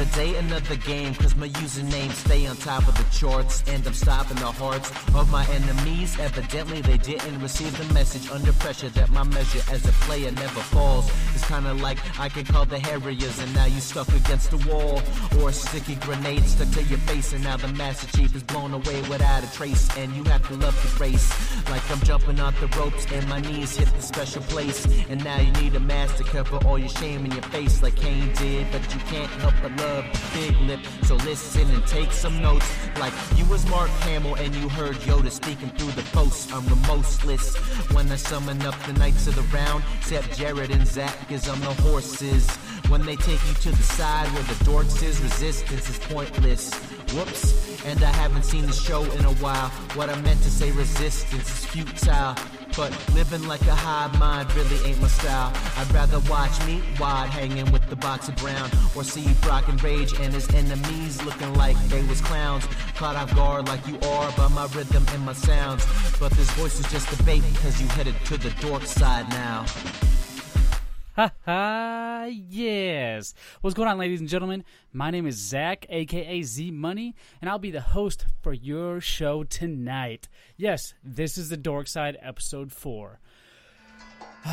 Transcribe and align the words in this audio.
Another 0.00 0.16
day, 0.16 0.36
another 0.36 0.76
game, 0.76 1.14
cause 1.14 1.34
my 1.36 1.48
username 1.48 2.10
stay 2.12 2.46
on 2.46 2.56
top 2.56 2.88
of 2.88 2.96
the 2.96 3.04
charts. 3.14 3.62
And 3.66 3.86
I'm 3.86 3.92
stopping 3.92 4.38
the 4.38 4.50
hearts 4.50 4.90
of 5.14 5.30
my 5.30 5.46
enemies. 5.48 6.18
Evidently, 6.18 6.80
they 6.80 6.96
didn't 6.96 7.38
receive 7.42 7.76
the 7.76 7.92
message 7.92 8.30
under 8.30 8.54
pressure 8.54 8.88
that 8.88 9.10
my 9.10 9.24
measure 9.24 9.60
as 9.70 9.86
a 9.86 9.92
player 10.06 10.30
never 10.30 10.60
falls. 10.72 11.10
Kinda 11.46 11.74
like 11.74 11.98
I 12.18 12.28
can 12.28 12.44
call 12.44 12.64
the 12.64 12.78
Harriers, 12.78 13.38
and 13.38 13.54
now 13.54 13.66
you 13.66 13.80
stuck 13.80 14.08
against 14.08 14.50
the 14.50 14.58
wall. 14.68 15.02
Or 15.40 15.52
sticky 15.52 15.96
grenade 15.96 16.44
stuck 16.44 16.70
to 16.72 16.82
your 16.84 16.98
face, 17.00 17.32
and 17.32 17.42
now 17.42 17.56
the 17.56 17.68
Master 17.68 18.06
Chief 18.16 18.34
is 18.34 18.42
blown 18.42 18.72
away 18.72 19.00
without 19.02 19.42
a 19.44 19.52
trace. 19.52 19.88
And 19.96 20.14
you 20.14 20.24
have 20.24 20.46
to 20.48 20.54
love 20.54 20.76
the 20.82 21.02
race. 21.02 21.28
Like 21.70 21.88
I'm 21.90 22.00
jumping 22.00 22.40
off 22.40 22.58
the 22.60 22.68
ropes, 22.78 23.06
and 23.12 23.28
my 23.28 23.40
knees 23.40 23.76
hit 23.76 23.88
the 23.94 24.02
special 24.02 24.42
place. 24.42 24.86
And 25.08 25.22
now 25.24 25.40
you 25.40 25.52
need 25.52 25.74
a 25.74 25.80
mask 25.80 26.16
to 26.16 26.24
cover 26.24 26.56
all 26.66 26.78
your 26.78 26.88
shame 26.88 27.24
in 27.24 27.32
your 27.32 27.42
face, 27.42 27.82
like 27.82 27.96
Kane 27.96 28.32
did. 28.34 28.66
But 28.72 28.82
you 28.94 29.00
can't 29.00 29.30
help 29.42 29.54
but 29.62 29.76
love 29.76 30.04
Big 30.34 30.56
Lip. 30.60 30.80
So 31.04 31.16
listen 31.16 31.68
and 31.70 31.86
take 31.86 32.12
some 32.12 32.40
notes. 32.40 32.68
Like 32.98 33.12
you 33.36 33.44
was 33.46 33.68
Mark 33.68 33.90
Hamill, 34.06 34.34
and 34.36 34.54
you 34.54 34.68
heard 34.68 34.96
Yoda 34.96 35.30
speaking 35.30 35.70
through 35.70 35.92
the 35.92 36.08
post. 36.10 36.52
I'm 36.52 36.66
remorseless 36.66 37.56
when 37.92 38.10
I 38.10 38.16
summon 38.16 38.60
up 38.62 38.78
the 38.84 38.92
knights 38.94 39.26
of 39.26 39.34
the 39.36 39.42
round. 39.54 39.84
Except 39.98 40.36
Jared 40.36 40.70
and 40.70 40.86
Zach, 40.86 41.16
cause 41.30 41.48
I'm 41.48 41.60
the 41.60 41.82
horses. 41.82 42.50
When 42.88 43.02
they 43.06 43.14
take 43.14 43.40
you 43.46 43.54
to 43.54 43.70
the 43.70 43.82
side 43.84 44.26
where 44.34 44.42
the 44.42 44.64
dorks 44.64 45.00
is, 45.00 45.20
resistance 45.20 45.88
is 45.88 45.98
pointless. 46.00 46.74
Whoops. 47.14 47.84
And 47.86 48.02
I 48.02 48.10
haven't 48.10 48.42
seen 48.42 48.66
the 48.66 48.72
show 48.72 49.04
in 49.04 49.24
a 49.24 49.34
while. 49.34 49.68
What 49.94 50.10
I 50.10 50.20
meant 50.22 50.42
to 50.42 50.50
say, 50.50 50.72
resistance 50.72 51.48
is 51.48 51.64
futile. 51.66 52.34
But 52.76 52.90
living 53.14 53.46
like 53.46 53.62
a 53.62 53.74
hive 53.74 54.18
mind 54.18 54.52
really 54.56 54.76
ain't 54.84 55.00
my 55.00 55.06
style. 55.06 55.52
I'd 55.76 55.92
rather 55.94 56.18
watch 56.28 56.54
me 56.66 56.82
wide 56.98 57.30
hanging 57.30 57.70
with 57.70 57.88
the 57.88 57.96
box 57.96 58.28
of 58.28 58.34
brown, 58.36 58.68
or 58.96 59.04
see 59.04 59.32
Brock 59.40 59.68
and 59.68 59.80
Rage 59.84 60.12
and 60.18 60.34
his 60.34 60.48
enemies 60.52 61.22
looking 61.24 61.54
like 61.54 61.76
they 61.88 62.02
was 62.04 62.20
clowns. 62.20 62.66
Caught 62.96 63.14
off 63.14 63.34
guard 63.36 63.68
like 63.68 63.86
you 63.86 64.00
are 64.00 64.32
by 64.32 64.48
my 64.48 64.66
rhythm 64.74 65.06
and 65.12 65.24
my 65.24 65.32
sounds. 65.32 65.86
But 66.18 66.32
this 66.32 66.50
voice 66.52 66.80
is 66.80 66.90
just 66.90 67.08
a 67.18 67.22
bait, 67.22 67.44
cause 67.62 67.80
you 67.80 67.86
headed 67.88 68.16
to 68.26 68.36
the 68.36 68.50
dork 68.60 68.82
side 68.84 69.28
now. 69.30 69.64
Ha 71.20 71.30
ha, 71.44 72.24
yes. 72.30 73.34
What's 73.60 73.74
going 73.74 73.90
on, 73.90 73.98
ladies 73.98 74.20
and 74.20 74.28
gentlemen? 74.28 74.64
My 74.90 75.10
name 75.10 75.26
is 75.26 75.36
Zach, 75.36 75.84
aka 75.90 76.40
Z 76.40 76.70
Money, 76.70 77.14
and 77.42 77.50
I'll 77.50 77.58
be 77.58 77.70
the 77.70 77.82
host 77.82 78.24
for 78.40 78.54
your 78.54 79.02
show 79.02 79.44
tonight. 79.44 80.28
Yes, 80.56 80.94
this 81.04 81.36
is 81.36 81.50
the 81.50 81.58
Dork 81.58 81.88
Side 81.88 82.16
episode 82.22 82.72
4. 82.72 83.20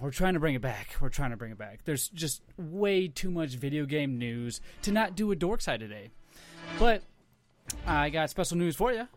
We're 0.00 0.12
trying 0.12 0.34
to 0.34 0.40
bring 0.40 0.54
it 0.54 0.62
back. 0.62 0.94
We're 1.00 1.08
trying 1.08 1.30
to 1.30 1.36
bring 1.36 1.50
it 1.50 1.58
back. 1.58 1.80
There's 1.84 2.08
just 2.10 2.42
way 2.56 3.08
too 3.08 3.32
much 3.32 3.56
video 3.56 3.84
game 3.84 4.16
news 4.16 4.60
to 4.82 4.92
not 4.92 5.16
do 5.16 5.32
a 5.32 5.34
Dork 5.34 5.60
Side 5.60 5.80
today. 5.80 6.10
But 6.78 7.02
I 7.84 8.10
got 8.10 8.30
special 8.30 8.58
news 8.58 8.76
for 8.76 8.92
you 8.92 9.08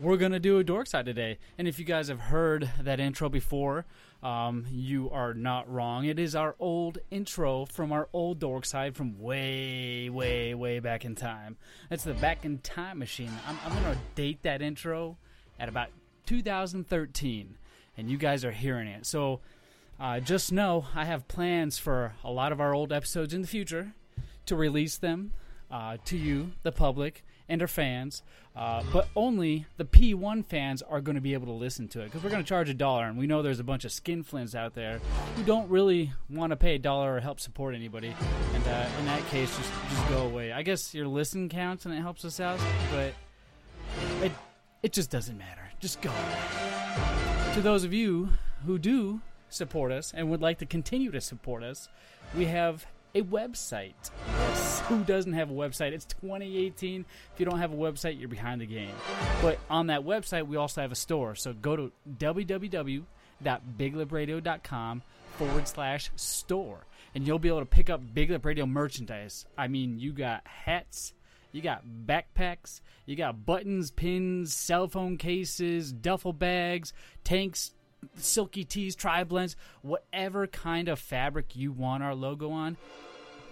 we're 0.00 0.16
gonna 0.16 0.40
do 0.40 0.58
a 0.58 0.64
dork 0.64 0.86
side 0.86 1.04
today. 1.04 1.38
And 1.58 1.68
if 1.68 1.78
you 1.78 1.84
guys 1.84 2.08
have 2.08 2.20
heard 2.20 2.70
that 2.80 3.00
intro 3.00 3.28
before, 3.28 3.84
um, 4.22 4.66
you 4.70 5.10
are 5.10 5.32
not 5.32 5.70
wrong. 5.70 6.04
It 6.04 6.18
is 6.18 6.34
our 6.34 6.54
old 6.58 6.98
intro 7.10 7.64
from 7.64 7.92
our 7.92 8.08
old 8.12 8.38
dork 8.38 8.66
side 8.66 8.94
from 8.94 9.18
way, 9.18 10.10
way, 10.10 10.54
way 10.54 10.78
back 10.80 11.04
in 11.04 11.14
time. 11.14 11.56
It's 11.90 12.04
the 12.04 12.14
back 12.14 12.44
in 12.44 12.58
time 12.58 12.98
machine. 12.98 13.32
I'm, 13.46 13.58
I'm 13.64 13.72
gonna 13.72 13.96
date 14.14 14.42
that 14.42 14.60
intro 14.60 15.16
at 15.58 15.68
about 15.68 15.88
2013, 16.26 17.56
and 17.96 18.10
you 18.10 18.18
guys 18.18 18.44
are 18.44 18.52
hearing 18.52 18.88
it. 18.88 19.06
So 19.06 19.40
uh, 19.98 20.20
just 20.20 20.52
know 20.52 20.86
I 20.94 21.04
have 21.06 21.26
plans 21.28 21.78
for 21.78 22.14
a 22.22 22.30
lot 22.30 22.52
of 22.52 22.60
our 22.60 22.74
old 22.74 22.92
episodes 22.92 23.32
in 23.32 23.42
the 23.42 23.48
future 23.48 23.92
to 24.46 24.56
release 24.56 24.96
them 24.96 25.32
uh, 25.70 25.96
to 26.06 26.16
you, 26.16 26.52
the 26.62 26.72
public, 26.72 27.24
and 27.50 27.60
our 27.60 27.68
fans. 27.68 28.22
Uh, 28.56 28.82
but 28.92 29.08
only 29.14 29.66
the 29.76 29.84
P1 29.84 30.44
fans 30.44 30.82
are 30.82 31.00
going 31.00 31.14
to 31.14 31.20
be 31.20 31.34
able 31.34 31.46
to 31.46 31.52
listen 31.52 31.86
to 31.88 32.00
it 32.00 32.04
because 32.06 32.22
we're 32.22 32.30
going 32.30 32.42
to 32.42 32.48
charge 32.48 32.68
a 32.68 32.74
dollar, 32.74 33.04
and 33.04 33.18
we 33.18 33.26
know 33.26 33.42
there's 33.42 33.60
a 33.60 33.64
bunch 33.64 33.84
of 33.84 33.90
skinflints 33.90 34.54
out 34.54 34.74
there 34.74 35.00
who 35.36 35.42
don't 35.44 35.68
really 35.70 36.12
want 36.28 36.50
to 36.50 36.56
pay 36.56 36.74
a 36.76 36.78
dollar 36.78 37.16
or 37.16 37.20
help 37.20 37.38
support 37.38 37.74
anybody. 37.74 38.14
And 38.54 38.66
uh, 38.66 38.86
in 38.98 39.06
that 39.06 39.24
case, 39.28 39.54
just 39.56 39.70
just 39.90 40.08
go 40.08 40.22
away. 40.22 40.52
I 40.52 40.62
guess 40.62 40.94
your 40.94 41.06
listen 41.06 41.48
counts 41.48 41.84
and 41.84 41.94
it 41.94 42.00
helps 42.00 42.24
us 42.24 42.40
out, 42.40 42.58
but 42.90 43.12
it 44.22 44.32
it 44.82 44.92
just 44.92 45.10
doesn't 45.10 45.36
matter. 45.36 45.70
Just 45.78 46.00
go. 46.00 46.12
To 47.54 47.60
those 47.60 47.84
of 47.84 47.92
you 47.92 48.30
who 48.66 48.78
do 48.78 49.20
support 49.48 49.92
us 49.92 50.12
and 50.14 50.30
would 50.30 50.40
like 50.40 50.58
to 50.58 50.66
continue 50.66 51.10
to 51.10 51.20
support 51.20 51.62
us, 51.62 51.88
we 52.36 52.46
have 52.46 52.86
a 53.14 53.22
website. 53.22 54.10
Who 54.88 55.02
doesn't 55.04 55.32
have 55.32 55.50
a 55.50 55.54
website? 55.54 55.92
It's 55.92 56.04
2018. 56.06 57.04
If 57.34 57.40
you 57.40 57.46
don't 57.46 57.58
have 57.58 57.72
a 57.72 57.76
website, 57.76 58.18
you're 58.18 58.28
behind 58.28 58.60
the 58.60 58.66
game. 58.66 58.94
But 59.42 59.58
on 59.68 59.88
that 59.88 60.02
website, 60.02 60.46
we 60.46 60.56
also 60.56 60.80
have 60.80 60.92
a 60.92 60.96
store. 60.96 61.34
So 61.34 61.52
go 61.52 61.76
to 61.76 61.92
www.biglipradio.com 62.18 65.02
forward 65.36 65.68
slash 65.68 66.10
store. 66.16 66.86
And 67.14 67.26
you'll 67.26 67.38
be 67.38 67.48
able 67.48 67.60
to 67.60 67.66
pick 67.66 67.90
up 67.90 68.00
Big 68.14 68.30
Lip 68.30 68.44
Radio 68.44 68.66
merchandise. 68.66 69.46
I 69.56 69.68
mean, 69.68 69.98
you 69.98 70.12
got 70.12 70.46
hats, 70.46 71.14
you 71.50 71.62
got 71.62 71.82
backpacks, 72.06 72.80
you 73.06 73.16
got 73.16 73.44
buttons, 73.44 73.90
pins, 73.90 74.54
cell 74.54 74.86
phone 74.86 75.16
cases, 75.16 75.92
duffel 75.92 76.32
bags, 76.32 76.92
tanks, 77.24 77.72
silky 78.16 78.64
tees, 78.64 78.94
tri 78.94 79.24
blends, 79.24 79.56
whatever 79.82 80.46
kind 80.46 80.88
of 80.88 80.98
fabric 80.98 81.56
you 81.56 81.72
want 81.72 82.02
our 82.02 82.14
logo 82.14 82.50
on, 82.50 82.76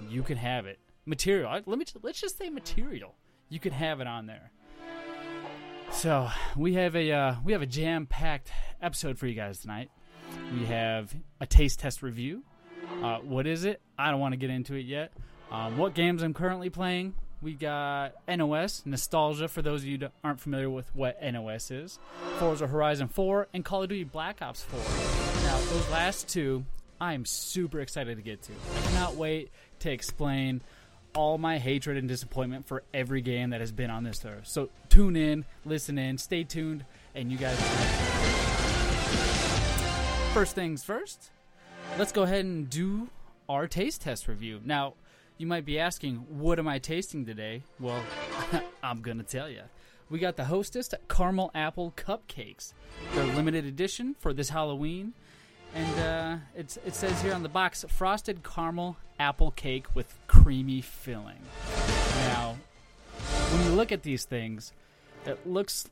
you 0.09 0.23
can 0.23 0.37
have 0.37 0.67
it. 0.67 0.79
Material. 1.07 1.61
Let 1.65 1.79
me 1.79 1.85
let's 2.03 2.21
just 2.21 2.39
say 2.39 2.51
material. 2.51 3.15
You 3.49 3.59
can 3.59 3.73
have 3.73 4.01
it 4.01 4.07
on 4.07 4.27
there. 4.27 4.51
So 5.91 6.29
we 6.57 6.75
have 6.75 6.95
a 6.95 7.11
uh, 7.11 7.35
we 7.45 7.53
have 7.53 7.63
a 7.63 7.67
jam 7.67 8.07
packed 8.07 8.51
episode 8.83 9.19
for 9.19 9.27
you 9.27 9.35
guys 9.35 9.61
tonight. 9.61 9.91
We 10.53 10.67
have 10.67 11.15
a 11.41 11.47
taste 11.47 11.81
test 11.81 12.03
review. 12.03 12.43
Uh, 13.03 13.19
what 13.19 13.47
is 13.47 13.65
it? 13.65 13.81
I 13.99 14.11
don't 14.11 14.21
want 14.21 14.33
to 14.33 14.37
get 14.37 14.51
into 14.51 14.75
it 14.75 14.85
yet. 14.85 15.13
Um, 15.51 15.79
what 15.79 15.95
games 15.95 16.23
I'm 16.23 16.35
currently 16.35 16.69
playing? 16.69 17.15
We 17.41 17.55
got 17.55 18.15
NOS, 18.27 18.83
Nostalgia, 18.85 19.47
for 19.47 19.63
those 19.63 19.83
of 19.83 19.87
you 19.87 19.99
that 19.99 20.13
aren't 20.25 20.41
familiar 20.41 20.69
with 20.69 20.93
what 20.95 21.23
NOS 21.23 21.71
is, 21.71 22.01
Forza 22.41 22.67
Horizon 22.67 23.07
4, 23.07 23.47
and 23.55 23.65
Call 23.65 23.85
of 23.85 23.89
Duty 23.91 24.03
Black 24.03 24.43
Ops 24.43 24.65
4. 24.65 24.81
Now, 25.45 25.57
those 25.71 25.89
last 25.89 26.29
two, 26.29 26.65
I 27.01 27.15
am 27.15 27.25
super 27.25 27.79
excited 27.79 28.17
to 28.17 28.23
get 28.23 28.43
to. 28.43 28.53
I 28.77 28.81
cannot 28.89 29.15
wait 29.15 29.51
to 29.81 29.91
explain 29.93 30.63
all 31.15 31.39
my 31.39 31.59
hatred 31.59 31.97
and 31.97 32.09
disappointment 32.09 32.67
for 32.67 32.83
every 32.93 33.21
game 33.21 33.51
that 33.51 33.61
has 33.61 33.71
been 33.71 33.91
on 33.91 34.03
this 34.03 34.25
earth. 34.25 34.49
So 34.49 34.69
tune 34.89 35.15
in, 35.15 35.45
listen 35.65 35.97
in, 35.97 36.19
stay 36.19 36.43
tuned, 36.43 36.85
and 37.15 37.31
you 37.31 37.39
guys. 37.39 37.57
First 40.35 40.57
things 40.57 40.83
first, 40.83 41.31
let's 41.99 42.11
go 42.11 42.25
ahead 42.25 42.45
and 42.45 42.69
do 42.69 43.09
our 43.49 43.69
taste 43.69 44.03
test 44.03 44.27
review. 44.27 44.61
Now, 44.65 44.95
you 45.39 45.47
might 45.47 45.65
be 45.65 45.79
asking, 45.79 46.17
what 46.29 46.59
am 46.59 46.69
I 46.69 46.79
tasting 46.79 47.25
today? 47.25 47.63
Well, 47.79 48.03
I'm 48.83 49.01
going 49.01 49.19
to 49.19 49.25
tell 49.25 49.49
you. 49.49 49.63
We 50.11 50.19
got 50.19 50.37
the 50.37 50.45
Hostess 50.45 50.93
Caramel 51.09 51.51
Apple 51.55 51.93
Cupcakes. 51.97 52.73
They're 53.15 53.25
limited 53.25 53.65
edition 53.65 54.17
for 54.19 54.33
this 54.33 54.51
Halloween. 54.51 55.13
And 55.75 56.01
uh, 56.01 56.37
it 56.57 56.95
says 56.95 57.23
here 57.23 57.35
on 57.35 57.43
the 57.43 57.49
box 57.49 57.85
frosted 57.89 58.43
caramel 58.43 58.97
apple 59.21 59.51
cake 59.51 59.85
with 59.95 60.15
creamy 60.27 60.81
filling. 60.81 61.41
Now, 62.21 62.57
when 63.53 63.65
you 63.65 63.71
look 63.73 63.93
at 63.93 64.03
these 64.03 64.25
things, 64.25 64.73
it 65.27 65.47
looks 65.47 65.87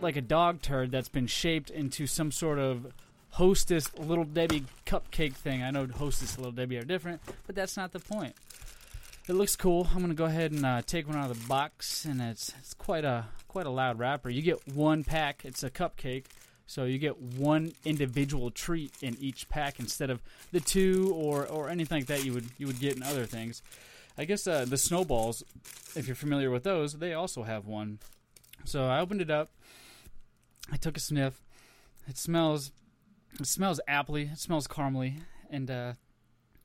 like 0.00 0.16
a 0.16 0.22
dog 0.22 0.62
turd 0.62 0.90
that's 0.90 1.10
been 1.10 1.26
shaped 1.26 1.68
into 1.68 2.06
some 2.06 2.32
sort 2.32 2.58
of 2.58 2.92
Hostess 3.32 3.96
Little 3.98 4.24
Debbie 4.24 4.64
cupcake 4.86 5.34
thing. 5.34 5.62
I 5.62 5.70
know 5.70 5.86
Hostess 5.86 6.38
Little 6.38 6.52
Debbie 6.52 6.78
are 6.78 6.84
different, 6.84 7.20
but 7.46 7.54
that's 7.54 7.76
not 7.76 7.92
the 7.92 8.00
point 8.00 8.34
it 9.28 9.34
looks 9.34 9.56
cool. 9.56 9.88
I'm 9.94 10.00
gonna 10.00 10.14
go 10.14 10.24
ahead 10.24 10.52
and 10.52 10.64
uh, 10.64 10.82
take 10.82 11.06
one 11.06 11.16
out 11.16 11.30
of 11.30 11.40
the 11.40 11.48
box, 11.48 12.04
and 12.04 12.20
it's 12.20 12.52
it's 12.58 12.74
quite 12.74 13.04
a 13.04 13.26
quite 13.48 13.66
a 13.66 13.70
loud 13.70 13.98
wrapper. 13.98 14.30
You 14.30 14.42
get 14.42 14.66
one 14.68 15.04
pack. 15.04 15.44
It's 15.44 15.62
a 15.62 15.70
cupcake, 15.70 16.26
so 16.66 16.84
you 16.84 16.98
get 16.98 17.20
one 17.20 17.72
individual 17.84 18.50
treat 18.50 18.92
in 19.02 19.16
each 19.20 19.48
pack 19.48 19.78
instead 19.80 20.10
of 20.10 20.22
the 20.52 20.60
two 20.60 21.12
or 21.14 21.46
or 21.46 21.68
anything 21.68 21.98
like 21.98 22.06
that 22.06 22.24
you 22.24 22.32
would 22.32 22.46
you 22.58 22.66
would 22.66 22.80
get 22.80 22.96
in 22.96 23.02
other 23.02 23.26
things. 23.26 23.62
I 24.18 24.24
guess 24.24 24.46
uh, 24.46 24.64
the 24.66 24.76
snowballs, 24.76 25.42
if 25.94 26.06
you're 26.06 26.16
familiar 26.16 26.50
with 26.50 26.64
those, 26.64 26.94
they 26.94 27.14
also 27.14 27.42
have 27.44 27.66
one. 27.66 28.00
So 28.64 28.86
I 28.86 29.00
opened 29.00 29.22
it 29.22 29.30
up. 29.30 29.50
I 30.70 30.76
took 30.76 30.96
a 30.96 31.00
sniff. 31.00 31.40
It 32.06 32.18
smells 32.18 32.72
it 33.38 33.46
smells 33.46 33.80
appley. 33.88 34.32
It 34.32 34.38
smells 34.38 34.66
caramely, 34.66 35.20
and 35.50 35.70
uh, 35.70 35.92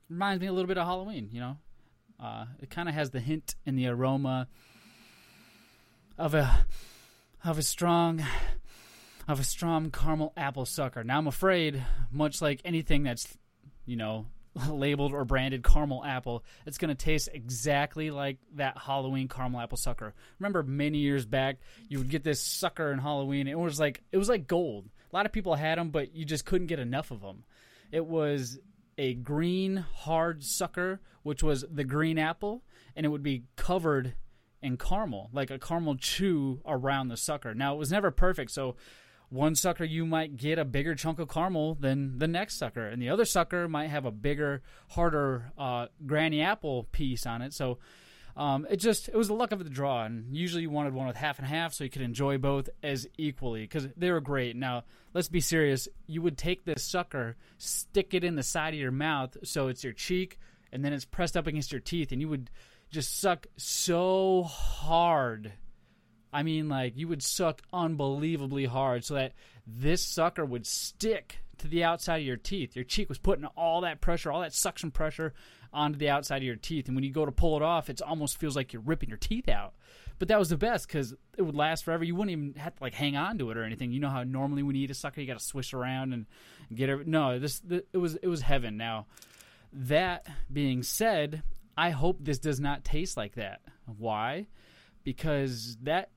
reminds 0.08 0.40
me 0.40 0.46
a 0.46 0.52
little 0.52 0.66
bit 0.66 0.78
of 0.78 0.86
Halloween. 0.86 1.28
You 1.32 1.40
know, 1.40 1.56
uh, 2.20 2.46
it 2.60 2.70
kind 2.70 2.88
of 2.88 2.94
has 2.94 3.10
the 3.10 3.20
hint 3.20 3.54
and 3.64 3.78
the 3.78 3.88
aroma 3.88 4.48
of 6.18 6.34
a 6.34 6.66
of 7.44 7.58
a 7.58 7.62
strong 7.62 8.24
of 9.28 9.40
a 9.40 9.44
strong 9.44 9.90
caramel 9.90 10.32
apple 10.36 10.66
sucker. 10.66 11.04
Now 11.04 11.18
I'm 11.18 11.26
afraid, 11.26 11.82
much 12.10 12.40
like 12.40 12.60
anything 12.64 13.02
that's 13.02 13.36
you 13.84 13.96
know 13.96 14.26
labeled 14.70 15.12
or 15.12 15.24
branded 15.24 15.62
caramel 15.62 16.04
apple, 16.04 16.44
it's 16.64 16.78
going 16.78 16.88
to 16.88 16.94
taste 16.94 17.28
exactly 17.32 18.10
like 18.10 18.38
that 18.54 18.78
Halloween 18.78 19.28
caramel 19.28 19.60
apple 19.60 19.76
sucker. 19.76 20.14
Remember 20.38 20.62
many 20.62 20.98
years 20.98 21.26
back, 21.26 21.58
you 21.88 21.98
would 21.98 22.10
get 22.10 22.24
this 22.24 22.40
sucker 22.40 22.90
in 22.92 22.98
Halloween. 22.98 23.46
It 23.46 23.58
was 23.58 23.78
like 23.78 24.02
it 24.12 24.18
was 24.18 24.28
like 24.28 24.46
gold. 24.46 24.88
A 25.12 25.16
lot 25.16 25.26
of 25.26 25.32
people 25.32 25.54
had 25.54 25.78
them, 25.78 25.90
but 25.90 26.14
you 26.14 26.24
just 26.24 26.44
couldn't 26.44 26.66
get 26.66 26.78
enough 26.78 27.10
of 27.10 27.20
them. 27.20 27.44
It 27.92 28.04
was 28.04 28.58
a 28.98 29.14
green 29.14 29.76
hard 29.76 30.42
sucker, 30.42 31.00
which 31.22 31.42
was 31.42 31.64
the 31.70 31.84
green 31.84 32.18
apple, 32.18 32.62
and 32.94 33.04
it 33.04 33.10
would 33.10 33.22
be 33.22 33.44
covered 33.56 34.14
in 34.62 34.76
caramel, 34.76 35.30
like 35.32 35.50
a 35.50 35.58
caramel 35.58 35.96
chew 35.96 36.60
around 36.66 37.08
the 37.08 37.16
sucker. 37.16 37.54
Now 37.54 37.74
it 37.74 37.78
was 37.78 37.90
never 37.90 38.10
perfect, 38.10 38.50
so 38.50 38.76
one 39.28 39.54
sucker 39.54 39.84
you 39.84 40.06
might 40.06 40.36
get 40.36 40.58
a 40.58 40.64
bigger 40.64 40.94
chunk 40.94 41.18
of 41.18 41.28
caramel 41.28 41.74
than 41.74 42.18
the 42.18 42.28
next 42.28 42.56
sucker, 42.58 42.86
and 42.86 43.02
the 43.02 43.08
other 43.08 43.24
sucker 43.24 43.68
might 43.68 43.88
have 43.88 44.04
a 44.04 44.10
bigger, 44.10 44.62
harder 44.90 45.52
uh, 45.58 45.86
granny 46.06 46.40
apple 46.40 46.84
piece 46.92 47.26
on 47.26 47.42
it. 47.42 47.52
So 47.52 47.78
um, 48.36 48.66
it 48.68 48.76
just 48.76 49.08
it 49.08 49.16
was 49.16 49.28
the 49.28 49.34
luck 49.34 49.52
of 49.52 49.62
the 49.62 49.70
draw, 49.70 50.04
and 50.04 50.36
usually 50.36 50.62
you 50.62 50.70
wanted 50.70 50.94
one 50.94 51.06
with 51.06 51.16
half 51.16 51.38
and 51.38 51.46
half 51.46 51.72
so 51.72 51.84
you 51.84 51.90
could 51.90 52.02
enjoy 52.02 52.38
both 52.38 52.68
as 52.82 53.08
equally 53.16 53.62
because 53.62 53.88
they 53.96 54.10
were 54.10 54.20
great. 54.20 54.56
Now 54.56 54.84
let's 55.14 55.28
be 55.28 55.40
serious. 55.40 55.88
You 56.06 56.22
would 56.22 56.36
take 56.36 56.64
this 56.64 56.82
sucker, 56.82 57.36
stick 57.58 58.14
it 58.14 58.24
in 58.24 58.36
the 58.36 58.42
side 58.42 58.74
of 58.74 58.80
your 58.80 58.90
mouth 58.90 59.36
so 59.42 59.68
it's 59.68 59.82
your 59.82 59.94
cheek, 59.94 60.38
and 60.72 60.84
then 60.84 60.92
it's 60.92 61.04
pressed 61.04 61.36
up 61.36 61.46
against 61.46 61.72
your 61.72 61.80
teeth, 61.80 62.12
and 62.12 62.20
you 62.20 62.28
would 62.28 62.50
just 62.90 63.18
suck 63.18 63.46
so 63.56 64.42
hard 64.44 65.52
I 66.36 66.42
mean, 66.42 66.68
like 66.68 66.98
you 66.98 67.08
would 67.08 67.22
suck 67.22 67.62
unbelievably 67.72 68.66
hard 68.66 69.04
so 69.04 69.14
that 69.14 69.32
this 69.66 70.02
sucker 70.02 70.44
would 70.44 70.66
stick 70.66 71.38
to 71.58 71.66
the 71.66 71.82
outside 71.82 72.18
of 72.18 72.26
your 72.26 72.36
teeth. 72.36 72.76
Your 72.76 72.84
cheek 72.84 73.08
was 73.08 73.16
putting 73.16 73.46
all 73.56 73.80
that 73.80 74.02
pressure, 74.02 74.30
all 74.30 74.42
that 74.42 74.52
suction 74.52 74.90
pressure 74.90 75.32
onto 75.72 75.98
the 75.98 76.10
outside 76.10 76.38
of 76.38 76.42
your 76.42 76.56
teeth. 76.56 76.86
And 76.86 76.96
when 76.96 77.04
you 77.04 77.12
go 77.12 77.26
to 77.26 77.32
pull 77.32 77.56
it 77.56 77.62
off, 77.62 77.88
it 77.90 78.00
almost 78.02 78.38
feels 78.38 78.56
like 78.56 78.72
you're 78.72 78.82
ripping 78.82 79.08
your 79.08 79.18
teeth 79.18 79.48
out. 79.48 79.74
But 80.18 80.28
that 80.28 80.38
was 80.38 80.48
the 80.48 80.56
best 80.56 80.86
because 80.86 81.14
it 81.36 81.42
would 81.42 81.54
last 81.54 81.84
forever. 81.84 82.02
You 82.02 82.14
wouldn't 82.14 82.32
even 82.32 82.54
have 82.54 82.74
to 82.76 82.82
like 82.82 82.94
hang 82.94 83.16
on 83.16 83.38
to 83.38 83.50
it 83.50 83.56
or 83.56 83.64
anything. 83.64 83.92
You 83.92 84.00
know 84.00 84.08
how 84.08 84.22
normally 84.22 84.62
when 84.62 84.74
you 84.74 84.84
eat 84.84 84.90
a 84.90 84.94
sucker, 84.94 85.20
you 85.20 85.26
got 85.26 85.38
to 85.38 85.44
swish 85.44 85.74
around 85.74 86.12
and 86.12 86.26
get 86.74 86.88
it. 86.88 87.06
No, 87.06 87.38
this, 87.38 87.60
it 87.68 87.98
was 87.98 88.16
it 88.16 88.28
was 88.28 88.40
heaven. 88.40 88.76
Now, 88.76 89.06
that 89.72 90.26
being 90.50 90.82
said, 90.82 91.42
I 91.76 91.90
hope 91.90 92.18
this 92.20 92.38
does 92.38 92.60
not 92.60 92.84
taste 92.84 93.16
like 93.16 93.34
that. 93.34 93.60
Why? 93.84 94.46
Because 95.04 95.76
that 95.82 96.10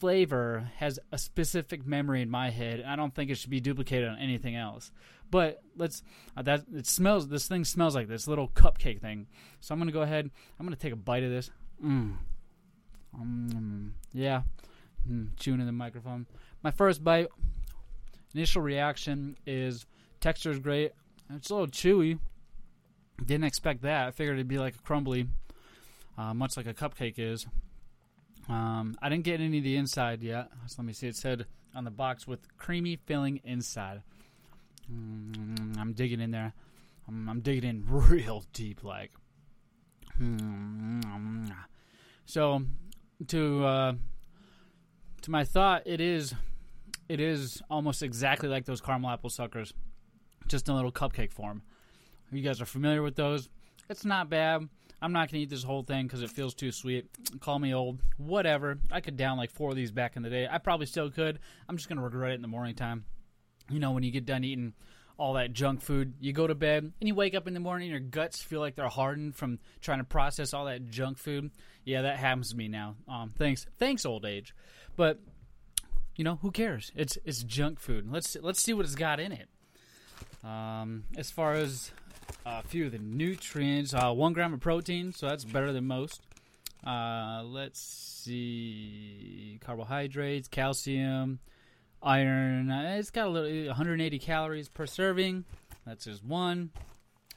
flavor 0.00 0.70
has 0.76 0.98
a 1.12 1.18
specific 1.18 1.86
memory 1.86 2.22
in 2.22 2.30
my 2.30 2.50
head. 2.50 2.80
and 2.80 2.90
I 2.90 2.96
don't 2.96 3.14
think 3.14 3.30
it 3.30 3.36
should 3.36 3.50
be 3.50 3.60
duplicated 3.60 4.08
on 4.08 4.18
anything 4.18 4.56
else. 4.56 4.90
But 5.30 5.62
let's 5.76 6.02
uh, 6.36 6.42
that 6.42 6.64
it 6.74 6.86
smells. 6.86 7.28
This 7.28 7.48
thing 7.48 7.64
smells 7.64 7.94
like 7.94 8.08
this 8.08 8.28
little 8.28 8.48
cupcake 8.48 9.00
thing. 9.00 9.26
So 9.60 9.72
I'm 9.72 9.78
gonna 9.78 9.92
go 9.92 10.02
ahead. 10.02 10.30
I'm 10.58 10.66
gonna 10.66 10.76
take 10.76 10.92
a 10.92 10.96
bite 10.96 11.24
of 11.24 11.30
this. 11.30 11.50
Mm. 11.84 12.16
Um, 13.14 13.94
yeah, 14.12 14.42
mm, 15.08 15.28
chewing 15.36 15.60
in 15.60 15.66
the 15.66 15.72
microphone. 15.72 16.26
My 16.62 16.70
first 16.70 17.02
bite. 17.02 17.28
Initial 18.34 18.62
reaction 18.62 19.36
is 19.46 19.86
texture 20.20 20.50
is 20.50 20.58
great. 20.58 20.92
It's 21.32 21.50
a 21.50 21.54
little 21.54 21.68
chewy. 21.68 22.18
Didn't 23.24 23.44
expect 23.44 23.82
that. 23.82 24.08
I 24.08 24.10
figured 24.10 24.36
it'd 24.36 24.48
be 24.48 24.58
like 24.58 24.74
a 24.74 24.78
crumbly, 24.78 25.28
uh, 26.18 26.34
much 26.34 26.56
like 26.56 26.66
a 26.66 26.74
cupcake 26.74 27.14
is. 27.18 27.46
Um, 28.48 28.96
I 29.00 29.08
didn't 29.08 29.24
get 29.24 29.40
any 29.40 29.58
of 29.58 29.64
the 29.64 29.76
inside 29.76 30.22
yet. 30.22 30.48
So 30.66 30.76
let 30.78 30.86
me 30.86 30.92
see. 30.92 31.06
It 31.06 31.16
said 31.16 31.46
on 31.74 31.84
the 31.84 31.90
box 31.90 32.26
with 32.26 32.40
creamy 32.58 32.96
filling 33.06 33.40
inside. 33.44 34.02
Mm, 34.92 35.78
I'm 35.78 35.92
digging 35.92 36.20
in 36.20 36.30
there. 36.30 36.52
I'm, 37.08 37.28
I'm, 37.28 37.40
digging 37.40 37.68
in 37.68 37.84
real 37.88 38.44
deep, 38.52 38.84
like. 38.84 39.12
Mm, 40.20 41.54
so, 42.26 42.62
to 43.28 43.64
uh, 43.64 43.92
to 45.22 45.30
my 45.30 45.44
thought, 45.44 45.82
it 45.86 46.00
is 46.00 46.34
it 47.08 47.20
is 47.20 47.62
almost 47.70 48.02
exactly 48.02 48.48
like 48.48 48.64
those 48.64 48.80
caramel 48.80 49.10
apple 49.10 49.30
suckers, 49.30 49.74
just 50.46 50.68
in 50.68 50.72
a 50.72 50.76
little 50.76 50.92
cupcake 50.92 51.32
form. 51.32 51.62
You 52.30 52.42
guys 52.42 52.60
are 52.60 52.66
familiar 52.66 53.02
with 53.02 53.16
those? 53.16 53.48
It's 53.88 54.04
not 54.04 54.30
bad. 54.30 54.68
I'm 55.02 55.12
not 55.12 55.30
going 55.30 55.40
to 55.40 55.40
eat 55.40 55.50
this 55.50 55.62
whole 55.62 55.82
thing 55.82 56.06
because 56.06 56.22
it 56.22 56.30
feels 56.30 56.54
too 56.54 56.72
sweet. 56.72 57.06
Call 57.40 57.58
me 57.58 57.74
old. 57.74 58.00
Whatever. 58.16 58.78
I 58.90 59.00
could 59.00 59.16
down 59.16 59.36
like 59.36 59.50
four 59.50 59.70
of 59.70 59.76
these 59.76 59.92
back 59.92 60.16
in 60.16 60.22
the 60.22 60.30
day. 60.30 60.48
I 60.50 60.58
probably 60.58 60.86
still 60.86 61.10
could. 61.10 61.40
I'm 61.68 61.76
just 61.76 61.88
going 61.88 61.98
to 61.98 62.02
regret 62.02 62.32
it 62.32 62.36
in 62.36 62.42
the 62.42 62.48
morning 62.48 62.74
time. 62.74 63.04
You 63.70 63.78
know, 63.80 63.92
when 63.92 64.02
you 64.02 64.10
get 64.10 64.26
done 64.26 64.44
eating 64.44 64.74
all 65.16 65.34
that 65.34 65.52
junk 65.52 65.80
food, 65.80 66.14
you 66.20 66.32
go 66.32 66.46
to 66.46 66.54
bed 66.54 66.92
and 67.00 67.08
you 67.08 67.14
wake 67.14 67.34
up 67.34 67.46
in 67.46 67.54
the 67.54 67.60
morning, 67.60 67.90
your 67.90 68.00
guts 68.00 68.42
feel 68.42 68.60
like 68.60 68.74
they're 68.74 68.88
hardened 68.88 69.36
from 69.36 69.58
trying 69.80 69.98
to 69.98 70.04
process 70.04 70.52
all 70.52 70.66
that 70.66 70.90
junk 70.90 71.18
food. 71.18 71.50
Yeah, 71.84 72.02
that 72.02 72.18
happens 72.18 72.50
to 72.50 72.56
me 72.56 72.68
now. 72.68 72.96
Um, 73.08 73.32
thanks, 73.36 73.66
thanks, 73.78 74.04
old 74.04 74.24
age. 74.24 74.54
But 74.96 75.20
you 76.16 76.24
know, 76.24 76.36
who 76.36 76.50
cares? 76.50 76.92
It's 76.94 77.18
it's 77.24 77.42
junk 77.42 77.80
food. 77.80 78.10
Let's 78.10 78.36
let's 78.40 78.62
see 78.62 78.72
what 78.72 78.84
it's 78.84 78.94
got 78.94 79.20
in 79.20 79.32
it. 79.32 79.48
Um, 80.44 81.04
as 81.16 81.30
far 81.30 81.54
as 81.54 81.90
a 82.46 82.62
few 82.62 82.86
of 82.86 82.92
the 82.92 82.98
nutrients. 82.98 83.94
Uh, 83.94 84.12
one 84.12 84.32
gram 84.32 84.54
of 84.54 84.60
protein, 84.60 85.12
so 85.12 85.28
that's 85.28 85.44
better 85.44 85.72
than 85.72 85.86
most. 85.86 86.22
Uh, 86.86 87.42
let's 87.44 87.80
see, 87.80 89.58
carbohydrates, 89.64 90.48
calcium, 90.48 91.38
iron. 92.04 92.70
Uh, 92.70 92.96
it's 92.98 93.10
got 93.10 93.26
a 93.26 93.30
little 93.30 93.66
180 93.66 94.18
calories 94.18 94.68
per 94.68 94.86
serving. 94.86 95.44
That's 95.86 96.04
just 96.04 96.24
one. 96.24 96.70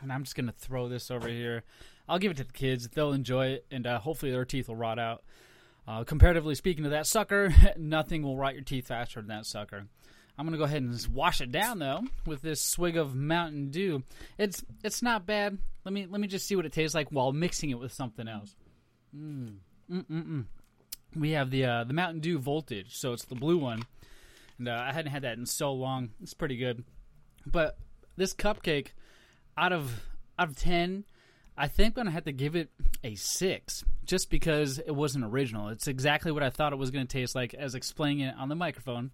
And 0.02 0.12
I'm 0.12 0.24
just 0.24 0.36
gonna 0.36 0.52
throw 0.52 0.90
this 0.90 1.10
over 1.10 1.28
here. 1.28 1.64
I'll 2.08 2.20
give 2.20 2.32
it 2.32 2.38
to 2.38 2.44
the 2.44 2.54
kids; 2.54 2.88
they'll 2.88 3.14
enjoy 3.14 3.48
it, 3.48 3.66
and 3.72 3.88
uh, 3.88 4.00
hopefully 4.00 4.32
their 4.32 4.46
teeth 4.46 4.68
will 4.68 4.76
rot 4.76 5.00
out. 5.00 5.24
Uh, 5.88 6.04
comparatively 6.04 6.54
speaking 6.54 6.84
to 6.84 6.92
that 6.92 7.08
sucker, 7.08 7.54
nothing 7.78 8.22
will 8.22 8.38
rot 8.38 8.54
your 8.54 8.64
teeth 8.64 8.88
faster 8.88 9.22
than 9.22 9.30
that 9.30 9.46
sucker. 9.46 9.88
I'm 10.38 10.46
gonna 10.46 10.58
go 10.58 10.66
ahead 10.66 10.84
and 10.84 10.92
just 10.92 11.10
wash 11.10 11.42
it 11.42 11.52
down 11.52 11.80
though 11.80 12.02
with 12.26 12.42
this 12.42 12.62
swig 12.62 12.96
of 12.96 13.16
Mountain 13.16 13.72
Dew. 13.72 14.04
It's 14.38 14.64
it's 14.84 15.02
not 15.02 15.26
bad. 15.26 15.58
Let 15.84 15.94
me 15.94 16.06
let 16.08 16.22
me 16.22 16.28
just 16.28 16.48
see 16.48 16.56
what 16.56 16.66
it 16.66 16.74
tastes 16.74 16.94
like 16.94 17.10
while 17.10 17.32
mixing 17.32 17.72
it 17.72 17.80
with 17.80 17.92
something 17.92 18.28
else. 18.28 18.56
Mm. 19.16 19.56
Mm-mm-mm. 19.92 20.46
We 21.16 21.32
have 21.32 21.50
the 21.50 21.66
uh, 21.66 21.84
the 21.86 21.94
Mountain 21.94 22.20
Dew 22.20 22.38
Voltage, 22.38 22.96
so 22.98 23.14
it's 23.14 23.26
the 23.26 23.36
blue 23.36 23.58
one, 23.58 23.82
and 24.58 24.68
uh, 24.68 24.86
I 24.88 24.94
hadn't 24.94 25.12
had 25.12 25.24
that 25.24 25.38
in 25.38 25.46
so 25.46 25.74
long. 25.74 26.10
It's 26.22 26.34
pretty 26.34 26.58
good, 26.58 26.84
but 27.46 27.78
this 28.16 28.34
cupcake, 28.34 28.88
out 29.58 29.74
of 29.74 30.04
out 30.40 30.50
of 30.50 30.56
ten, 30.56 31.06
I 31.58 31.68
think 31.68 31.98
I'm 31.98 32.04
gonna 32.04 32.12
have 32.12 32.26
to 32.26 32.32
give 32.32 32.56
it 32.56 32.70
a 33.04 33.16
six, 33.16 33.84
just 34.06 34.30
because 34.30 34.80
it 34.80 34.96
wasn't 34.96 35.26
original. 35.26 35.70
It's 35.70 35.88
exactly 35.88 36.32
what 36.32 36.44
I 36.44 36.50
thought 36.50 36.74
it 36.74 36.78
was 36.78 36.92
gonna 36.92 37.06
taste 37.06 37.36
like, 37.36 37.54
as 37.54 37.76
explaining 37.76 38.22
it 38.22 38.36
on 38.38 38.50
the 38.50 38.56
microphone 38.56 39.12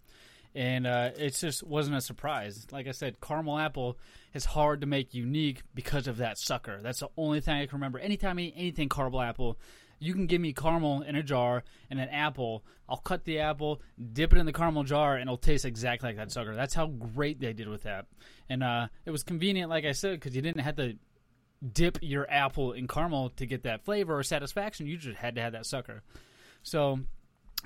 and 0.55 0.85
uh, 0.85 1.12
it 1.17 1.35
just 1.35 1.63
wasn't 1.63 1.97
a 1.97 2.01
surprise. 2.01 2.67
Like 2.71 2.88
I 2.88 2.91
said, 2.91 3.19
caramel 3.19 3.57
apple 3.57 3.97
is 4.33 4.45
hard 4.45 4.81
to 4.81 4.88
make 4.88 5.13
unique 5.13 5.63
because 5.73 6.07
of 6.07 6.17
that 6.17 6.38
sucker. 6.38 6.79
That's 6.81 7.00
the 7.00 7.09
only 7.17 7.41
thing 7.41 7.55
I 7.55 7.65
can 7.65 7.77
remember. 7.77 8.00
Anytime 8.00 8.38
I 8.38 8.43
eat 8.43 8.53
anything 8.55 8.89
caramel 8.89 9.21
apple, 9.21 9.57
you 10.03 10.13
can 10.13 10.27
give 10.27 10.41
me 10.41 10.53
caramel 10.53 11.01
in 11.01 11.15
a 11.15 11.24
jar 11.24 11.63
and 11.89 12.00
an 12.00 12.10
apple. 12.10 12.63
I'll 12.89 12.98
cut 12.98 13.25
the 13.25 13.39
apple, 13.39 13.81
dip 14.12 14.33
it 14.33 14.39
in 14.39 14.45
the 14.45 14.53
caramel 14.53 14.83
jar, 14.83 15.15
and 15.15 15.24
it'll 15.24 15.38
taste 15.38 15.65
exactly 15.65 16.10
like 16.10 16.17
that 16.17 16.31
sucker. 16.31 16.55
That's 16.55 16.74
how 16.74 16.88
great 16.88 17.39
they 17.39 17.53
did 17.53 17.67
with 17.67 17.83
that. 17.83 18.07
And 18.50 18.63
uh, 18.63 18.88
it 19.05 19.12
was 19.12 19.24
convenient, 19.24 19.69
like 19.69 19.86
I 19.86 19.93
said, 19.93 20.19
because 20.19 20.36
you 20.36 20.41
didn't 20.41 20.62
have 20.62 20.75
to 20.75 20.95
dip 21.72 21.98
your 22.01 22.29
apple 22.29 22.74
in 22.74 22.88
caramel 22.88 23.29
to 23.38 23.45
get 23.45 23.63
that 23.63 23.86
flavor 23.86 24.17
or 24.17 24.24
satisfaction. 24.24 24.88
You 24.88 24.98
just 24.98 25.17
had 25.17 25.36
to 25.36 25.41
have 25.41 25.53
that 25.53 25.65
sucker. 25.65 26.03
So 26.63 27.00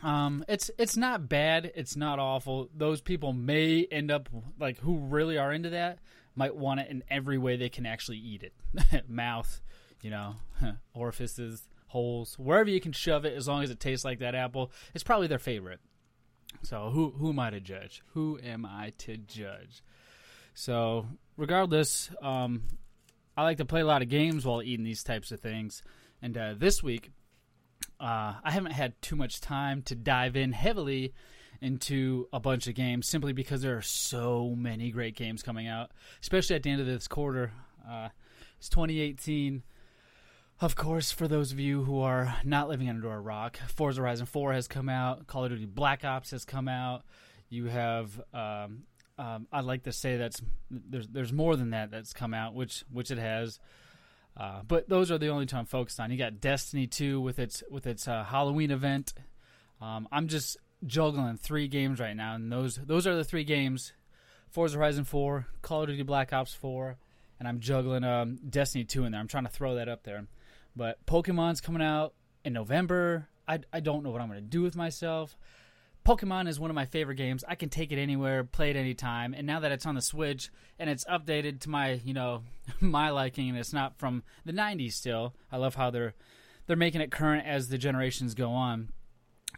um, 0.03 0.45
it's 0.47 0.69
it's 0.77 0.95
not 0.95 1.27
bad. 1.27 1.71
It's 1.75 1.95
not 1.95 2.19
awful. 2.19 2.69
Those 2.75 3.01
people 3.01 3.33
may 3.33 3.87
end 3.91 4.11
up 4.11 4.29
like 4.59 4.77
who 4.79 4.97
really 4.97 5.37
are 5.37 5.51
into 5.51 5.71
that 5.71 5.99
might 6.35 6.55
want 6.55 6.79
it 6.79 6.89
in 6.89 7.03
every 7.09 7.37
way 7.39 7.57
they 7.57 7.69
can 7.69 7.85
actually 7.85 8.19
eat 8.19 8.43
it. 8.43 9.09
Mouth, 9.09 9.59
you 10.01 10.11
know, 10.11 10.35
orifices, 10.93 11.67
holes, 11.87 12.35
wherever 12.37 12.69
you 12.69 12.79
can 12.79 12.91
shove 12.91 13.25
it, 13.25 13.35
as 13.35 13.47
long 13.47 13.63
as 13.63 13.69
it 13.69 13.79
tastes 13.79 14.05
like 14.05 14.19
that 14.19 14.35
apple, 14.35 14.71
it's 14.93 15.03
probably 15.03 15.27
their 15.27 15.39
favorite. 15.39 15.79
So 16.63 16.89
who 16.89 17.11
who 17.11 17.29
am 17.29 17.39
I 17.39 17.49
to 17.49 17.59
judge? 17.59 18.01
Who 18.13 18.39
am 18.43 18.65
I 18.65 18.93
to 18.99 19.17
judge? 19.17 19.83
So 20.53 21.07
regardless, 21.35 22.09
um, 22.21 22.63
I 23.35 23.43
like 23.43 23.57
to 23.57 23.65
play 23.65 23.81
a 23.81 23.85
lot 23.85 24.01
of 24.01 24.09
games 24.09 24.45
while 24.45 24.63
eating 24.63 24.85
these 24.85 25.03
types 25.03 25.31
of 25.31 25.39
things. 25.39 25.83
And 26.21 26.35
uh, 26.37 26.55
this 26.57 26.81
week, 26.81 27.11
uh, 27.99 28.33
I 28.43 28.51
haven't 28.51 28.71
had 28.71 28.99
too 29.01 29.15
much 29.15 29.39
time 29.39 29.83
to 29.83 29.95
dive 29.95 30.35
in 30.35 30.51
heavily 30.51 31.13
into 31.61 32.27
a 32.33 32.39
bunch 32.39 32.67
of 32.67 32.75
games 32.75 33.07
simply 33.07 33.33
because 33.33 33.61
there 33.61 33.77
are 33.77 33.81
so 33.81 34.53
many 34.57 34.91
great 34.91 35.15
games 35.15 35.43
coming 35.43 35.67
out, 35.67 35.91
especially 36.21 36.55
at 36.55 36.63
the 36.63 36.69
end 36.69 36.81
of 36.81 36.87
this 36.87 37.07
quarter. 37.07 37.51
Uh, 37.87 38.09
it's 38.57 38.69
2018. 38.69 39.63
Of 40.59 40.75
course, 40.75 41.11
for 41.11 41.27
those 41.27 41.51
of 41.51 41.59
you 41.59 41.83
who 41.83 42.01
are 42.01 42.35
not 42.43 42.67
living 42.67 42.89
under 42.89 43.11
a 43.13 43.19
rock, 43.19 43.57
Forza 43.67 44.01
Horizon 44.01 44.25
4 44.25 44.53
has 44.53 44.67
come 44.67 44.89
out, 44.89 45.27
Call 45.27 45.45
of 45.45 45.51
Duty 45.51 45.65
Black 45.65 46.03
Ops 46.03 46.31
has 46.31 46.45
come 46.45 46.67
out. 46.67 47.03
You 47.47 47.65
have 47.65 48.19
um, 48.33 48.83
um, 49.19 49.47
I'd 49.51 49.65
like 49.65 49.83
to 49.83 49.91
say 49.91 50.17
that's 50.17 50.41
there's 50.69 51.07
there's 51.07 51.31
more 51.33 51.55
than 51.55 51.71
that 51.71 51.91
that's 51.91 52.13
come 52.13 52.33
out, 52.33 52.53
which 52.53 52.83
which 52.91 53.11
it 53.11 53.17
has. 53.17 53.59
Uh, 54.35 54.61
but 54.67 54.87
those 54.87 55.11
are 55.11 55.17
the 55.17 55.29
only 55.29 55.45
two 55.45 55.57
I'm 55.57 55.65
focused 55.65 55.99
on. 55.99 56.11
You 56.11 56.17
got 56.17 56.39
Destiny 56.39 56.87
2 56.87 57.19
with 57.21 57.39
its 57.39 57.63
with 57.69 57.87
its 57.87 58.07
uh, 58.07 58.23
Halloween 58.23 58.71
event. 58.71 59.13
Um, 59.81 60.07
I'm 60.11 60.27
just 60.27 60.57
juggling 60.85 61.37
three 61.37 61.67
games 61.67 61.99
right 61.99 62.15
now, 62.15 62.35
and 62.35 62.51
those 62.51 62.75
those 62.77 63.07
are 63.07 63.15
the 63.15 63.23
three 63.23 63.43
games: 63.43 63.93
Forza 64.49 64.77
Horizon 64.77 65.03
4, 65.03 65.47
Call 65.61 65.83
of 65.83 65.89
Duty 65.89 66.03
Black 66.03 66.33
Ops 66.33 66.53
4, 66.53 66.97
and 67.39 67.47
I'm 67.47 67.59
juggling 67.59 68.03
um, 68.03 68.39
Destiny 68.47 68.85
2 68.85 69.05
in 69.05 69.11
there. 69.11 69.21
I'm 69.21 69.27
trying 69.27 69.45
to 69.45 69.51
throw 69.51 69.75
that 69.75 69.89
up 69.89 70.03
there. 70.03 70.27
But 70.77 71.05
Pokemon's 71.05 71.59
coming 71.59 71.81
out 71.81 72.13
in 72.45 72.53
November. 72.53 73.27
I, 73.47 73.59
I 73.73 73.79
don't 73.79 74.03
know 74.03 74.11
what 74.11 74.21
I'm 74.21 74.27
going 74.27 74.39
to 74.39 74.45
do 74.45 74.61
with 74.61 74.75
myself. 74.75 75.37
Pokemon 76.05 76.47
is 76.47 76.57
one 76.57 76.69
of 76.69 76.75
my 76.75 76.85
favorite 76.85 77.15
games. 77.15 77.43
I 77.45 77.55
can 77.55 77.67
take 77.67 77.91
it 77.91 78.01
anywhere, 78.01 78.45
play 78.45 78.69
it 78.69 78.77
anytime. 78.77 79.33
And 79.33 79.45
now 79.45 79.59
that 79.59 79.73
it's 79.73 79.85
on 79.85 79.95
the 79.95 80.01
Switch 80.01 80.49
and 80.79 80.89
it's 80.89 81.03
updated 81.03 81.59
to 81.61 81.69
my, 81.69 81.99
you 82.05 82.13
know, 82.13 82.43
my 82.79 83.09
liking 83.09 83.49
and 83.49 83.57
it's 83.57 83.73
not 83.73 83.97
from 83.97 84.23
the 84.45 84.53
90s 84.53 84.93
still. 84.93 85.33
I 85.51 85.57
love 85.57 85.75
how 85.75 85.89
they're 85.89 86.13
they're 86.67 86.77
making 86.77 87.01
it 87.01 87.11
current 87.11 87.45
as 87.45 87.69
the 87.69 87.77
generations 87.77 88.35
go 88.35 88.51
on. 88.51 88.89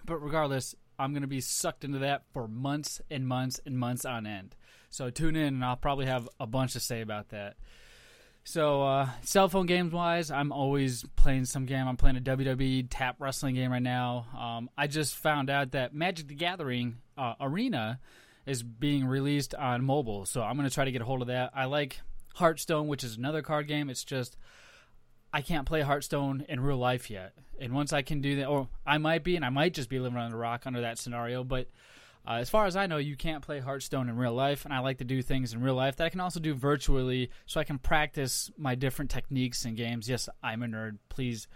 But 0.05 0.17
regardless, 0.17 0.75
I'm 0.97 1.11
going 1.11 1.21
to 1.21 1.27
be 1.27 1.41
sucked 1.41 1.83
into 1.83 1.99
that 1.99 2.23
for 2.33 2.47
months 2.47 3.01
and 3.11 3.27
months 3.27 3.59
and 3.65 3.77
months 3.77 4.05
on 4.05 4.25
end. 4.25 4.55
So 4.89 5.09
tune 5.09 5.35
in 5.35 5.55
and 5.55 5.65
I'll 5.65 5.75
probably 5.75 6.05
have 6.05 6.27
a 6.39 6.47
bunch 6.47 6.73
to 6.73 6.79
say 6.79 7.01
about 7.01 7.29
that. 7.29 7.57
So, 8.43 8.81
uh, 8.81 9.09
cell 9.21 9.47
phone 9.47 9.67
games 9.67 9.93
wise, 9.93 10.31
I'm 10.31 10.51
always 10.51 11.05
playing 11.15 11.45
some 11.45 11.65
game. 11.65 11.87
I'm 11.87 11.97
playing 11.97 12.17
a 12.17 12.21
WWE 12.21 12.87
tap 12.89 13.17
wrestling 13.19 13.55
game 13.55 13.71
right 13.71 13.81
now. 13.81 14.25
Um, 14.37 14.69
I 14.77 14.87
just 14.87 15.15
found 15.15 15.49
out 15.49 15.71
that 15.71 15.93
Magic 15.93 16.27
the 16.27 16.35
Gathering 16.35 16.97
uh, 17.17 17.35
Arena 17.39 17.99
is 18.45 18.63
being 18.63 19.05
released 19.05 19.53
on 19.53 19.83
mobile, 19.83 20.25
so 20.25 20.41
I'm 20.41 20.55
going 20.55 20.67
to 20.67 20.73
try 20.73 20.85
to 20.85 20.91
get 20.91 21.01
a 21.01 21.05
hold 21.05 21.21
of 21.21 21.27
that. 21.27 21.51
I 21.53 21.65
like 21.65 21.99
Hearthstone, 22.35 22.87
which 22.87 23.03
is 23.03 23.17
another 23.17 23.43
card 23.43 23.67
game. 23.67 23.89
It's 23.89 24.03
just 24.03 24.37
I 25.31 25.41
can't 25.41 25.67
play 25.67 25.81
Hearthstone 25.81 26.45
in 26.49 26.59
real 26.59 26.77
life 26.77 27.11
yet, 27.11 27.33
and 27.59 27.73
once 27.73 27.93
I 27.93 28.01
can 28.01 28.21
do 28.21 28.37
that, 28.37 28.47
or 28.47 28.67
I 28.85 28.97
might 28.97 29.23
be, 29.23 29.35
and 29.35 29.45
I 29.45 29.49
might 29.49 29.75
just 29.75 29.89
be 29.89 29.99
living 29.99 30.17
on 30.17 30.33
a 30.33 30.37
rock 30.37 30.63
under 30.65 30.81
that 30.81 30.97
scenario, 30.97 31.43
but 31.43 31.67
uh, 32.29 32.33
as 32.33 32.49
far 32.49 32.67
as 32.67 32.75
I 32.75 32.85
know, 32.85 32.97
you 32.97 33.15
can't 33.15 33.43
play 33.43 33.59
Hearthstone 33.59 34.07
in 34.07 34.15
real 34.15 34.33
life, 34.33 34.63
and 34.63 34.71
I 34.71 34.79
like 34.79 34.99
to 34.99 35.03
do 35.03 35.23
things 35.23 35.53
in 35.53 35.63
real 35.63 35.73
life 35.73 35.95
that 35.95 36.05
I 36.05 36.09
can 36.09 36.19
also 36.19 36.39
do 36.39 36.53
virtually 36.53 37.31
so 37.47 37.59
I 37.59 37.63
can 37.63 37.79
practice 37.79 38.51
my 38.55 38.75
different 38.75 39.09
techniques 39.09 39.65
in 39.65 39.73
games. 39.73 40.07
Yes, 40.07 40.29
I'm 40.43 40.61
a 40.61 40.67
nerd. 40.67 40.99
Please 41.09 41.47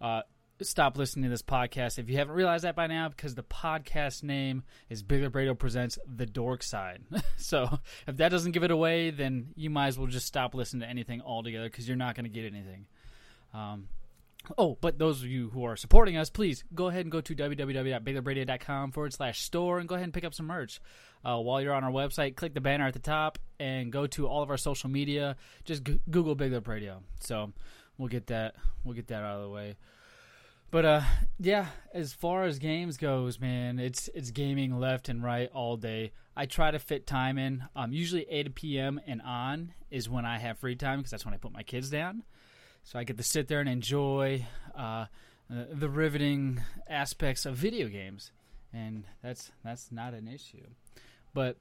uh, 0.00 0.22
stop 0.62 0.96
listening 0.96 1.24
to 1.24 1.28
this 1.28 1.42
podcast 1.42 1.98
if 1.98 2.08
you 2.08 2.16
haven't 2.16 2.36
realized 2.36 2.64
that 2.64 2.74
by 2.74 2.86
now, 2.86 3.10
because 3.10 3.34
the 3.34 3.42
podcast 3.42 4.22
name 4.22 4.62
is 4.88 5.02
Big 5.02 5.34
Radio 5.34 5.52
Presents 5.52 5.98
The 6.06 6.24
Dork 6.24 6.62
Side. 6.62 7.02
so 7.36 7.78
if 8.06 8.16
that 8.16 8.30
doesn't 8.30 8.52
give 8.52 8.62
it 8.64 8.70
away, 8.70 9.10
then 9.10 9.48
you 9.56 9.68
might 9.68 9.88
as 9.88 9.98
well 9.98 10.06
just 10.06 10.26
stop 10.26 10.54
listening 10.54 10.80
to 10.80 10.88
anything 10.88 11.20
altogether 11.20 11.68
because 11.68 11.86
you're 11.86 11.98
not 11.98 12.14
going 12.14 12.24
to 12.24 12.30
get 12.30 12.46
anything. 12.46 12.86
Um, 13.52 13.88
Oh, 14.58 14.76
but 14.80 14.98
those 14.98 15.22
of 15.22 15.28
you 15.28 15.50
who 15.50 15.64
are 15.64 15.76
supporting 15.76 16.16
us, 16.16 16.28
please 16.28 16.64
go 16.74 16.88
ahead 16.88 17.02
and 17.02 17.12
go 17.12 17.20
to 17.20 17.34
www.biglipradio.com 17.34 18.92
forward 18.92 19.12
slash 19.12 19.40
store 19.40 19.78
and 19.78 19.88
go 19.88 19.94
ahead 19.94 20.04
and 20.04 20.12
pick 20.12 20.24
up 20.24 20.34
some 20.34 20.46
merch. 20.46 20.80
Uh, 21.24 21.38
while 21.38 21.62
you're 21.62 21.72
on 21.72 21.84
our 21.84 21.90
website, 21.90 22.36
click 22.36 22.52
the 22.52 22.60
banner 22.60 22.86
at 22.86 22.92
the 22.92 22.98
top 22.98 23.38
and 23.58 23.90
go 23.90 24.06
to 24.06 24.26
all 24.26 24.42
of 24.42 24.50
our 24.50 24.58
social 24.58 24.90
media. 24.90 25.36
Just 25.64 25.84
g- 25.84 26.00
Google 26.10 26.34
Big 26.34 26.52
Lip 26.52 26.68
Radio. 26.68 27.02
So 27.20 27.52
we'll 27.96 28.08
get 28.08 28.26
that 28.26 28.56
we'll 28.84 28.94
get 28.94 29.06
that 29.08 29.22
out 29.22 29.36
of 29.36 29.42
the 29.42 29.48
way. 29.48 29.76
But 30.70 30.84
uh, 30.84 31.00
yeah, 31.38 31.66
as 31.94 32.12
far 32.12 32.44
as 32.44 32.58
games 32.58 32.98
goes, 32.98 33.40
man, 33.40 33.78
it's 33.78 34.08
it's 34.14 34.30
gaming 34.30 34.78
left 34.78 35.08
and 35.08 35.22
right 35.22 35.48
all 35.54 35.76
day. 35.76 36.12
I 36.36 36.46
try 36.46 36.70
to 36.70 36.78
fit 36.78 37.06
time 37.06 37.38
in. 37.38 37.64
Um, 37.76 37.92
usually 37.92 38.26
8 38.28 38.54
p.m. 38.56 39.00
and 39.06 39.22
on 39.22 39.72
is 39.90 40.08
when 40.10 40.26
I 40.26 40.38
have 40.38 40.58
free 40.58 40.74
time 40.74 40.98
because 40.98 41.12
that's 41.12 41.24
when 41.24 41.32
I 41.32 41.36
put 41.36 41.52
my 41.52 41.62
kids 41.62 41.90
down 41.90 42.24
so 42.84 42.98
I 42.98 43.04
get 43.04 43.16
to 43.16 43.22
sit 43.22 43.48
there 43.48 43.60
and 43.60 43.68
enjoy 43.68 44.46
uh, 44.76 45.06
the 45.48 45.88
riveting 45.88 46.60
aspects 46.88 47.46
of 47.46 47.56
video 47.56 47.88
games, 47.88 48.30
and 48.72 49.04
that's 49.22 49.50
that's 49.64 49.90
not 49.90 50.14
an 50.14 50.28
issue. 50.28 50.66
But 51.32 51.56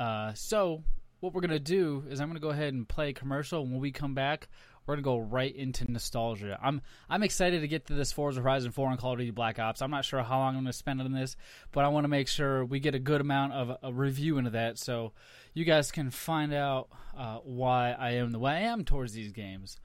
uh, 0.00 0.32
so 0.34 0.82
what 1.20 1.34
we're 1.34 1.42
gonna 1.42 1.58
do 1.58 2.04
is 2.08 2.20
I'm 2.20 2.28
gonna 2.28 2.40
go 2.40 2.50
ahead 2.50 2.74
and 2.74 2.88
play 2.88 3.10
a 3.10 3.12
commercial. 3.12 3.62
And 3.62 3.70
when 3.70 3.80
we 3.80 3.92
come 3.92 4.14
back, 4.14 4.48
we're 4.86 4.94
gonna 4.94 5.02
go 5.02 5.18
right 5.18 5.54
into 5.54 5.90
nostalgia. 5.90 6.58
I'm 6.62 6.80
I'm 7.10 7.22
excited 7.22 7.60
to 7.60 7.68
get 7.68 7.86
to 7.86 7.94
this 7.94 8.12
Forza 8.12 8.40
Horizon 8.40 8.72
4 8.72 8.90
and 8.90 8.98
Call 8.98 9.12
of 9.12 9.18
Duty 9.18 9.32
Black 9.32 9.58
Ops. 9.58 9.82
I'm 9.82 9.90
not 9.90 10.04
sure 10.04 10.22
how 10.22 10.38
long 10.38 10.56
I'm 10.56 10.62
gonna 10.62 10.72
spend 10.72 11.00
on 11.00 11.12
this, 11.12 11.36
but 11.72 11.84
I 11.84 11.88
want 11.88 12.04
to 12.04 12.08
make 12.08 12.28
sure 12.28 12.64
we 12.64 12.80
get 12.80 12.94
a 12.94 12.98
good 12.98 13.20
amount 13.20 13.52
of 13.52 13.76
a 13.82 13.92
review 13.92 14.38
into 14.38 14.50
that, 14.50 14.78
so 14.78 15.12
you 15.52 15.64
guys 15.64 15.90
can 15.90 16.10
find 16.10 16.54
out 16.54 16.88
uh, 17.16 17.38
why 17.38 17.92
I 17.92 18.12
am 18.12 18.32
the 18.32 18.38
way 18.38 18.52
I 18.52 18.60
am 18.60 18.84
towards 18.84 19.12
these 19.12 19.32
games. 19.32 19.78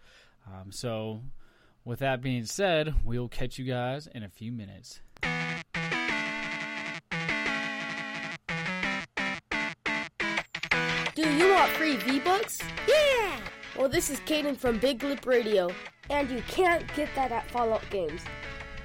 Um, 0.48 0.71
so, 0.71 1.21
with 1.86 2.00
that 2.00 2.21
being 2.21 2.45
said, 2.45 2.93
we'll 3.03 3.27
catch 3.27 3.57
you 3.57 3.65
guys 3.65 4.07
in 4.07 4.24
a 4.24 4.29
few 4.29 4.51
minutes. 4.51 5.01
Do 11.13 11.29
you 11.29 11.51
want 11.51 11.71
free 11.74 11.98
V-Bucks? 11.98 12.60
Yeah! 12.88 13.39
Well, 13.77 13.89
this 13.89 14.10
is 14.10 14.19
Caden 14.21 14.57
from 14.57 14.79
Big 14.79 15.03
Lip 15.03 15.25
Radio, 15.25 15.69
and 16.10 16.29
you 16.29 16.41
can't 16.48 16.86
get 16.95 17.10
that 17.15 17.31
at 17.31 17.50
Fallout 17.51 17.83
Games. 17.89 18.21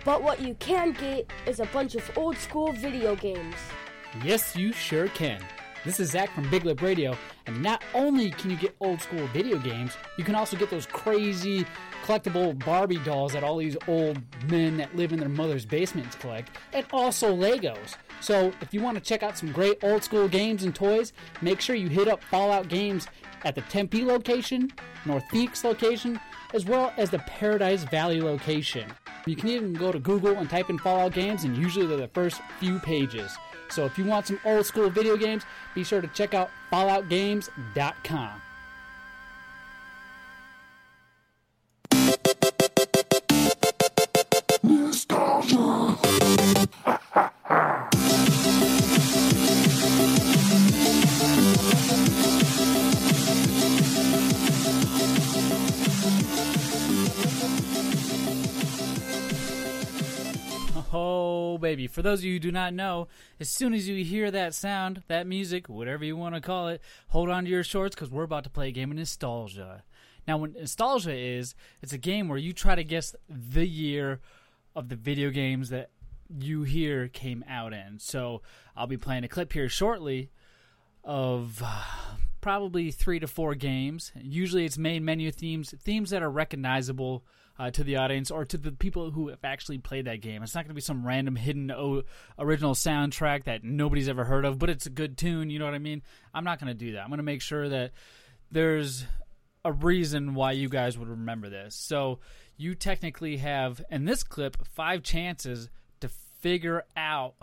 But 0.05 0.23
what 0.23 0.41
you 0.41 0.55
can 0.55 0.93
get 0.93 1.31
is 1.47 1.61
a 1.61 1.67
bunch 1.67 1.95
of 1.95 2.11
old 2.17 2.37
school 2.37 2.73
video 2.73 3.17
games. 3.17 3.57
Yes, 4.25 4.57
you 4.57 4.73
sure 4.73 5.09
can. 5.09 5.41
This 5.87 6.01
is 6.01 6.11
Zach 6.11 6.35
from 6.35 6.51
Big 6.51 6.65
Lip 6.65 6.83
Radio, 6.83 7.17
and 7.47 7.63
not 7.63 7.85
only 7.95 8.33
can 8.33 8.51
you 8.51 8.57
get 8.57 8.75
old 8.81 9.01
school 9.01 9.25
video 9.29 9.57
games, 9.57 9.97
you 10.19 10.25
can 10.25 10.35
also 10.35 10.57
get 10.57 10.69
those 10.69 10.85
crazy 10.85 11.65
collectible 12.05 12.59
Barbie 12.65 12.99
dolls 12.99 13.35
that 13.35 13.45
all 13.45 13.59
these 13.59 13.77
old 13.87 14.21
men 14.51 14.79
that 14.79 14.97
live 14.97 15.13
in 15.13 15.21
their 15.21 15.29
mother's 15.29 15.65
basements 15.65 16.17
collect, 16.17 16.51
and 16.73 16.85
also 16.93 17.33
Legos. 17.33 17.95
So 18.21 18.53
if 18.61 18.75
you 18.75 18.81
want 18.81 18.99
to 18.99 19.01
check 19.01 19.23
out 19.23 19.39
some 19.39 19.53
great 19.53 19.79
old 19.85 20.03
school 20.03 20.27
games 20.27 20.65
and 20.65 20.75
toys, 20.75 21.13
make 21.41 21.61
sure 21.61 21.77
you 21.77 21.89
hit 21.89 22.09
up 22.09 22.21
Fallout 22.21 22.67
Games 22.67 23.07
at 23.45 23.55
the 23.55 23.63
Tempe 23.63 24.05
location, 24.05 24.73
North 25.05 25.25
Phoenix 25.31 25.63
location, 25.63 26.19
as 26.53 26.65
well 26.65 26.93
as 26.97 27.11
the 27.11 27.21
Paradise 27.21 27.85
Valley 27.85 28.21
location. 28.21 28.93
You 29.25 29.37
can 29.37 29.51
even 29.51 29.73
go 29.73 29.93
to 29.93 30.01
Google 30.01 30.37
and 30.37 30.51
type 30.51 30.69
in 30.69 30.79
Fallout 30.79 31.13
Games, 31.13 31.45
and 31.45 31.57
usually 31.57 31.87
they're 31.87 31.97
the 31.97 32.09
first 32.09 32.41
few 32.59 32.81
pages. 32.81 33.37
So 33.73 33.85
if 33.87 33.99
you 33.99 34.05
want 34.05 34.27
some 34.27 34.41
old 34.45 34.67
school 34.67 34.91
video 34.91 35.17
games, 35.17 35.45
be 35.75 35.85
sure 35.85 36.01
to 36.01 36.09
check 36.09 36.35
out 36.35 36.51
FalloutGames.com. 36.73 38.43
Oh, 60.99 61.59
baby. 61.59 61.89
For 61.89 62.01
those 62.01 62.21
of 62.21 62.25
you 62.25 62.33
who 62.35 62.39
do 62.39 62.51
not 62.51 62.73
know, 62.73 63.09
as 63.39 63.51
soon 63.51 63.75
as 63.75 63.87
you 63.87 64.03
hear 64.03 64.31
that 64.31 64.55
sound, 64.55 65.03
that 65.09 65.27
music, 65.27 65.69
whatever 65.69 66.07
you 66.07 66.17
want 66.17 66.35
to 66.37 66.41
call 66.41 66.69
it, 66.69 66.81
hold 67.09 67.29
on 67.29 67.45
to 67.45 67.51
your 67.51 67.63
shorts 67.63 67.95
because 67.95 68.11
we're 68.11 68.23
about 68.23 68.45
to 68.45 68.51
play 68.51 68.69
a 68.69 68.73
game 68.73 68.91
of 68.91 68.97
nostalgia. 68.97 69.83
Now, 70.27 70.39
what 70.39 70.55
nostalgia 70.55 71.15
is, 71.15 71.55
it's 71.83 71.93
a 71.93 71.99
game 71.99 72.29
where 72.29 72.39
you 72.39 72.55
try 72.55 72.75
to 72.75 72.83
guess 72.83 73.15
the 73.29 73.67
year 73.67 74.21
of 74.75 74.89
the 74.89 74.97
video 74.97 75.29
games 75.29 75.69
that 75.69 75.91
you 76.31 76.63
hear 76.63 77.09
came 77.09 77.45
out 77.47 77.75
in. 77.75 77.99
So 77.99 78.41
I'll 78.75 78.87
be 78.87 78.97
playing 78.97 79.25
a 79.25 79.29
clip 79.29 79.53
here 79.53 79.69
shortly 79.69 80.31
of 81.05 81.61
uh, 81.63 81.83
probably 82.41 82.91
three 82.91 83.21
to 83.21 83.27
four 83.27 83.55
games. 83.55 84.13
Usually 84.19 84.65
it's 84.65 84.79
main 84.79 85.05
menu 85.05 85.31
themes, 85.31 85.75
themes 85.79 86.09
that 86.09 86.23
are 86.23 86.31
recognizable 86.31 87.23
uh, 87.59 87.71
to 87.71 87.85
the 87.85 87.97
audience 87.97 88.31
or 88.31 88.45
to 88.45 88.57
the 88.57 88.73
people 88.73 89.11
who 89.11 89.29
have 89.29 89.45
actually 89.45 89.79
played 89.79 90.07
that 90.07 90.21
game. 90.21 90.43
It's 90.43 90.55
not 90.55 90.65
going 90.65 90.71
to 90.71 90.75
be 90.75 90.81
some 90.81 91.07
random 91.07 91.37
hidden 91.37 91.71
o- 91.71 92.03
original 92.39 92.75
soundtrack 92.75 93.45
that 93.45 93.65
nobody's 93.65 94.09
ever 94.09 94.25
heard 94.25 94.45
of, 94.45 94.59
but 94.59 94.71
it's 94.71 94.87
a 94.87 94.91
good 94.91 95.17
tune. 95.17 95.51
You 95.51 95.59
know 95.59 95.65
what 95.65 95.75
I 95.75 95.79
mean? 95.79 96.03
I'm 96.35 96.45
not 96.45 96.61
going 96.61 96.73
to 96.73 96.79
do 96.79 96.93
that. 96.93 97.03
I'm 97.03 97.09
going 97.09 97.19
to 97.19 97.25
make 97.25 97.43
sure 97.43 97.69
that 97.69 97.93
there's 98.51 99.05
a 99.65 99.73
reason 99.73 100.35
why 100.35 100.53
you 100.53 100.69
guys 100.69 100.99
would 100.99 101.09
remember 101.09 101.49
this. 101.49 101.75
So 101.75 102.21
you 102.57 102.75
technically 102.75 103.39
have, 103.39 103.83
in 103.91 104.05
this 104.05 104.23
clip, 104.23 104.57
five 104.75 105.03
chances 105.03 105.69
to 106.01 106.09
figure 106.41 106.85
out 106.97 107.35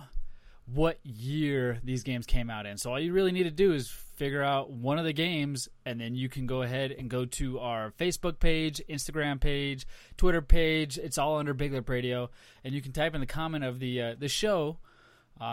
what 0.66 1.00
year 1.04 1.80
these 1.84 2.04
games 2.04 2.26
came 2.26 2.50
out 2.50 2.66
in. 2.66 2.78
So 2.78 2.92
all 2.92 3.00
you 3.00 3.14
really 3.14 3.32
need 3.32 3.44
to 3.44 3.52
do 3.52 3.74
is 3.74 3.90
figure 3.90 4.44
out 4.44 4.72
one 4.72 4.98
of 4.98 5.06
the 5.06 5.14
games, 5.14 5.68
and 5.86 6.00
then 6.00 6.16
you 6.16 6.30
can 6.30 6.46
go 6.46 6.62
ahead 6.62 6.92
and 6.92 7.10
go 7.10 7.26
to 7.26 7.60
our 7.60 7.92
Facebook 8.00 8.40
page, 8.40 8.82
Instagram 8.90 9.42
page, 9.42 9.86
Twitter 10.18 10.42
page. 10.42 10.98
It's 10.98 11.18
all 11.18 11.38
under 11.38 11.54
Big 11.54 11.74
Lip 11.74 11.90
Radio, 11.90 12.30
and 12.64 12.74
you 12.74 12.82
can 12.82 12.92
type 12.92 13.14
in 13.14 13.22
the 13.22 13.28
comment 13.28 13.64
of 13.64 13.80
the 13.80 14.02
uh, 14.02 14.16
the 14.18 14.30
show 14.30 14.78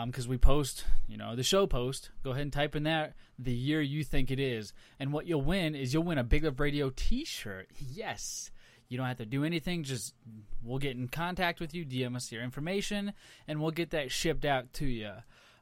because 0.05 0.27
we 0.27 0.37
post, 0.37 0.85
you 1.07 1.17
know, 1.17 1.35
the 1.35 1.43
show 1.43 1.67
post. 1.67 2.11
Go 2.23 2.31
ahead 2.31 2.43
and 2.43 2.53
type 2.53 2.75
in 2.75 2.83
that 2.83 3.15
the 3.37 3.51
year 3.51 3.81
you 3.81 4.03
think 4.03 4.31
it 4.31 4.39
is, 4.39 4.73
and 4.99 5.11
what 5.11 5.25
you'll 5.25 5.41
win 5.41 5.75
is 5.75 5.93
you'll 5.93 6.03
win 6.03 6.17
a 6.17 6.23
Big 6.23 6.43
Lip 6.43 6.59
Radio 6.59 6.91
T-shirt. 6.95 7.67
Yes, 7.77 8.51
you 8.91 8.97
don't 8.97 9.07
have 9.07 9.19
to 9.19 9.25
do 9.25 9.45
anything. 9.45 9.83
Just 9.83 10.13
we'll 10.61 10.77
get 10.77 10.97
in 10.97 11.07
contact 11.07 11.61
with 11.61 11.73
you, 11.73 11.85
DM 11.85 12.13
us 12.17 12.29
your 12.29 12.43
information, 12.43 13.13
and 13.47 13.61
we'll 13.61 13.71
get 13.71 13.91
that 13.91 14.11
shipped 14.11 14.43
out 14.43 14.73
to 14.73 14.85
you. 14.85 15.13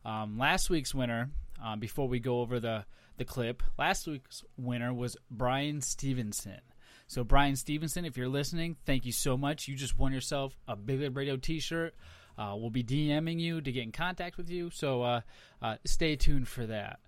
Um, 0.03 0.39
last 0.39 0.71
week's 0.71 0.95
winner, 0.95 1.29
um, 1.63 1.79
before 1.79 2.07
we 2.07 2.19
go 2.19 2.41
over 2.41 2.59
the 2.59 2.85
the 3.17 3.25
clip, 3.25 3.61
last 3.77 4.07
week's 4.07 4.43
winner 4.57 4.91
was 4.91 5.15
Brian 5.29 5.79
Stevenson. 5.81 6.61
So 7.05 7.23
Brian 7.23 7.55
Stevenson, 7.55 8.03
if 8.03 8.17
you're 8.17 8.27
listening, 8.27 8.77
thank 8.87 9.05
you 9.05 9.11
so 9.11 9.37
much. 9.37 9.67
You 9.67 9.75
just 9.75 9.99
won 9.99 10.11
yourself 10.11 10.57
a 10.67 10.75
Big 10.75 10.99
Lip 10.99 11.15
Radio 11.15 11.37
T-shirt. 11.37 11.93
Uh, 12.35 12.55
we'll 12.55 12.69
be 12.71 12.83
DMing 12.83 13.39
you 13.39 13.61
to 13.61 13.71
get 13.71 13.83
in 13.83 13.91
contact 13.91 14.37
with 14.37 14.49
you, 14.49 14.71
so 14.71 15.03
uh, 15.03 15.21
uh, 15.61 15.75
stay 15.85 16.15
tuned 16.15 16.47
for 16.47 16.65
that. 16.65 16.99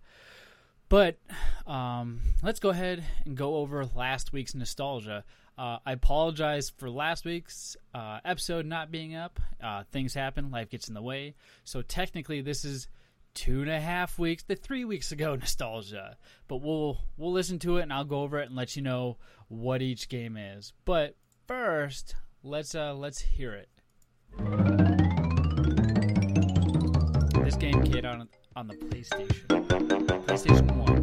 But 0.89 1.17
um, 1.65 2.19
let's 2.43 2.59
go 2.59 2.69
ahead 2.69 3.03
and 3.25 3.37
go 3.37 3.55
over 3.55 3.85
last 3.95 4.33
week's 4.33 4.53
nostalgia. 4.53 5.23
Uh, 5.61 5.77
I 5.85 5.91
apologize 5.91 6.71
for 6.75 6.89
last 6.89 7.23
week's 7.23 7.77
uh, 7.93 8.19
episode 8.25 8.65
not 8.65 8.89
being 8.89 9.13
up. 9.13 9.39
Uh, 9.63 9.83
things 9.91 10.15
happen, 10.15 10.49
life 10.49 10.71
gets 10.71 10.87
in 10.87 10.95
the 10.95 11.03
way. 11.03 11.35
So 11.65 11.83
technically, 11.83 12.41
this 12.41 12.65
is 12.65 12.87
two 13.35 13.61
and 13.61 13.69
a 13.69 13.79
half 13.79 14.17
weeks 14.17 14.41
the 14.41 14.55
three 14.55 14.85
weeks 14.85 15.11
ago 15.11 15.35
nostalgia. 15.39 16.17
But 16.47 16.63
we'll 16.63 16.97
we'll 17.15 17.31
listen 17.31 17.59
to 17.59 17.77
it 17.77 17.83
and 17.83 17.93
I'll 17.93 18.05
go 18.05 18.23
over 18.23 18.39
it 18.39 18.47
and 18.47 18.55
let 18.55 18.75
you 18.75 18.81
know 18.81 19.17
what 19.49 19.83
each 19.83 20.09
game 20.09 20.35
is. 20.35 20.73
But 20.83 21.15
first, 21.47 22.15
let's 22.41 22.73
uh, 22.73 22.95
let's 22.95 23.21
hear 23.21 23.53
it. 23.53 23.69
This 27.43 27.55
game 27.55 27.83
came 27.83 28.03
out 28.03 28.19
on, 28.19 28.29
on 28.55 28.67
the 28.67 28.73
PlayStation. 28.73 29.45
PlayStation 30.25 30.75
1. 30.87 31.00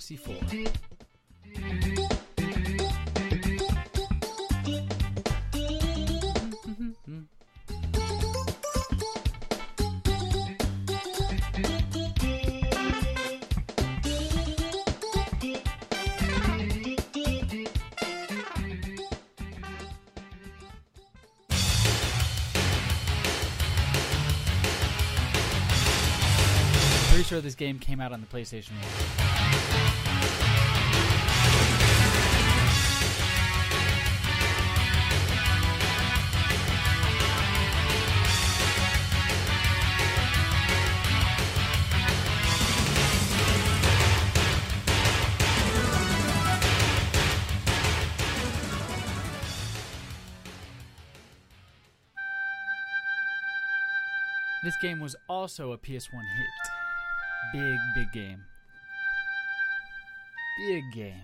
64. 0.00 0.89
Game 27.60 27.78
came 27.78 28.00
out 28.00 28.10
on 28.10 28.22
the 28.22 28.26
PlayStation 28.26 28.70
1. 28.70 28.80
This 54.62 54.76
game 54.80 55.00
was 55.00 55.14
also 55.28 55.72
a 55.72 55.78
PS1 55.78 56.22
hit. 56.36 56.79
Big, 57.52 57.78
big 57.94 58.12
game. 58.12 58.44
Big 60.58 60.84
game. 60.92 61.22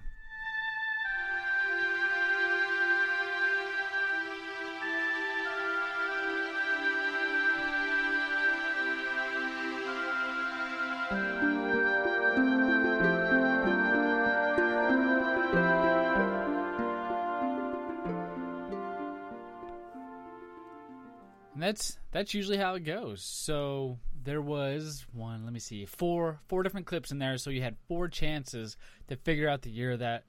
That's 21.59 21.99
that's 22.13 22.33
usually 22.33 22.59
how 22.59 22.75
it 22.75 22.85
goes. 22.85 23.23
So 23.23 23.99
there 24.27 24.43
was 24.43 25.07
one, 25.13 25.45
let 25.45 25.53
me 25.53 25.61
see, 25.61 25.87
four 25.87 26.41
four 26.49 26.63
different 26.65 26.87
clips 26.87 27.13
in 27.13 27.19
there, 27.19 27.39
so 27.39 27.49
you 27.49 27.63
had 27.63 27.77
four 27.87 28.09
chances 28.09 28.77
to 29.09 29.17
figure 29.17 29.49
out 29.49 29.63
the 29.63 29.71
year 29.71 29.97
that 29.97 30.25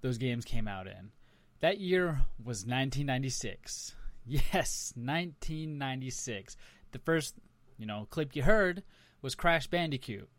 those 0.00 0.18
games 0.18 0.44
came 0.44 0.68
out 0.68 0.86
in. 0.86 1.10
That 1.60 1.80
year 1.80 2.22
was 2.38 2.64
1996. 2.64 3.94
Yes, 4.26 4.94
1996. 4.96 6.56
The 6.92 6.98
first, 7.00 7.34
you 7.76 7.84
know, 7.84 8.06
clip 8.08 8.34
you 8.34 8.42
heard 8.42 8.82
was 9.20 9.34
Crash 9.34 9.66
Bandicoot. 9.66 10.30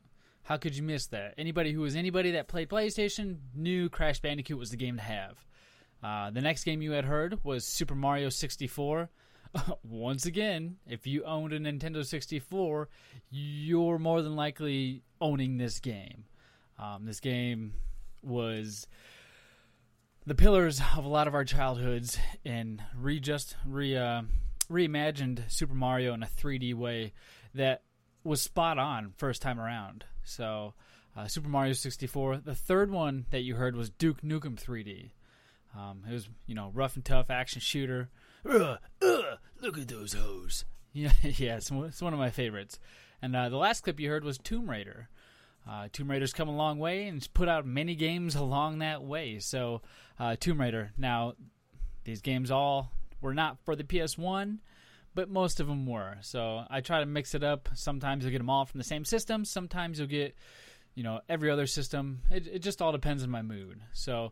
How 0.42 0.58
could 0.58 0.76
you 0.76 0.82
miss 0.82 1.06
that? 1.08 1.36
Anybody 1.38 1.72
who 1.72 1.82
was 1.82 1.96
anybody 1.96 2.32
that 2.32 2.48
played 2.48 2.70
PlayStation 2.70 3.38
knew 3.54 3.90
Crash 3.90 4.22
Bandicoot 4.22 4.58
was 4.58 4.72
the 4.72 4.78
game 4.78 4.98
to 4.98 5.04
have. 5.04 5.46
Uh, 6.02 6.32
the 6.32 6.42
next 6.42 6.64
game 6.64 6.82
you 6.82 6.94
had 6.94 7.06
heard 7.06 7.44
was 7.44 7.66
Super 7.68 7.94
Mario 7.96 8.30
64. 8.30 9.10
Once 9.84 10.26
again, 10.26 10.78
if 10.88 11.08
you 11.08 11.24
owned 11.24 11.54
a 11.54 11.60
Nintendo 11.60 12.06
64, 12.06 12.89
you're 13.30 14.00
more 14.00 14.22
than 14.22 14.36
likely 14.36 15.04
owning 15.22 15.58
this 15.58 15.80
game. 15.80 16.26
Um, 16.78 17.06
this 17.06 17.20
game 17.20 17.74
was 18.22 18.88
the 20.26 20.36
pillars 20.36 20.82
of 20.98 21.06
a 21.06 21.10
lot 21.10 21.28
of 21.28 21.36
our 21.36 21.46
childhoods 21.46 22.18
and 22.44 22.82
re 22.98 23.20
just 23.20 23.56
re 23.65 23.96
uh, 23.96 24.24
reimagined 24.70 25.50
Super 25.52 25.76
Mario 25.76 26.13
in 26.13 26.24
a 26.24 26.28
3D 26.28 26.74
way 26.74 27.13
that 27.54 27.84
was 28.24 28.41
spot 28.41 28.78
on 28.78 29.13
first 29.18 29.41
time 29.41 29.60
around. 29.60 30.06
So, 30.24 30.74
uh, 31.15 31.28
Super 31.28 31.48
Mario 31.48 31.74
64. 31.74 32.38
The 32.38 32.56
third 32.56 32.91
one 32.91 33.26
that 33.30 33.41
you 33.41 33.56
heard 33.56 33.76
was 33.76 33.89
Duke 33.89 34.22
Nukem 34.22 34.60
3D. 34.62 35.12
Um, 35.78 36.04
it 36.10 36.14
was 36.14 36.30
you 36.48 36.56
know 36.56 36.72
rough 36.74 36.96
and 36.96 37.04
tough 37.06 37.30
action 37.30 37.60
shooter. 37.62 38.10
Look 38.44 39.78
at 39.78 39.88
those 39.88 40.14
hoes. 40.14 40.66
Yeah, 40.98 41.12
yeah, 41.24 41.58
it's, 41.58 41.70
one- 41.70 41.88
it's 41.90 42.02
one 42.02 42.14
of 42.14 42.20
my 42.20 42.30
favorites. 42.30 42.80
And 43.22 43.36
uh, 43.36 43.50
the 43.50 43.58
last 43.58 43.82
clip 43.84 44.00
you 44.00 44.08
heard 44.10 44.24
was 44.24 44.38
Tomb 44.38 44.70
Raider. 44.70 45.10
Uh, 45.70 45.90
Tomb 45.92 46.10
Raider's 46.10 46.32
come 46.32 46.48
a 46.48 46.56
long 46.56 46.80
way 46.80 47.08
and 47.10 47.28
put 47.34 47.50
out 47.50 47.66
many 47.66 47.96
games 47.96 48.34
along 48.34 48.80
that 48.80 49.04
way. 49.04 49.40
So, 49.40 49.82
uh, 50.18 50.38
Tomb 50.40 50.62
Raider. 50.62 50.94
Now, 50.98 51.34
these 52.06 52.22
games 52.22 52.50
all 52.50 52.94
were 53.20 53.34
not 53.34 53.58
for 53.66 53.76
the 53.76 53.84
PS1, 53.84 54.60
but 55.14 55.30
most 55.30 55.60
of 55.60 55.68
them 55.68 55.86
were. 55.86 56.16
So 56.22 56.64
I 56.70 56.80
try 56.80 57.02
to 57.02 57.06
mix 57.06 57.36
it 57.36 57.44
up. 57.44 57.68
Sometimes 57.74 58.24
you'll 58.24 58.32
get 58.32 58.38
them 58.38 58.50
all 58.50 58.64
from 58.64 58.78
the 58.78 58.86
same 58.86 59.04
system. 59.04 59.44
Sometimes 59.44 60.00
you'll 60.00 60.08
get, 60.08 60.34
you 60.94 61.04
know, 61.04 61.20
every 61.28 61.52
other 61.52 61.68
system. 61.68 62.22
It, 62.32 62.48
it 62.48 62.60
just 62.60 62.82
all 62.82 62.94
depends 62.94 63.22
on 63.22 63.30
my 63.30 63.42
mood. 63.42 63.82
So, 63.92 64.32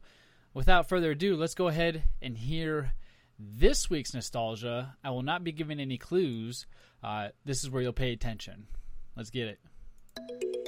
without 0.53 0.89
further 0.89 1.11
ado, 1.11 1.35
let's 1.35 1.55
go 1.55 1.67
ahead 1.67 2.03
and 2.21 2.37
hear 2.37 2.93
this 3.39 3.89
week's 3.89 4.13
nostalgia. 4.13 4.95
I 5.03 5.09
will 5.09 5.23
not 5.23 5.43
be 5.43 5.51
giving 5.51 5.79
any 5.79 5.97
clues. 5.97 6.65
Uh, 7.03 7.29
this 7.45 7.63
is 7.63 7.69
where 7.69 7.81
you'll 7.81 7.93
pay 7.93 8.13
attention. 8.13 8.67
Let's 9.15 9.29
get 9.29 9.47
it. 9.47 10.62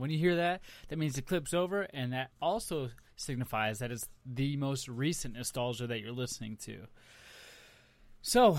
When 0.00 0.10
you 0.10 0.18
hear 0.18 0.36
that, 0.36 0.60
that 0.88 0.98
means 0.98 1.14
the 1.14 1.22
clip's 1.22 1.54
over, 1.54 1.82
and 1.92 2.12
that 2.12 2.30
also 2.40 2.90
signifies 3.16 3.78
that 3.78 3.90
it's 3.90 4.08
the 4.24 4.56
most 4.56 4.88
recent 4.88 5.34
nostalgia 5.34 5.86
that 5.86 6.00
you're 6.00 6.12
listening 6.12 6.56
to. 6.64 6.86
So, 8.22 8.58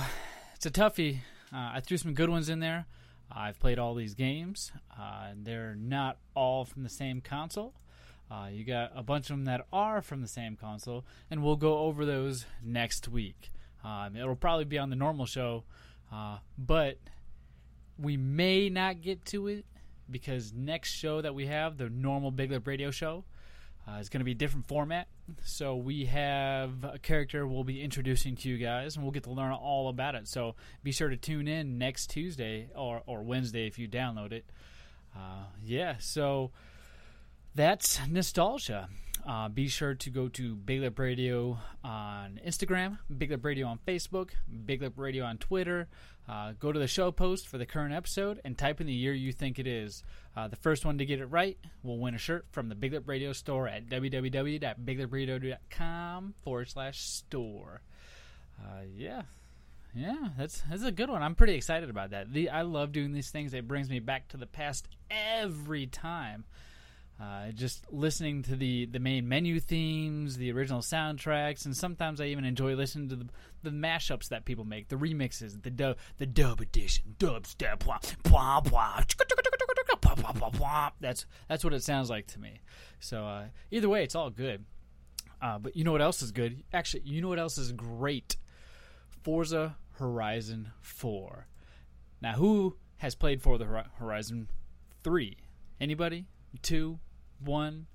it's 0.56 0.66
a 0.66 0.72
toughie. 0.72 1.20
Uh, 1.54 1.72
I 1.74 1.80
threw 1.80 1.98
some 1.98 2.14
good 2.14 2.30
ones 2.30 2.50
in 2.50 2.60
there. 2.60 2.86
I've 3.32 3.60
played 3.60 3.80
all 3.80 3.96
these 3.96 4.14
games. 4.14 4.72
Uh, 4.98 5.30
they're 5.36 5.76
not 5.76 6.18
all 6.36 6.66
from 6.66 6.84
the 6.84 6.90
same 6.90 7.22
console. 7.22 7.74
Uh, 8.30 8.48
you 8.52 8.64
got 8.64 8.92
a 8.96 9.04
bunch 9.04 9.30
of 9.30 9.36
them 9.36 9.46
that 9.46 9.66
are 9.74 10.02
from 10.02 10.22
the 10.22 10.28
same 10.28 10.56
console, 10.56 11.06
and 11.30 11.44
we'll 11.44 11.58
go 11.58 11.80
over 11.80 12.06
those 12.06 12.46
next 12.64 13.08
week. 13.08 13.52
Um, 13.84 14.16
it'll 14.16 14.36
probably 14.36 14.66
be 14.66 14.78
on 14.78 14.90
the 14.90 14.96
normal 14.96 15.26
show, 15.26 15.64
uh, 16.14 16.38
but 16.58 16.98
we 17.98 18.16
may 18.18 18.70
not 18.70 19.02
get 19.02 19.26
to 19.26 19.48
it 19.48 19.66
because 20.12 20.54
next 20.54 20.92
show 20.92 21.22
that 21.22 21.34
we 21.34 21.48
have, 21.48 21.78
the 21.78 21.90
normal 21.90 22.32
Big 22.32 22.52
Lip 22.52 22.68
Radio 22.68 22.92
show, 22.92 23.24
uh, 23.88 23.98
is 24.00 24.10
going 24.10 24.20
to 24.20 24.26
be 24.26 24.32
a 24.32 24.36
different 24.36 24.68
format. 24.68 25.08
So 25.44 25.76
we 25.76 26.06
have 26.06 26.84
a 26.84 27.00
character 27.00 27.48
we'll 27.48 27.64
be 27.64 27.82
introducing 27.82 28.36
to 28.38 28.50
you 28.50 28.58
guys, 28.58 28.96
and 28.96 29.04
we'll 29.04 29.12
get 29.12 29.24
to 29.24 29.32
learn 29.32 29.54
all 29.54 29.90
about 29.90 30.16
it. 30.16 30.28
So 30.28 30.56
be 30.84 30.92
sure 30.92 31.10
to 31.10 31.18
tune 31.18 31.48
in 31.48 31.78
next 31.78 32.10
Tuesday 32.10 32.70
or, 32.76 33.02
or 33.06 33.24
Wednesday 33.24 33.68
if 33.68 33.80
you 33.80 33.88
download 33.88 34.34
it. 34.34 34.46
Uh, 35.16 35.46
yeah, 35.64 35.96
so 36.00 36.52
that's 37.56 38.00
nostalgia. 38.08 38.88
Uh, 39.28 39.50
be 39.50 39.68
sure 39.68 39.94
to 39.94 40.10
go 40.10 40.28
to 40.30 40.56
Big 40.56 40.82
Lip 40.82 40.98
Radio 40.98 41.58
on 41.84 42.40
Instagram, 42.46 42.98
Big 43.16 43.30
Lip 43.30 43.46
Radio 43.46 43.68
on 43.68 43.80
Facebook, 43.88 44.32
Big 44.66 44.82
Lip 44.82 44.94
Radio 44.96 45.26
on 45.26 45.38
Twitter. 45.38 45.88
Uh, 46.30 46.54
go 46.60 46.72
to 46.72 46.80
the 46.80 46.88
show 46.88 47.12
post 47.12 47.48
for 47.48 47.58
the 47.58 47.66
current 47.66 47.94
episode 47.94 48.40
and 48.46 48.58
type 48.58 48.80
in 48.80 48.88
the 48.88 48.94
year 48.94 49.12
you 49.14 49.34
think 49.34 49.60
it 49.60 49.68
is. 49.68 50.04
Uh, 50.36 50.48
the 50.48 50.56
first 50.56 50.86
one 50.86 50.98
to 50.98 51.06
get 51.06 51.20
it 51.20 51.26
right 51.26 51.58
will 51.84 52.00
win 52.00 52.16
a 52.16 52.18
shirt 52.18 52.46
from 52.52 52.70
the 52.70 52.76
Big 52.76 52.94
Lip 52.94 53.04
Radio 53.08 53.34
store 53.34 53.68
at 53.68 53.88
www.biglipradio.com 53.88 56.34
forward 56.44 56.70
slash 56.70 57.00
store. 57.00 57.82
Uh, 58.60 58.84
yeah. 58.96 59.24
Yeah, 59.94 60.30
that's 60.38 60.64
that's 60.70 60.84
a 60.84 60.92
good 60.92 61.10
one. 61.10 61.22
I'm 61.22 61.36
pretty 61.36 61.56
excited 61.56 61.90
about 61.90 62.12
that. 62.12 62.32
The, 62.32 62.50
I 62.50 62.62
love 62.62 62.94
doing 62.94 63.12
these 63.12 63.30
things. 63.30 63.54
It 63.54 63.68
brings 63.68 63.90
me 63.90 64.00
back 64.00 64.30
to 64.30 64.38
the 64.38 64.48
past 64.48 64.88
every 65.10 65.86
time. 65.86 66.46
Uh, 67.22 67.52
just 67.52 67.86
listening 67.92 68.42
to 68.42 68.56
the, 68.56 68.88
the 68.88 68.98
main 68.98 69.30
menu 69.30 69.60
themes, 69.60 70.38
the 70.38 70.52
original 70.52 70.82
soundtracks, 70.82 71.66
and 71.66 71.78
sometimes 71.78 72.20
I 72.20 72.26
even 72.26 72.46
enjoy 72.46 72.74
listening 72.74 73.10
to 73.10 73.16
the, 73.16 73.28
the 73.62 73.70
mashups 73.70 74.30
that 74.30 74.44
people 74.44 74.66
make, 74.66 74.88
the 74.88 74.96
remixes, 74.96 75.62
the 75.62 75.70
dub, 75.70 75.98
the 76.18 76.26
dub 76.26 76.62
edition, 76.62 77.16
dubstep, 77.20 77.86
wah, 77.86 78.00
wah, 78.32 78.62
wah, 80.60 80.90
that's 81.00 81.26
that's 81.48 81.64
what 81.64 81.74
it 81.74 81.84
sounds 81.84 82.10
like 82.10 82.26
to 82.28 82.40
me. 82.40 82.62
So 83.00 83.24
uh, 83.24 83.44
either 83.70 83.88
way, 83.88 84.04
it's 84.04 84.16
all 84.16 84.32
good. 84.32 84.66
Uh, 85.42 85.60
but 85.60 85.76
you 85.76 85.84
know 85.84 85.92
what 85.92 86.02
else 86.02 86.24
is 86.24 86.32
good? 86.32 86.64
Actually, 86.74 87.04
you 87.06 87.22
know 87.22 87.30
what 87.30 87.40
else 87.40 87.60
is 87.60 87.72
great? 87.72 88.38
Forza 89.24 89.78
Horizon 89.94 90.72
4. 90.82 91.46
Now, 92.20 92.34
who 92.34 92.78
has 92.98 93.14
played 93.14 93.44
Forza 93.44 93.86
Horizon 94.00 94.50
3? 95.04 95.38
Anybody? 95.80 96.26
Two? 96.62 97.00
One? 97.44 97.88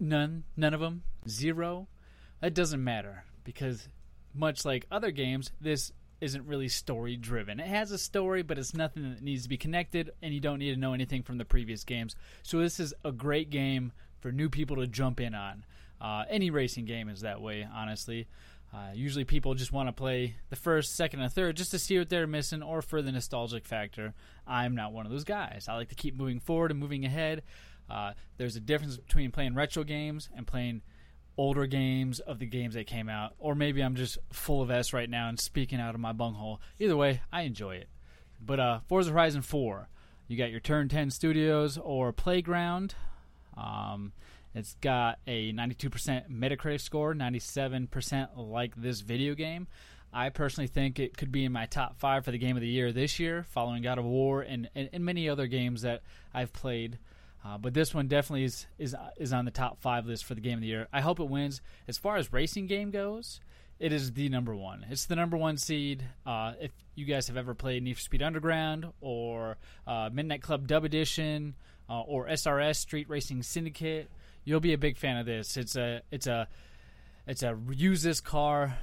None? 0.00 0.44
None 0.56 0.74
of 0.74 0.80
them? 0.80 1.02
Zero? 1.28 1.88
That 2.40 2.54
doesn't 2.54 2.82
matter 2.82 3.24
because, 3.44 3.88
much 4.34 4.64
like 4.64 4.86
other 4.90 5.10
games, 5.10 5.50
this 5.60 5.92
isn't 6.20 6.46
really 6.46 6.68
story 6.68 7.16
driven. 7.16 7.60
It 7.60 7.66
has 7.66 7.90
a 7.90 7.98
story, 7.98 8.42
but 8.42 8.58
it's 8.58 8.74
nothing 8.74 9.08
that 9.10 9.22
needs 9.22 9.44
to 9.44 9.48
be 9.48 9.56
connected, 9.56 10.10
and 10.22 10.34
you 10.34 10.40
don't 10.40 10.58
need 10.58 10.74
to 10.74 10.80
know 10.80 10.92
anything 10.92 11.22
from 11.22 11.38
the 11.38 11.44
previous 11.44 11.84
games. 11.84 12.16
So, 12.42 12.58
this 12.58 12.80
is 12.80 12.94
a 13.04 13.12
great 13.12 13.50
game 13.50 13.92
for 14.20 14.32
new 14.32 14.48
people 14.48 14.76
to 14.76 14.86
jump 14.86 15.20
in 15.20 15.34
on. 15.34 15.64
Uh, 16.00 16.24
any 16.28 16.50
racing 16.50 16.84
game 16.84 17.08
is 17.08 17.20
that 17.22 17.40
way, 17.40 17.66
honestly. 17.72 18.28
Uh, 18.72 18.90
usually, 18.94 19.24
people 19.24 19.54
just 19.54 19.72
want 19.72 19.88
to 19.88 19.92
play 19.92 20.36
the 20.50 20.56
first, 20.56 20.94
second, 20.94 21.20
and 21.20 21.32
third 21.32 21.56
just 21.56 21.70
to 21.70 21.78
see 21.78 21.98
what 21.98 22.10
they're 22.10 22.26
missing 22.26 22.62
or 22.62 22.82
for 22.82 23.00
the 23.00 23.10
nostalgic 23.10 23.64
factor. 23.64 24.12
I'm 24.46 24.74
not 24.74 24.92
one 24.92 25.06
of 25.06 25.12
those 25.12 25.24
guys. 25.24 25.66
I 25.68 25.74
like 25.74 25.88
to 25.88 25.94
keep 25.94 26.16
moving 26.16 26.38
forward 26.38 26.70
and 26.70 26.78
moving 26.78 27.04
ahead. 27.04 27.42
Uh, 27.90 28.12
there's 28.36 28.56
a 28.56 28.60
difference 28.60 28.96
between 28.96 29.30
playing 29.30 29.54
retro 29.54 29.84
games 29.84 30.28
and 30.36 30.46
playing 30.46 30.82
older 31.36 31.66
games 31.66 32.18
of 32.20 32.38
the 32.38 32.46
games 32.46 32.74
that 32.74 32.86
came 32.86 33.08
out, 33.08 33.34
or 33.38 33.54
maybe 33.54 33.80
I'm 33.80 33.94
just 33.94 34.18
full 34.32 34.60
of 34.60 34.70
S 34.70 34.92
right 34.92 35.08
now 35.08 35.28
and 35.28 35.38
speaking 35.38 35.80
out 35.80 35.94
of 35.94 36.00
my 36.00 36.12
bunghole. 36.12 36.60
Either 36.78 36.96
way, 36.96 37.22
I 37.32 37.42
enjoy 37.42 37.76
it. 37.76 37.88
But 38.40 38.60
uh, 38.60 38.80
Forza 38.88 39.12
Horizon 39.12 39.42
4, 39.42 39.88
you 40.26 40.36
got 40.36 40.50
your 40.50 40.60
Turn 40.60 40.88
10 40.88 41.10
Studios 41.10 41.78
or 41.78 42.12
Playground. 42.12 42.94
Um, 43.56 44.12
it's 44.54 44.74
got 44.80 45.18
a 45.26 45.52
92% 45.52 46.30
Metacritic 46.30 46.80
score, 46.80 47.14
97% 47.14 48.28
like 48.36 48.74
this 48.76 49.00
video 49.00 49.34
game. 49.34 49.68
I 50.12 50.30
personally 50.30 50.68
think 50.68 50.98
it 50.98 51.16
could 51.16 51.30
be 51.30 51.44
in 51.44 51.52
my 51.52 51.66
top 51.66 51.98
five 51.98 52.24
for 52.24 52.30
the 52.30 52.38
game 52.38 52.56
of 52.56 52.62
the 52.62 52.68
year 52.68 52.92
this 52.92 53.18
year, 53.18 53.44
following 53.50 53.82
God 53.82 53.98
of 53.98 54.04
War 54.04 54.40
and, 54.40 54.70
and, 54.74 54.88
and 54.92 55.04
many 55.04 55.28
other 55.28 55.46
games 55.46 55.82
that 55.82 56.02
I've 56.32 56.52
played. 56.52 56.98
Uh, 57.48 57.56
but 57.56 57.72
this 57.72 57.94
one 57.94 58.08
definitely 58.08 58.44
is, 58.44 58.66
is 58.78 58.94
is 59.16 59.32
on 59.32 59.44
the 59.44 59.50
top 59.50 59.80
five 59.80 60.06
list 60.06 60.24
for 60.24 60.34
the 60.34 60.40
game 60.40 60.54
of 60.54 60.60
the 60.60 60.66
year. 60.66 60.86
I 60.92 61.00
hope 61.00 61.18
it 61.18 61.28
wins. 61.28 61.62
As 61.86 61.96
far 61.96 62.16
as 62.16 62.30
racing 62.32 62.66
game 62.66 62.90
goes, 62.90 63.40
it 63.78 63.92
is 63.92 64.12
the 64.12 64.28
number 64.28 64.54
one. 64.54 64.84
It's 64.90 65.06
the 65.06 65.16
number 65.16 65.36
one 65.36 65.56
seed. 65.56 66.04
Uh, 66.26 66.52
if 66.60 66.72
you 66.94 67.06
guys 67.06 67.28
have 67.28 67.36
ever 67.36 67.54
played 67.54 67.82
Need 67.82 67.94
for 67.94 68.02
Speed 68.02 68.22
Underground 68.22 68.86
or 69.00 69.56
uh, 69.86 70.10
Midnight 70.12 70.42
Club 70.42 70.66
Dub 70.66 70.84
Edition 70.84 71.54
uh, 71.88 72.00
or 72.00 72.26
SRS 72.26 72.76
Street 72.76 73.08
Racing 73.08 73.42
Syndicate, 73.42 74.10
you'll 74.44 74.60
be 74.60 74.74
a 74.74 74.78
big 74.78 74.98
fan 74.98 75.16
of 75.16 75.24
this. 75.24 75.56
It's 75.56 75.76
a 75.76 76.02
it's 76.10 76.26
a 76.26 76.48
it's 77.26 77.42
a 77.42 77.56
use 77.70 78.02
this 78.02 78.20
car, 78.20 78.76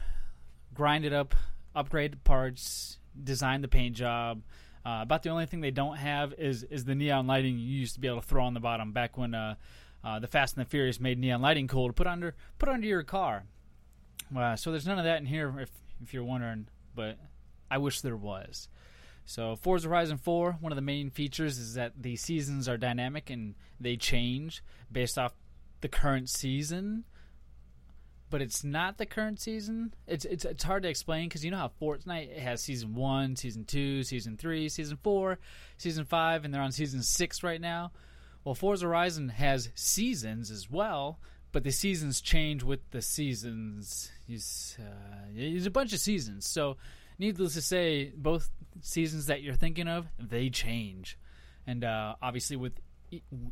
grind 0.74 1.06
it 1.06 1.14
up, 1.14 1.36
upgrade 1.76 2.24
parts, 2.24 2.98
design 3.22 3.62
the 3.62 3.68
paint 3.68 3.96
job, 3.96 4.42
uh, 4.86 5.00
about 5.02 5.24
the 5.24 5.30
only 5.30 5.46
thing 5.46 5.62
they 5.62 5.72
don't 5.72 5.98
have 5.98 6.34
is 6.38 6.64
is 6.64 6.86
the 6.86 6.96
neon 6.96 7.26
lighting 7.28 7.58
you 7.58 7.80
used 7.80 7.96
to 7.96 8.00
be 8.00 8.08
able 8.08 8.22
to 8.22 8.28
throw 8.28 8.44
on 8.44 8.54
the 8.54 8.60
bottom 8.60 8.92
back 8.92 9.18
when 9.18 9.34
uh, 9.34 9.56
uh, 10.04 10.20
the 10.20 10.28
Fast 10.28 10.56
and 10.56 10.66
the 10.66 10.70
Furious 10.70 11.00
made 11.00 11.18
neon 11.18 11.42
lighting 11.42 11.68
cool 11.68 11.88
to 11.88 11.94
put 11.94 12.08
under 12.08 12.36
put 12.60 12.70
under 12.70 12.86
your 12.86 13.04
car. 13.04 13.46
Uh, 14.36 14.56
so 14.56 14.72
there's 14.72 14.86
none 14.86 15.00
of 15.00 15.06
that 15.06 15.18
in 15.20 15.26
here 15.26 15.54
if 15.60 15.72
if 16.02 16.14
you're 16.14 16.24
wondering, 16.24 16.68
but 16.94 17.18
I 17.70 17.80
wish 17.80 18.02
there 18.02 18.18
was. 18.18 18.70
So 19.28 19.56
Forza 19.56 19.88
Horizon 19.88 20.18
4, 20.18 20.58
one 20.60 20.72
of 20.72 20.76
the 20.76 20.84
main 20.84 21.10
features 21.10 21.58
is 21.58 21.74
that 21.74 21.94
the 22.00 22.16
seasons 22.16 22.70
are 22.70 22.78
dynamic 22.78 23.32
and 23.32 23.56
they 23.80 23.98
change 23.98 24.64
based 24.92 25.18
off 25.18 25.34
the 25.82 25.88
current 25.88 26.30
season 26.30 27.06
but 28.30 28.42
it's 28.42 28.64
not 28.64 28.98
the 28.98 29.06
current 29.06 29.40
season. 29.40 29.94
It's 30.08 30.26
it's 30.26 30.46
it's 30.46 30.64
hard 30.64 30.84
to 30.84 30.90
explain 30.90 31.30
because 31.30 31.46
you 31.46 31.52
know 31.52 31.58
how 31.58 31.72
Fortnite 31.82 32.38
has 32.38 32.62
season 32.62 32.96
one, 32.96 33.36
season 33.36 33.66
two, 33.66 34.04
season 34.04 34.38
three, 34.38 34.70
season 34.70 34.98
four, 35.02 35.40
season 35.78 36.06
five, 36.06 36.44
and 36.44 36.54
they're 36.54 36.62
on 36.62 36.72
season 36.72 37.04
six 37.04 37.44
right 37.44 37.62
now. 37.62 37.92
Well, 38.44 38.56
Forza 38.56 38.86
Horizon 38.86 39.30
has 39.30 39.70
seasons 39.76 40.52
as 40.52 40.70
well, 40.70 41.20
but 41.52 41.64
the 41.64 41.72
seasons 41.72 42.22
change 42.22 42.64
with 42.64 42.92
the 42.92 43.02
seasons. 43.02 44.12
There's, 44.28 44.78
uh, 44.80 45.68
a 45.68 45.70
bunch 45.70 45.94
of 45.94 46.00
seasons, 46.00 46.48
so 46.48 46.78
needless 47.18 47.54
to 47.54 47.62
say, 47.62 48.12
both 48.16 48.50
seasons 48.82 49.28
that 49.28 49.42
you're 49.42 49.56
thinking 49.56 49.88
of 49.88 50.08
they 50.20 50.50
change, 50.50 51.18
and 51.66 51.84
uh, 51.84 52.16
obviously 52.22 52.56
with 52.56 52.74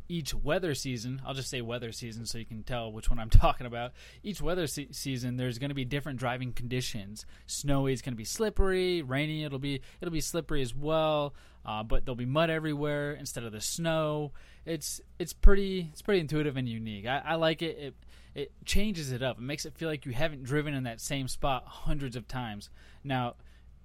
each 0.10 0.34
weather 0.34 0.74
season, 0.74 1.22
I'll 1.26 1.34
just 1.34 1.50
say 1.50 1.62
weather 1.62 1.92
season 1.92 2.26
so 2.26 2.38
you 2.38 2.46
can 2.46 2.64
tell 2.64 2.92
which 2.92 3.10
one 3.10 3.20
I'm 3.20 3.30
talking 3.32 3.68
about. 3.68 3.92
Each 4.24 4.42
weather 4.42 4.68
se- 4.68 4.90
season, 4.92 5.38
there's 5.38 5.60
going 5.60 5.70
to 5.70 5.76
be 5.76 5.86
different 5.86 6.20
driving 6.20 6.54
conditions. 6.54 7.26
Snowy 7.46 7.94
is 7.94 8.02
going 8.02 8.14
to 8.14 8.18
be 8.18 8.26
slippery, 8.26 9.02
rainy 9.02 9.44
it'll 9.44 9.60
be 9.60 9.82
it'll 10.02 10.12
be 10.12 10.22
slippery 10.22 10.62
as 10.62 10.76
well, 10.76 11.34
uh, 11.66 11.84
but 11.84 12.06
there'll 12.06 12.16
be 12.16 12.26
mud 12.26 12.50
everywhere 12.50 13.14
instead 13.14 13.44
of 13.44 13.52
the 13.52 13.62
snow. 13.62 14.32
It's 14.66 15.02
it's 15.20 15.34
pretty 15.34 15.90
it's 15.92 16.02
pretty 16.02 16.22
intuitive 16.22 16.58
and 16.58 16.68
unique. 16.68 17.06
I, 17.06 17.22
I 17.26 17.36
like 17.36 17.62
it. 17.62 17.78
It 17.78 17.96
it 18.36 18.52
changes 18.66 19.12
it 19.12 19.22
up. 19.22 19.38
It 19.38 19.44
makes 19.44 19.66
it 19.66 19.76
feel 19.76 19.90
like 19.90 20.06
you 20.06 20.12
haven't 20.12 20.44
driven 20.44 20.74
in 20.74 20.84
that 20.84 21.00
same 21.00 21.28
spot 21.28 21.66
hundreds 21.68 22.16
of 22.16 22.28
times. 22.28 22.70
Now 23.04 23.36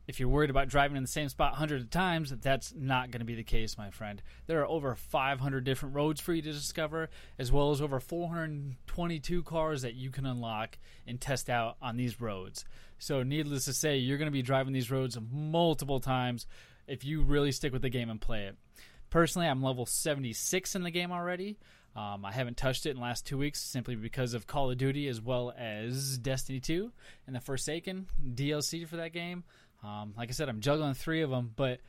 if 0.09 0.18
you're 0.18 0.29
worried 0.31 0.49
about 0.49 0.68
driving 0.68 0.97
in 0.97 1.03
the 1.03 1.09
same 1.09 1.29
spot 1.29 1.55
hundreds 1.55 1.85
of 1.85 1.90
times, 1.90 2.33
that's 2.40 2.73
not 2.75 3.11
going 3.11 3.21
to 3.21 3.27
be 3.27 3.35
the 3.35 3.44
case, 3.44 3.77
my 3.77 3.90
friend. 3.90 4.23
There 4.47 4.62
are 4.62 4.66
over 4.66 4.94
500 4.94 5.64
different 5.64 5.94
roads 5.94 6.18
for 6.18 6.33
you 6.33 6.40
to 6.40 6.51
discover, 6.51 7.11
as 7.38 7.53
well 7.53 7.73
as 7.73 7.83
over 7.83 8.01
422 8.01 9.42
cars 9.42 9.83
that 9.83 9.94
you 9.94 10.11
can 10.11 10.25
unlock 10.25 10.79
and 11.07 11.21
test 11.21 11.51
out 11.51 11.77
on 11.83 11.99
these 11.99 12.23
roads. 12.23 12.64
So, 12.99 13.23
needless 13.23 13.66
to 13.66 13.75
say, 13.75 13.99
you're 13.99 14.16
going 14.16 14.31
to 14.31 14.33
be 14.33 14.40
driving 14.40 14.73
these 14.73 14.90
roads 14.90 15.18
multiple 15.31 16.01
times 16.01 16.47
if 16.87 17.05
you 17.05 17.21
really 17.21 17.53
stick 17.53 17.75
with 17.75 17.83
the 17.83 17.90
game 17.90 18.09
and 18.09 18.18
play 18.18 18.47
it. 18.47 18.57
Personally, 19.11 19.47
I'm 19.47 19.62
level 19.62 19.85
76 19.85 20.75
in 20.75 20.85
the 20.85 20.90
game 20.90 21.12
already. 21.12 21.59
Um, 21.94 22.25
I 22.25 22.33
haven't 22.33 22.57
touched 22.57 22.87
it 22.87 22.90
in 22.90 22.97
the 22.97 23.03
last 23.03 23.27
two 23.27 23.37
weeks 23.37 23.61
simply 23.61 23.94
because 23.94 24.33
of 24.33 24.47
Call 24.47 24.71
of 24.71 24.79
Duty 24.79 25.09
as 25.09 25.21
well 25.21 25.53
as 25.59 26.16
Destiny 26.18 26.61
2 26.61 26.92
and 27.27 27.37
the 27.37 27.40
Forsaken 27.40 28.07
DLC 28.35 28.87
for 28.87 28.97
that 28.97 29.12
game. 29.12 29.44
Um, 29.83 30.14
like 30.17 30.29
I 30.29 30.33
said, 30.33 30.49
I'm 30.49 30.61
juggling 30.61 30.95
three 30.95 31.23
of 31.23 31.31
them, 31.31 31.53
but 31.55 31.81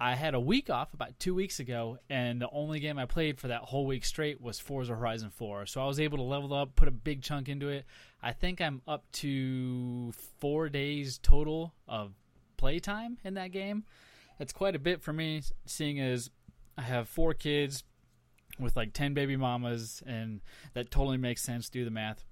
I 0.00 0.16
had 0.16 0.34
a 0.34 0.40
week 0.40 0.68
off 0.68 0.94
about 0.94 1.18
two 1.20 1.34
weeks 1.34 1.60
ago, 1.60 1.98
and 2.10 2.40
the 2.40 2.50
only 2.50 2.80
game 2.80 2.98
I 2.98 3.06
played 3.06 3.38
for 3.38 3.48
that 3.48 3.62
whole 3.62 3.86
week 3.86 4.04
straight 4.04 4.40
was 4.40 4.58
Forza 4.58 4.96
Horizon 4.96 5.30
4. 5.30 5.66
So 5.66 5.80
I 5.80 5.86
was 5.86 6.00
able 6.00 6.18
to 6.18 6.24
level 6.24 6.52
up, 6.52 6.74
put 6.74 6.88
a 6.88 6.92
big 6.92 7.22
chunk 7.22 7.48
into 7.48 7.68
it. 7.68 7.86
I 8.20 8.32
think 8.32 8.60
I'm 8.60 8.82
up 8.88 9.04
to 9.12 10.12
four 10.40 10.68
days 10.68 11.18
total 11.18 11.72
of 11.86 12.14
playtime 12.56 13.18
in 13.22 13.34
that 13.34 13.52
game. 13.52 13.84
That's 14.38 14.52
quite 14.52 14.74
a 14.74 14.80
bit 14.80 15.02
for 15.02 15.12
me, 15.12 15.42
seeing 15.66 16.00
as 16.00 16.30
I 16.76 16.82
have 16.82 17.08
four 17.08 17.32
kids 17.32 17.84
with 18.58 18.76
like 18.76 18.92
10 18.92 19.14
baby 19.14 19.36
mamas, 19.36 20.02
and 20.04 20.40
that 20.74 20.90
totally 20.90 21.18
makes 21.18 21.42
sense. 21.42 21.68
Do 21.68 21.84
the 21.84 21.92
math 21.92 22.24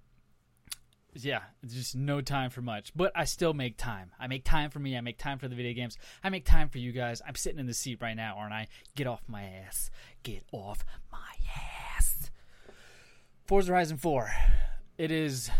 yeah, 1.14 1.40
just 1.66 1.96
no 1.96 2.20
time 2.20 2.50
for 2.50 2.62
much. 2.62 2.92
But 2.94 3.12
I 3.14 3.24
still 3.24 3.54
make 3.54 3.76
time. 3.76 4.10
I 4.18 4.26
make 4.26 4.44
time 4.44 4.70
for 4.70 4.78
me. 4.78 4.96
I 4.96 5.00
make 5.00 5.18
time 5.18 5.38
for 5.38 5.48
the 5.48 5.56
video 5.56 5.74
games. 5.74 5.98
I 6.22 6.30
make 6.30 6.44
time 6.44 6.68
for 6.68 6.78
you 6.78 6.92
guys. 6.92 7.20
I'm 7.26 7.34
sitting 7.34 7.58
in 7.58 7.66
the 7.66 7.74
seat 7.74 7.98
right 8.00 8.16
now, 8.16 8.36
aren't 8.38 8.52
I? 8.52 8.68
Get 8.94 9.06
off 9.06 9.22
my 9.26 9.42
ass. 9.42 9.90
Get 10.22 10.44
off 10.52 10.84
my 11.10 11.18
ass. 11.96 12.30
Forza 13.46 13.72
Horizon 13.72 13.96
4. 13.96 14.30
It 14.98 15.10
is 15.10 15.50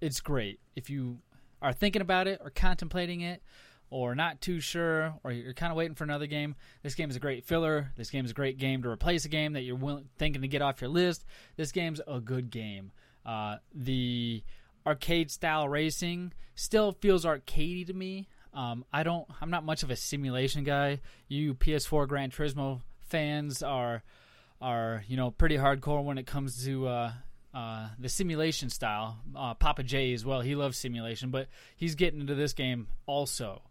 it's 0.00 0.20
great. 0.20 0.60
If 0.74 0.88
you 0.88 1.18
are 1.60 1.72
thinking 1.72 2.00
about 2.00 2.26
it 2.26 2.40
or 2.42 2.50
contemplating 2.50 3.20
it 3.20 3.42
or 3.90 4.14
not 4.14 4.40
too 4.40 4.60
sure 4.60 5.14
or 5.22 5.32
you're 5.32 5.52
kind 5.52 5.70
of 5.70 5.76
waiting 5.76 5.94
for 5.94 6.04
another 6.04 6.26
game, 6.26 6.54
this 6.82 6.94
game 6.94 7.10
is 7.10 7.16
a 7.16 7.20
great 7.20 7.44
filler. 7.44 7.92
This 7.96 8.08
game 8.08 8.24
is 8.24 8.30
a 8.30 8.34
great 8.34 8.56
game 8.56 8.82
to 8.82 8.88
replace 8.88 9.26
a 9.26 9.28
game 9.28 9.52
that 9.52 9.62
you're 9.62 9.76
willing, 9.76 10.08
thinking 10.16 10.40
to 10.42 10.48
get 10.48 10.62
off 10.62 10.80
your 10.80 10.88
list. 10.88 11.26
This 11.56 11.72
game's 11.72 12.00
a 12.06 12.20
good 12.20 12.50
game. 12.50 12.92
Uh, 13.26 13.56
the 13.74 14.42
arcade 14.90 15.30
style 15.30 15.68
racing 15.68 16.32
still 16.56 16.92
feels 16.92 17.24
arcadey 17.24 17.86
to 17.86 17.92
me. 17.92 18.28
Um, 18.52 18.84
I 18.92 19.04
don't. 19.04 19.26
I'm 19.40 19.50
not 19.50 19.64
much 19.64 19.82
of 19.84 19.90
a 19.90 19.96
simulation 19.96 20.64
guy. 20.64 21.00
You 21.28 21.54
PS4 21.54 22.08
Gran 22.08 22.30
Turismo 22.30 22.80
fans 23.06 23.62
are 23.62 24.02
are 24.60 25.04
you 25.06 25.16
know 25.16 25.30
pretty 25.30 25.56
hardcore 25.56 26.04
when 26.04 26.18
it 26.18 26.26
comes 26.26 26.64
to 26.64 26.88
uh, 26.88 27.12
uh, 27.54 27.88
the 28.00 28.08
simulation 28.08 28.68
style. 28.68 29.18
Uh, 29.36 29.54
Papa 29.54 29.84
J 29.84 30.12
as 30.12 30.24
well. 30.24 30.40
He 30.40 30.56
loves 30.56 30.76
simulation, 30.76 31.30
but 31.30 31.46
he's 31.76 31.94
getting 31.94 32.20
into 32.20 32.34
this 32.34 32.52
game 32.52 32.88
also. 33.06 33.62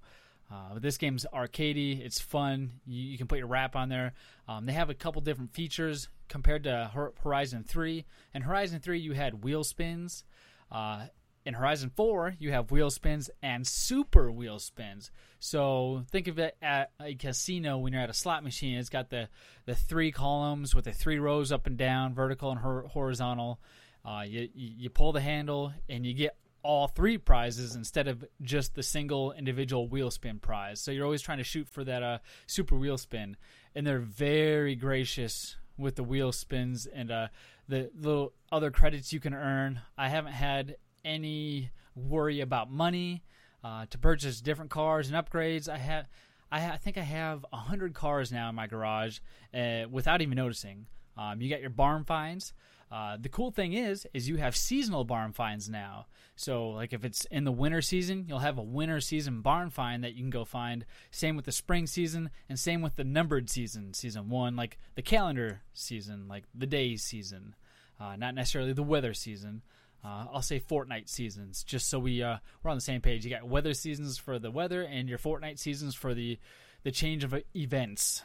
Uh, 0.51 0.79
this 0.79 0.97
game's 0.97 1.27
arcadey. 1.32 2.03
It's 2.03 2.19
fun. 2.19 2.71
You, 2.88 3.03
you, 3.12 3.17
can 3.19 3.27
put 3.27 3.38
your 3.38 3.45
wrap 3.45 3.75
on 3.75 3.89
there. 3.89 4.13
Um, 4.47 4.65
they 4.65 4.71
have 4.71 4.89
a 4.89 4.95
couple 4.95 5.21
different 5.21 5.53
features 5.53 6.10
compared 6.27 6.63
to 6.63 7.12
Horizon 7.23 7.63
3. 7.67 8.03
And 8.34 8.43
Horizon 8.43 8.79
3, 8.79 8.99
you 8.99 9.12
had 9.13 9.43
wheel 9.43 9.63
spins. 9.63 10.23
Uh, 10.71 11.08
in 11.45 11.53
Horizon 11.53 11.91
4, 11.95 12.36
you 12.38 12.51
have 12.51 12.69
wheel 12.69 12.89
spins 12.89 13.29
and 13.41 13.65
super 13.65 14.32
wheel 14.32 14.60
spins. 14.60 15.10
So 15.39 16.03
think 16.12 16.27
of 16.27 16.38
it 16.38 16.55
at 16.62 16.91
a 17.01 17.15
casino 17.15 17.77
when 17.77 17.93
you're 17.93 18.01
at 18.01 18.10
a 18.10 18.13
slot 18.13 18.43
machine. 18.43 18.77
It's 18.77 18.89
got 18.89 19.10
the, 19.10 19.29
the 19.65 19.73
three 19.73 20.12
columns 20.12 20.75
with 20.75 20.86
the 20.86 20.91
three 20.91 21.17
rows 21.17 21.51
up 21.51 21.65
and 21.65 21.77
down, 21.77 22.13
vertical 22.13 22.51
and 22.51 22.60
horizontal. 22.60 23.60
Uh, 24.05 24.23
you, 24.27 24.49
you 24.53 24.89
pull 24.89 25.12
the 25.12 25.21
handle 25.21 25.73
and 25.88 26.05
you 26.05 26.13
get 26.13 26.36
all 26.62 26.88
three 26.88 27.17
prizes 27.17 27.75
instead 27.75 28.08
of 28.08 28.23
just 28.41 28.75
the 28.75 28.84
single 28.84 29.32
individual 29.32 29.88
wheel 29.88 30.12
spin 30.12 30.39
prize. 30.39 30.82
So 30.82 30.91
you're 30.91 31.05
always 31.05 31.21
trying 31.21 31.38
to 31.38 31.43
shoot 31.43 31.67
for 31.69 31.84
that 31.86 32.03
uh, 32.03 32.17
super 32.47 32.75
wheel 32.75 32.97
spin. 32.97 33.38
And 33.75 33.88
they're 33.88 33.99
very 33.99 34.75
gracious 34.75 35.55
with 35.79 35.95
the 35.95 36.03
wheel 36.03 36.31
spins 36.31 36.85
and 36.85 37.09
uh, 37.09 37.27
the 37.67 37.89
little 37.99 38.33
other 38.51 38.69
credits 38.69 39.13
you 39.13 39.19
can 39.19 39.33
earn. 39.33 39.81
I 39.97 40.09
haven't 40.09 40.33
had 40.33 40.75
any 41.03 41.71
worry 41.95 42.41
about 42.41 42.71
money 42.71 43.23
uh, 43.63 43.85
to 43.89 43.97
purchase 43.97 44.41
different 44.41 44.71
cars 44.71 45.09
and 45.09 45.17
upgrades. 45.17 45.69
I 45.69 45.77
have, 45.77 46.07
I, 46.51 46.77
think 46.77 46.97
I 46.97 47.01
have 47.01 47.45
hundred 47.51 47.93
cars 47.93 48.31
now 48.31 48.49
in 48.49 48.55
my 48.55 48.67
garage 48.67 49.19
uh, 49.53 49.83
without 49.89 50.21
even 50.21 50.35
noticing. 50.35 50.87
Um, 51.17 51.41
you 51.41 51.49
got 51.49 51.61
your 51.61 51.69
barn 51.69 52.03
finds. 52.03 52.53
Uh, 52.91 53.17
the 53.19 53.30
cool 53.30 53.52
thing 53.52 53.73
is, 53.73 54.08
is 54.13 54.28
you 54.28 54.38
have 54.38 54.56
seasonal 54.56 55.04
barn 55.04 55.32
finds 55.32 55.69
now. 55.69 56.08
So, 56.36 56.69
like 56.69 56.91
if 56.91 57.06
it's 57.06 57.25
in 57.25 57.43
the 57.43 57.52
winter 57.52 57.82
season, 57.82 58.25
you'll 58.28 58.39
have 58.39 58.58
a 58.58 58.63
winter 58.63 58.99
season 58.99 59.41
barn 59.41 59.69
find 59.69 60.04
that 60.04 60.13
you 60.13 60.23
can 60.23 60.32
go 60.32 60.43
find. 60.43 60.86
Same 61.12 61.36
with 61.36 61.45
the 61.45 61.52
spring 61.52 61.86
season, 61.86 62.32
and 62.47 62.58
same 62.58 62.82
with 62.82 62.95
the 62.95 63.04
numbered 63.04 63.49
season, 63.49 63.93
season 63.93 64.30
one, 64.30 64.56
like 64.56 64.78
the 64.95 65.02
calendar 65.02 65.62
season, 65.73 66.28
like 66.28 66.45
the 66.56 66.65
days 66.65 67.04
season, 67.04 67.56
uh, 67.99 68.15
not 68.15 68.34
necessarily 68.34 68.73
the 68.73 68.82
weather 68.82 69.13
season. 69.13 69.62
Uh, 70.04 70.25
I'll 70.34 70.41
say 70.41 70.60
Fortnite 70.60 71.10
seasons, 71.10 71.63
just 71.63 71.89
so 71.89 71.99
we 71.99 72.23
uh, 72.23 72.38
we're 72.63 72.71
on 72.71 72.78
the 72.78 72.82
same 72.82 73.02
page. 73.02 73.23
You 73.23 73.30
got 73.32 73.47
weather 73.47 73.73
seasons 73.73 74.17
for 74.17 74.39
the 74.39 74.49
weather, 74.49 74.82
and 74.82 75.10
your 75.10 75.19
Fortnite 75.19 75.60
seasons 75.60 75.93
for 75.93 76.13
the 76.13 76.39
the 76.84 76.91
change 76.91 77.23
of 77.23 77.36
events. 77.56 78.23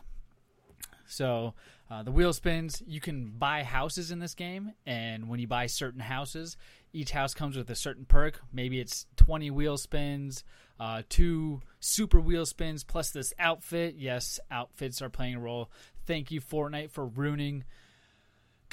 So 1.07 1.55
uh, 1.91 2.03
the 2.03 2.11
wheel 2.11 2.33
spins. 2.33 2.83
You 2.87 3.01
can 3.01 3.33
buy 3.39 3.63
houses 3.63 4.11
in 4.11 4.19
this 4.19 4.35
game, 4.35 4.73
and 4.87 5.29
when 5.29 5.41
you 5.41 5.47
buy 5.47 5.67
certain 5.67 6.01
houses, 6.01 6.57
each 6.93 7.11
house 7.11 7.35
comes 7.35 7.57
with 7.57 7.69
a 7.71 7.75
certain 7.75 8.05
perk. 8.05 8.41
Maybe 8.53 8.81
it's 8.81 9.07
20 9.17 9.51
wheel 9.51 9.77
spins, 9.77 10.45
uh, 10.81 11.03
two 11.09 11.61
super 11.81 12.21
wheel 12.21 12.47
spins, 12.47 12.85
plus 12.85 13.11
this 13.11 13.33
outfit. 13.39 13.97
Yes, 13.99 14.41
outfits 14.51 15.03
are 15.03 15.11
playing 15.11 15.35
a 15.35 15.41
role. 15.41 15.71
Thank 16.07 16.31
you, 16.31 16.41
Fortnite, 16.41 16.91
for 16.91 17.07
ruining 17.07 17.65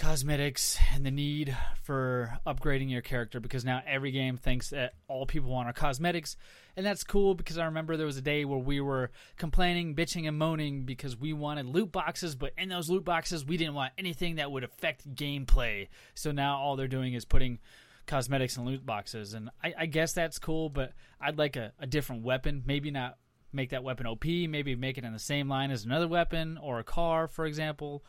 cosmetics 0.01 0.79
and 0.95 1.05
the 1.05 1.11
need 1.11 1.55
for 1.83 2.39
upgrading 2.47 2.89
your 2.89 3.03
character 3.03 3.39
because 3.39 3.63
now 3.63 3.83
every 3.85 4.09
game 4.09 4.35
thinks 4.35 4.71
that 4.71 4.93
all 5.07 5.27
people 5.27 5.51
want 5.51 5.69
are 5.69 5.73
cosmetics 5.73 6.35
and 6.75 6.83
that's 6.83 7.03
cool 7.03 7.35
because 7.35 7.59
I 7.59 7.65
remember 7.65 7.95
there 7.95 8.07
was 8.07 8.17
a 8.17 8.21
day 8.21 8.43
where 8.43 8.57
we 8.57 8.81
were 8.81 9.11
complaining, 9.37 9.93
bitching, 9.93 10.27
and 10.27 10.39
moaning 10.39 10.85
because 10.85 11.15
we 11.15 11.33
wanted 11.33 11.67
loot 11.67 11.91
boxes, 11.91 12.33
but 12.33 12.53
in 12.57 12.69
those 12.69 12.89
loot 12.89 13.05
boxes 13.05 13.45
we 13.45 13.57
didn't 13.57 13.75
want 13.75 13.93
anything 13.95 14.37
that 14.37 14.51
would 14.51 14.63
affect 14.63 15.13
gameplay. 15.13 15.87
So 16.15 16.31
now 16.31 16.57
all 16.57 16.75
they're 16.75 16.87
doing 16.87 17.13
is 17.13 17.23
putting 17.23 17.59
cosmetics 18.07 18.57
in 18.57 18.65
loot 18.65 18.83
boxes, 18.83 19.35
and 19.35 19.51
I, 19.63 19.73
I 19.81 19.85
guess 19.85 20.13
that's 20.13 20.39
cool, 20.39 20.69
but 20.69 20.93
I'd 21.19 21.37
like 21.37 21.57
a, 21.57 21.73
a 21.79 21.85
different 21.85 22.23
weapon. 22.23 22.63
Maybe 22.65 22.89
not 22.89 23.19
make 23.53 23.69
that 23.69 23.83
weapon 23.83 24.07
OP. 24.07 24.25
Maybe 24.25 24.75
make 24.75 24.97
it 24.97 25.03
in 25.03 25.13
the 25.13 25.19
same 25.19 25.47
line 25.47 25.69
as 25.69 25.85
another 25.85 26.07
weapon 26.07 26.57
or 26.59 26.79
a 26.79 26.83
car, 26.83 27.27
for 27.27 27.45
example. 27.45 28.03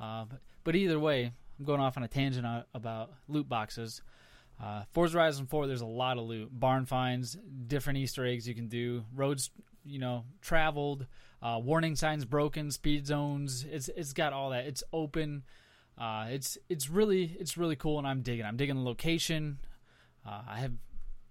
Uh, 0.00 0.24
but 0.66 0.74
either 0.74 0.98
way, 0.98 1.32
I'm 1.58 1.64
going 1.64 1.80
off 1.80 1.96
on 1.96 2.02
a 2.02 2.08
tangent 2.08 2.44
about 2.74 3.12
loot 3.28 3.48
boxes. 3.48 4.02
Uh, 4.60 4.82
Forza 4.90 5.16
Horizon 5.16 5.46
4, 5.46 5.68
there's 5.68 5.80
a 5.80 5.86
lot 5.86 6.18
of 6.18 6.24
loot, 6.24 6.48
barn 6.50 6.86
finds, 6.86 7.38
different 7.68 8.00
Easter 8.00 8.26
eggs 8.26 8.48
you 8.48 8.54
can 8.54 8.66
do, 8.66 9.04
roads, 9.14 9.50
you 9.84 10.00
know, 10.00 10.24
traveled, 10.42 11.06
uh, 11.40 11.60
warning 11.62 11.94
signs 11.94 12.24
broken, 12.24 12.72
speed 12.72 13.06
zones. 13.06 13.64
It's 13.70 13.88
it's 13.94 14.12
got 14.12 14.32
all 14.32 14.50
that. 14.50 14.66
It's 14.66 14.82
open. 14.92 15.44
Uh, 15.96 16.26
it's 16.30 16.58
it's 16.68 16.90
really 16.90 17.36
it's 17.38 17.56
really 17.56 17.76
cool, 17.76 17.98
and 17.98 18.06
I'm 18.06 18.22
digging. 18.22 18.44
I'm 18.44 18.56
digging 18.56 18.74
the 18.74 18.82
location. 18.82 19.58
Uh, 20.26 20.40
I 20.48 20.58
have 20.58 20.72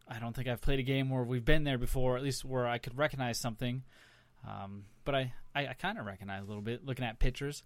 I 0.08 0.20
don't 0.20 0.34
think 0.34 0.48
I've 0.48 0.62
played 0.62 0.80
a 0.80 0.84
game 0.84 1.10
where 1.10 1.24
we've 1.24 1.44
been 1.44 1.66
there 1.66 1.78
before, 1.78 2.16
at 2.16 2.24
least 2.24 2.46
where 2.46 2.68
I 2.68 2.78
could 2.78 2.98
recognize 2.98 3.38
something. 3.38 3.84
Um, 4.48 4.86
but 5.04 5.16
I, 5.16 5.34
I, 5.54 5.68
I 5.68 5.74
kind 5.74 5.98
of 5.98 6.06
recognize 6.06 6.44
a 6.44 6.46
little 6.46 6.62
bit 6.62 6.86
looking 6.86 7.04
at 7.04 7.20
pictures 7.20 7.64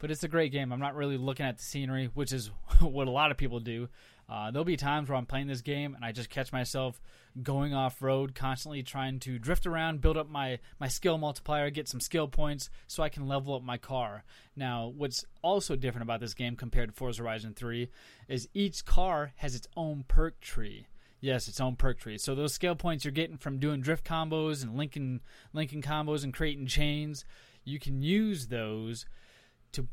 but 0.00 0.10
it's 0.10 0.24
a 0.24 0.28
great 0.28 0.50
game. 0.50 0.72
I'm 0.72 0.80
not 0.80 0.96
really 0.96 1.18
looking 1.18 1.46
at 1.46 1.58
the 1.58 1.62
scenery, 1.62 2.10
which 2.14 2.32
is 2.32 2.50
what 2.80 3.06
a 3.06 3.10
lot 3.12 3.30
of 3.30 3.36
people 3.36 3.60
do. 3.60 3.88
Uh, 4.28 4.50
there'll 4.50 4.64
be 4.64 4.76
times 4.76 5.08
where 5.08 5.18
I'm 5.18 5.26
playing 5.26 5.48
this 5.48 5.60
game 5.60 5.94
and 5.94 6.04
I 6.04 6.12
just 6.12 6.30
catch 6.30 6.52
myself 6.52 7.00
going 7.42 7.74
off 7.74 8.00
road, 8.00 8.34
constantly 8.34 8.82
trying 8.82 9.18
to 9.20 9.38
drift 9.38 9.66
around, 9.66 10.00
build 10.00 10.16
up 10.16 10.28
my, 10.28 10.60
my 10.78 10.86
skill 10.86 11.18
multiplier, 11.18 11.68
get 11.70 11.88
some 11.88 12.00
skill 12.00 12.28
points 12.28 12.70
so 12.86 13.02
I 13.02 13.08
can 13.08 13.26
level 13.26 13.54
up 13.54 13.62
my 13.62 13.76
car. 13.76 14.24
Now, 14.54 14.92
what's 14.96 15.24
also 15.42 15.74
different 15.74 16.04
about 16.04 16.20
this 16.20 16.34
game 16.34 16.54
compared 16.54 16.90
to 16.90 16.94
Forza 16.94 17.22
Horizon 17.22 17.54
3 17.54 17.88
is 18.28 18.48
each 18.54 18.84
car 18.84 19.32
has 19.36 19.54
its 19.56 19.68
own 19.76 20.04
perk 20.06 20.40
tree. 20.40 20.86
Yes, 21.20 21.48
its 21.48 21.60
own 21.60 21.76
perk 21.76 21.98
tree. 21.98 22.16
So 22.16 22.34
those 22.34 22.54
skill 22.54 22.76
points 22.76 23.04
you're 23.04 23.12
getting 23.12 23.36
from 23.36 23.58
doing 23.58 23.80
drift 23.80 24.06
combos 24.06 24.62
and 24.62 24.76
linking 24.76 25.20
linking 25.52 25.82
combos 25.82 26.24
and 26.24 26.32
creating 26.32 26.66
chains, 26.66 27.24
you 27.64 27.78
can 27.78 28.00
use 28.00 28.46
those 28.46 29.04
to 29.72 29.86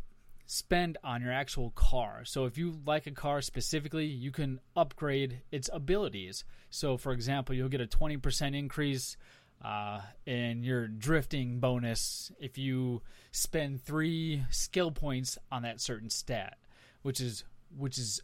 spend 0.46 0.98
on 1.04 1.22
your 1.22 1.32
actual 1.32 1.72
car. 1.72 2.24
So 2.24 2.46
if 2.46 2.58
you 2.58 2.80
like 2.86 3.06
a 3.06 3.12
car 3.12 3.42
specifically, 3.42 4.06
you 4.06 4.32
can 4.32 4.60
upgrade 4.76 5.42
its 5.52 5.70
abilities. 5.72 6.44
So 6.70 6.98
for 6.98 7.12
example, 7.12 7.54
you'll 7.54 7.70
get 7.70 7.82
a 7.82 7.88
20% 7.88 8.58
increase 8.58 9.18
uh, 9.64 10.02
in 10.26 10.64
your 10.64 10.88
drifting 10.88 11.60
bonus 11.60 12.32
if 12.40 12.58
you 12.58 13.02
spend 13.32 13.84
three 13.84 14.44
skill 14.50 14.92
points 14.92 15.38
on 15.52 15.64
that 15.64 15.82
certain 15.82 16.10
stat, 16.10 16.58
which 17.02 17.20
is 17.20 17.44
which 17.76 17.98
is 17.98 18.22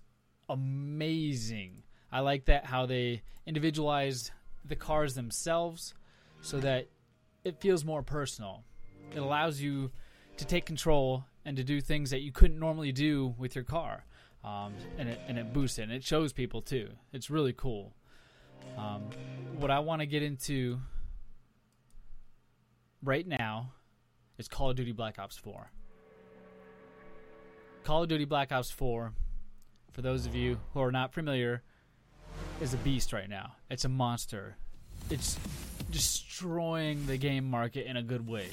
amazing. 0.47 1.83
I 2.11 2.19
like 2.19 2.45
that 2.45 2.65
how 2.65 2.85
they 2.85 3.23
individualized 3.45 4.31
the 4.63 4.75
cars 4.75 5.15
themselves 5.15 5.93
so 6.41 6.59
that 6.59 6.87
it 7.43 7.59
feels 7.59 7.83
more 7.83 8.03
personal. 8.03 8.63
It 9.13 9.19
allows 9.19 9.59
you 9.59 9.91
to 10.37 10.45
take 10.45 10.65
control 10.65 11.25
and 11.45 11.57
to 11.57 11.63
do 11.63 11.81
things 11.81 12.09
that 12.11 12.21
you 12.21 12.31
couldn't 12.31 12.59
normally 12.59 12.91
do 12.91 13.35
with 13.37 13.55
your 13.55 13.63
car. 13.63 14.05
Um, 14.43 14.73
and 14.97 15.07
it 15.07 15.19
and 15.27 15.37
it 15.37 15.53
boosts 15.53 15.79
it 15.79 15.83
and 15.83 15.91
it 15.91 16.03
shows 16.03 16.33
people 16.33 16.61
too. 16.61 16.89
It's 17.13 17.29
really 17.29 17.53
cool. 17.53 17.93
Um, 18.77 19.03
what 19.57 19.71
I 19.71 19.79
want 19.79 20.01
to 20.01 20.05
get 20.05 20.23
into 20.23 20.79
right 23.01 23.25
now 23.25 23.71
is 24.37 24.47
Call 24.47 24.69
of 24.69 24.75
Duty 24.75 24.91
Black 24.91 25.19
Ops 25.19 25.37
4. 25.37 25.71
Call 27.83 28.03
of 28.03 28.09
Duty 28.09 28.25
Black 28.25 28.51
Ops 28.51 28.71
4, 28.71 29.13
for 29.91 30.01
those 30.01 30.25
of 30.25 30.35
you 30.35 30.57
who 30.73 30.81
are 30.81 30.91
not 30.91 31.13
familiar, 31.13 31.61
is 32.61 32.73
a 32.73 32.77
beast 32.77 33.13
right 33.13 33.29
now. 33.29 33.55
It's 33.69 33.85
a 33.85 33.89
monster. 33.89 34.55
It's 35.09 35.37
destroying 35.91 37.05
the 37.05 37.17
game 37.17 37.49
market 37.49 37.85
in 37.85 37.97
a 37.97 38.03
good 38.03 38.27
way. 38.27 38.47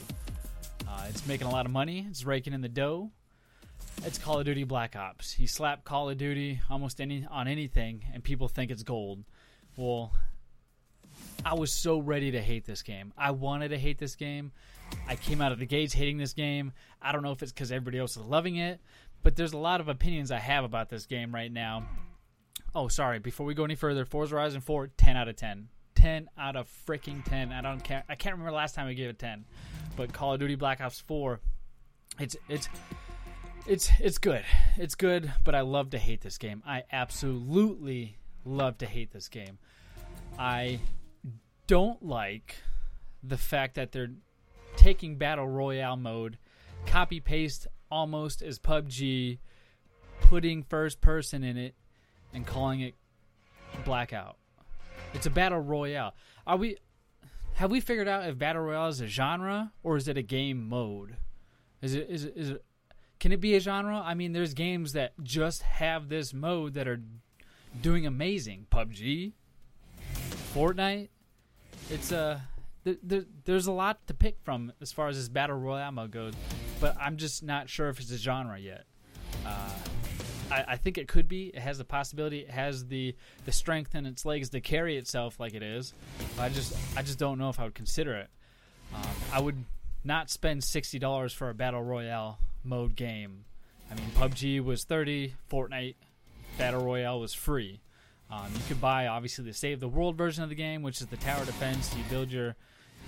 Uh, 0.90 1.04
it's 1.08 1.26
making 1.26 1.46
a 1.46 1.50
lot 1.50 1.66
of 1.66 1.72
money. 1.72 2.06
It's 2.10 2.24
raking 2.24 2.52
in 2.52 2.62
the 2.62 2.68
dough. 2.68 3.10
It's 4.04 4.18
Call 4.18 4.40
of 4.40 4.44
Duty 4.44 4.64
Black 4.64 4.96
Ops. 4.96 5.38
You 5.38 5.46
slap 5.46 5.84
Call 5.84 6.10
of 6.10 6.18
Duty 6.18 6.60
almost 6.68 7.00
any 7.00 7.26
on 7.30 7.46
anything, 7.46 8.04
and 8.12 8.24
people 8.24 8.48
think 8.48 8.70
it's 8.70 8.82
gold. 8.82 9.22
Well, 9.76 10.12
I 11.44 11.54
was 11.54 11.72
so 11.72 11.98
ready 12.00 12.32
to 12.32 12.42
hate 12.42 12.66
this 12.66 12.82
game. 12.82 13.12
I 13.16 13.30
wanted 13.30 13.68
to 13.68 13.78
hate 13.78 13.98
this 13.98 14.16
game. 14.16 14.50
I 15.06 15.14
came 15.14 15.40
out 15.40 15.52
of 15.52 15.60
the 15.60 15.66
gates 15.66 15.94
hating 15.94 16.18
this 16.18 16.32
game. 16.32 16.72
I 17.00 17.12
don't 17.12 17.22
know 17.22 17.30
if 17.30 17.42
it's 17.42 17.52
because 17.52 17.70
everybody 17.70 17.98
else 17.98 18.16
is 18.16 18.24
loving 18.24 18.56
it, 18.56 18.80
but 19.22 19.36
there's 19.36 19.52
a 19.52 19.58
lot 19.58 19.80
of 19.80 19.88
opinions 19.88 20.32
I 20.32 20.40
have 20.40 20.64
about 20.64 20.88
this 20.88 21.06
game 21.06 21.32
right 21.32 21.52
now. 21.52 21.86
Oh, 22.74 22.88
sorry. 22.88 23.20
Before 23.20 23.46
we 23.46 23.54
go 23.54 23.64
any 23.64 23.76
further, 23.76 24.04
Forza 24.04 24.34
Horizon 24.34 24.60
4, 24.60 24.88
10 24.96 25.16
out 25.16 25.28
of 25.28 25.36
10. 25.36 25.68
10 26.00 26.30
out 26.38 26.56
of 26.56 26.68
freaking 26.86 27.22
10. 27.24 27.52
I 27.52 27.60
don't 27.60 27.82
care. 27.82 28.04
I 28.08 28.14
can't 28.14 28.34
remember 28.34 28.52
last 28.52 28.74
time 28.74 28.86
I 28.86 28.94
gave 28.94 29.10
it 29.10 29.18
10. 29.18 29.44
But 29.96 30.12
Call 30.12 30.32
of 30.32 30.40
Duty 30.40 30.54
Black 30.54 30.80
Ops 30.80 31.00
4, 31.00 31.40
it's 32.18 32.36
it's 32.48 32.68
it's 33.66 33.90
it's 34.00 34.18
good. 34.18 34.44
It's 34.76 34.94
good, 34.94 35.30
but 35.44 35.54
I 35.54 35.60
love 35.60 35.90
to 35.90 35.98
hate 35.98 36.22
this 36.22 36.38
game. 36.38 36.62
I 36.66 36.84
absolutely 36.90 38.16
love 38.44 38.78
to 38.78 38.86
hate 38.86 39.12
this 39.12 39.28
game. 39.28 39.58
I 40.38 40.80
don't 41.66 42.02
like 42.02 42.56
the 43.22 43.36
fact 43.36 43.74
that 43.74 43.92
they're 43.92 44.10
taking 44.76 45.16
battle 45.16 45.46
royale 45.46 45.96
mode, 45.96 46.38
copy 46.86 47.20
paste 47.20 47.66
almost 47.90 48.40
as 48.40 48.58
PUBG, 48.58 49.38
putting 50.22 50.62
first 50.62 51.02
person 51.02 51.44
in 51.44 51.58
it, 51.58 51.74
and 52.32 52.46
calling 52.46 52.80
it 52.80 52.94
blackout. 53.84 54.36
It's 55.14 55.26
a 55.26 55.30
battle 55.30 55.60
royale. 55.60 56.14
Are 56.46 56.56
we? 56.56 56.76
Have 57.54 57.70
we 57.70 57.80
figured 57.80 58.08
out 58.08 58.26
if 58.26 58.38
battle 58.38 58.62
royale 58.62 58.88
is 58.88 59.00
a 59.00 59.06
genre 59.06 59.72
or 59.82 59.96
is 59.96 60.08
it 60.08 60.16
a 60.16 60.22
game 60.22 60.68
mode? 60.68 61.16
Is 61.82 61.94
it 61.94 62.08
is 62.08 62.24
it, 62.24 62.32
is 62.36 62.50
it 62.50 62.64
can 63.18 63.32
it 63.32 63.40
be 63.40 63.54
a 63.54 63.60
genre? 63.60 64.02
I 64.04 64.14
mean, 64.14 64.32
there's 64.32 64.54
games 64.54 64.94
that 64.94 65.12
just 65.22 65.62
have 65.62 66.08
this 66.08 66.32
mode 66.32 66.74
that 66.74 66.88
are 66.88 67.00
doing 67.80 68.06
amazing. 68.06 68.66
PUBG, 68.70 69.32
Fortnite. 70.54 71.08
It's 71.90 72.12
a 72.12 72.42
uh, 72.86 72.92
there, 73.02 73.24
there's 73.44 73.66
a 73.66 73.72
lot 73.72 74.06
to 74.06 74.14
pick 74.14 74.38
from 74.42 74.72
as 74.80 74.90
far 74.90 75.08
as 75.08 75.16
this 75.16 75.28
battle 75.28 75.58
royale 75.58 75.92
mode 75.92 76.12
goes, 76.12 76.32
but 76.80 76.96
I'm 76.98 77.18
just 77.18 77.42
not 77.42 77.68
sure 77.68 77.88
if 77.88 78.00
it's 78.00 78.10
a 78.10 78.16
genre 78.16 78.58
yet. 78.58 78.84
Uh, 79.44 79.70
I, 80.50 80.64
I, 80.68 80.76
think 80.76 80.98
it 80.98 81.08
could 81.08 81.28
be. 81.28 81.48
It 81.48 81.60
has 81.60 81.78
the 81.78 81.84
possibility. 81.84 82.40
It 82.40 82.50
has 82.50 82.86
the 82.86 83.14
the 83.44 83.52
strength 83.52 83.94
in 83.94 84.06
its 84.06 84.24
legs 84.24 84.50
to 84.50 84.60
carry 84.60 84.96
itself 84.96 85.38
like 85.40 85.54
it 85.54 85.62
is. 85.62 85.92
I 86.38 86.48
just 86.48 86.76
I 86.96 87.02
just 87.02 87.18
don't 87.18 87.38
know 87.38 87.48
if 87.48 87.60
I 87.60 87.64
would 87.64 87.74
consider 87.74 88.14
it. 88.14 88.28
Um, 88.94 89.02
I 89.32 89.40
would 89.40 89.64
not 90.04 90.30
spend 90.30 90.64
sixty 90.64 90.98
dollars 90.98 91.32
for 91.32 91.50
a 91.50 91.54
battle 91.54 91.82
royale 91.82 92.38
mode 92.64 92.96
game. 92.96 93.44
I 93.90 93.94
mean, 93.94 94.10
PUBG 94.16 94.64
was 94.64 94.84
thirty. 94.84 95.34
Fortnite 95.50 95.94
battle 96.58 96.84
royale 96.84 97.20
was 97.20 97.32
free. 97.32 97.80
Um, 98.30 98.46
you 98.54 98.60
could 98.68 98.80
buy 98.80 99.08
obviously 99.08 99.44
the 99.44 99.52
save 99.52 99.80
the 99.80 99.88
world 99.88 100.16
version 100.16 100.42
of 100.42 100.48
the 100.48 100.54
game, 100.54 100.82
which 100.82 101.00
is 101.00 101.08
the 101.08 101.16
tower 101.16 101.44
defense. 101.44 101.94
You 101.96 102.04
build 102.08 102.30
your 102.30 102.54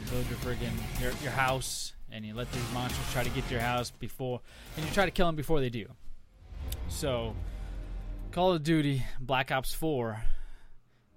you 0.00 0.11
build 0.11 0.26
your 0.28 0.38
friggin' 0.38 0.72
your, 1.00 1.12
your 1.22 1.33
house, 1.33 1.92
and 2.11 2.24
you 2.24 2.35
let 2.35 2.50
these 2.50 2.72
monsters 2.72 3.05
try 3.12 3.22
to 3.22 3.31
get 3.31 3.46
to 3.46 3.52
your 3.52 3.61
house 3.61 3.90
before, 3.90 4.40
and 4.76 4.85
you 4.85 4.92
try 4.92 5.05
to 5.05 5.11
kill 5.11 5.26
them 5.26 5.37
before 5.37 5.61
they 5.61 5.70
do. 5.70 5.87
So, 6.92 7.35
Call 8.31 8.52
of 8.52 8.62
Duty 8.62 9.04
Black 9.19 9.50
Ops 9.50 9.75
4 9.75 10.23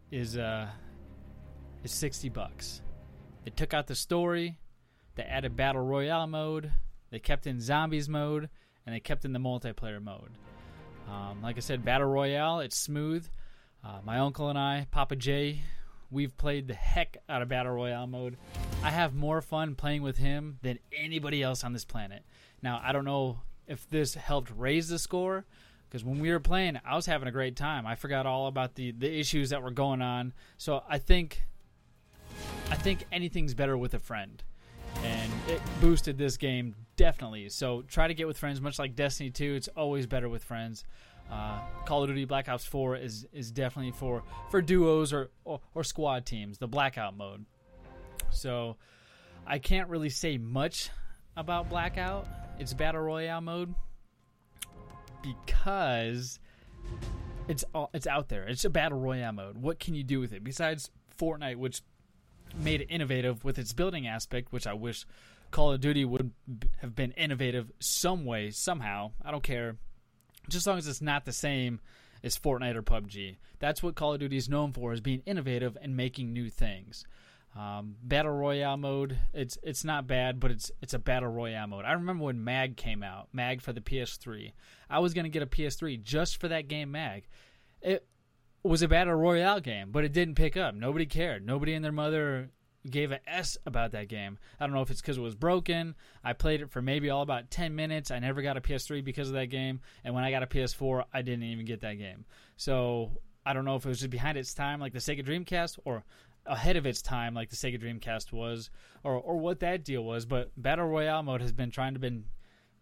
is 0.09 0.35
uh 0.35 0.67
is 1.83 1.91
60 1.91 2.29
bucks. 2.29 2.81
They 3.43 3.51
took 3.51 3.73
out 3.73 3.85
the 3.85 3.93
story, 3.93 4.57
they 5.13 5.23
added 5.23 5.55
battle 5.55 5.83
royale 5.83 6.25
mode, 6.25 6.71
they 7.11 7.19
kept 7.19 7.45
in 7.45 7.59
zombies 7.59 8.09
mode, 8.09 8.49
and 8.85 8.95
they 8.95 8.99
kept 8.99 9.25
in 9.25 9.33
the 9.33 9.39
multiplayer 9.39 10.01
mode. 10.01 10.31
Um, 11.07 11.43
like 11.43 11.57
I 11.57 11.59
said, 11.59 11.85
battle 11.85 12.07
royale, 12.07 12.61
it's 12.61 12.77
smooth. 12.77 13.27
Uh, 13.83 13.99
my 14.03 14.17
uncle 14.17 14.49
and 14.49 14.57
I, 14.57 14.87
Papa 14.89 15.15
J, 15.15 15.61
we've 16.09 16.35
played 16.35 16.67
the 16.67 16.73
heck 16.73 17.17
out 17.29 17.43
of 17.43 17.49
battle 17.49 17.73
royale 17.73 18.07
mode. 18.07 18.37
I 18.81 18.89
have 18.89 19.13
more 19.13 19.41
fun 19.41 19.75
playing 19.75 20.01
with 20.01 20.17
him 20.17 20.57
than 20.63 20.79
anybody 20.97 21.43
else 21.43 21.63
on 21.63 21.73
this 21.73 21.85
planet. 21.85 22.23
Now, 22.63 22.81
I 22.83 22.91
don't 22.91 23.05
know 23.05 23.41
if 23.67 23.87
this 23.89 24.15
helped 24.15 24.51
raise 24.55 24.89
the 24.89 24.99
score, 24.99 25.45
because 25.95 26.03
when 26.03 26.19
we 26.19 26.29
were 26.29 26.41
playing, 26.41 26.77
I 26.83 26.97
was 26.97 27.05
having 27.05 27.29
a 27.29 27.31
great 27.31 27.55
time. 27.55 27.87
I 27.87 27.95
forgot 27.95 28.25
all 28.25 28.47
about 28.47 28.75
the 28.75 28.91
the 28.91 29.17
issues 29.17 29.51
that 29.51 29.63
were 29.63 29.71
going 29.71 30.01
on. 30.01 30.33
So 30.57 30.83
I 30.89 30.97
think 30.97 31.41
I 32.69 32.75
think 32.75 33.05
anything's 33.13 33.53
better 33.53 33.77
with 33.77 33.93
a 33.93 33.99
friend, 33.99 34.43
and 35.05 35.31
it 35.47 35.61
boosted 35.79 36.17
this 36.17 36.35
game 36.35 36.75
definitely. 36.97 37.47
So 37.47 37.81
try 37.83 38.09
to 38.09 38.13
get 38.13 38.27
with 38.27 38.37
friends, 38.37 38.59
much 38.59 38.77
like 38.77 38.97
Destiny 38.97 39.29
2. 39.29 39.53
It's 39.53 39.69
always 39.69 40.05
better 40.05 40.27
with 40.27 40.43
friends. 40.43 40.83
Uh, 41.31 41.61
Call 41.85 42.03
of 42.03 42.09
Duty 42.09 42.25
Black 42.25 42.49
Ops 42.49 42.65
4 42.65 42.97
is 42.97 43.25
is 43.31 43.49
definitely 43.49 43.93
for 43.93 44.21
for 44.51 44.61
duos 44.61 45.13
or, 45.13 45.29
or, 45.45 45.61
or 45.73 45.85
squad 45.85 46.25
teams. 46.25 46.57
The 46.57 46.67
blackout 46.67 47.15
mode. 47.15 47.45
So 48.31 48.75
I 49.47 49.59
can't 49.59 49.87
really 49.87 50.09
say 50.09 50.37
much 50.37 50.89
about 51.37 51.69
blackout. 51.69 52.27
It's 52.59 52.73
battle 52.73 52.99
royale 52.99 53.39
mode 53.39 53.73
because 55.25 56.39
it's 57.47 57.63
it's 57.93 58.07
out 58.07 58.29
there. 58.29 58.43
It's 58.43 58.65
a 58.65 58.69
battle 58.69 58.99
royale 58.99 59.33
mode. 59.33 59.57
What 59.57 59.79
can 59.79 59.95
you 59.95 60.03
do 60.03 60.19
with 60.19 60.33
it 60.33 60.43
besides 60.43 60.89
Fortnite, 61.19 61.57
which 61.57 61.81
made 62.55 62.81
it 62.81 62.87
innovative 62.89 63.43
with 63.43 63.57
its 63.57 63.73
building 63.73 64.07
aspect, 64.07 64.51
which 64.51 64.67
I 64.67 64.73
wish 64.73 65.05
Call 65.51 65.71
of 65.71 65.81
Duty 65.81 66.05
would 66.05 66.31
have 66.81 66.95
been 66.95 67.11
innovative 67.11 67.71
some 67.79 68.25
way, 68.25 68.51
somehow. 68.51 69.11
I 69.23 69.31
don't 69.31 69.43
care, 69.43 69.77
just 70.49 70.63
as 70.63 70.67
long 70.67 70.77
as 70.77 70.87
it's 70.87 71.01
not 71.01 71.25
the 71.25 71.33
same 71.33 71.79
as 72.23 72.37
Fortnite 72.37 72.75
or 72.75 72.81
PUBG. 72.81 73.37
That's 73.59 73.81
what 73.81 73.95
Call 73.95 74.13
of 74.13 74.19
Duty 74.19 74.37
is 74.37 74.49
known 74.49 74.73
for, 74.73 74.93
is 74.93 75.01
being 75.01 75.21
innovative 75.25 75.77
and 75.81 75.95
making 75.95 76.33
new 76.33 76.49
things. 76.49 77.05
Um, 77.55 77.95
battle 78.03 78.33
royale 78.33 78.75
mode, 78.75 79.17
it's 79.33 79.57
it's 79.63 79.85
not 79.85 80.07
bad, 80.07 80.41
but 80.41 80.51
it's 80.51 80.71
it's 80.81 80.93
a 80.93 80.99
battle 80.99 81.29
royale 81.29 81.67
mode. 81.67 81.85
I 81.85 81.93
remember 81.93 82.25
when 82.25 82.43
Mag 82.43 82.75
came 82.75 83.01
out, 83.01 83.29
Mag 83.31 83.61
for 83.61 83.71
the 83.71 83.79
PS3. 83.79 84.51
I 84.89 84.99
was 84.99 85.13
gonna 85.13 85.29
get 85.29 85.41
a 85.41 85.47
PS3 85.47 86.03
just 86.03 86.39
for 86.41 86.49
that 86.49 86.67
game, 86.67 86.91
Mag. 86.91 87.27
It 87.81 88.05
was 88.61 88.81
a 88.81 88.89
battle 88.89 89.13
royale 89.15 89.61
game, 89.61 89.91
but 89.91 90.03
it 90.03 90.11
didn't 90.11 90.35
pick 90.35 90.57
up. 90.57 90.75
Nobody 90.75 91.05
cared. 91.05 91.45
Nobody 91.45 91.73
and 91.73 91.85
their 91.85 91.93
mother 91.93 92.49
gave 92.89 93.11
a 93.11 93.29
S 93.29 93.57
about 93.65 93.91
that 93.91 94.09
game. 94.09 94.37
I 94.59 94.65
don't 94.65 94.75
know 94.75 94.81
if 94.81 94.91
it's 94.91 95.01
because 95.01 95.17
it 95.17 95.21
was 95.21 95.35
broken. 95.35 95.95
I 96.23 96.33
played 96.33 96.61
it 96.61 96.71
for 96.71 96.81
maybe 96.81 97.09
all 97.09 97.21
about 97.21 97.49
10 97.49 97.75
minutes. 97.75 98.11
I 98.11 98.19
never 98.19 98.41
got 98.41 98.57
a 98.57 98.61
PS3 98.61 99.03
because 99.03 99.27
of 99.27 99.35
that 99.35 99.47
game. 99.47 99.81
And 100.03 100.13
when 100.13 100.23
I 100.23 100.31
got 100.31 100.43
a 100.43 100.47
PS4, 100.47 101.05
I 101.13 101.21
didn't 101.21 101.43
even 101.43 101.65
get 101.65 101.81
that 101.81 101.95
game. 101.95 102.25
So 102.57 103.11
I 103.45 103.53
don't 103.53 103.65
know 103.65 103.75
if 103.75 103.85
it 103.85 103.89
was 103.89 103.99
just 103.99 104.09
behind 104.09 104.37
its 104.37 104.53
time, 104.53 104.79
like 104.79 104.93
the 104.93 104.99
Sega 104.99 105.25
Dreamcast, 105.25 105.79
or 105.85 106.03
ahead 106.45 106.77
of 106.77 106.85
its 106.85 107.01
time, 107.01 107.33
like 107.33 107.49
the 107.49 107.55
Sega 107.55 107.81
Dreamcast 107.81 108.31
was, 108.31 108.69
or 109.03 109.13
or 109.15 109.37
what 109.37 109.59
that 109.61 109.83
deal 109.83 110.03
was. 110.03 110.25
But 110.25 110.51
Battle 110.57 110.87
Royale 110.87 111.23
mode 111.23 111.41
has 111.41 111.51
been 111.51 111.71
trying 111.71 111.93
to 111.93 111.99
been, 111.99 112.25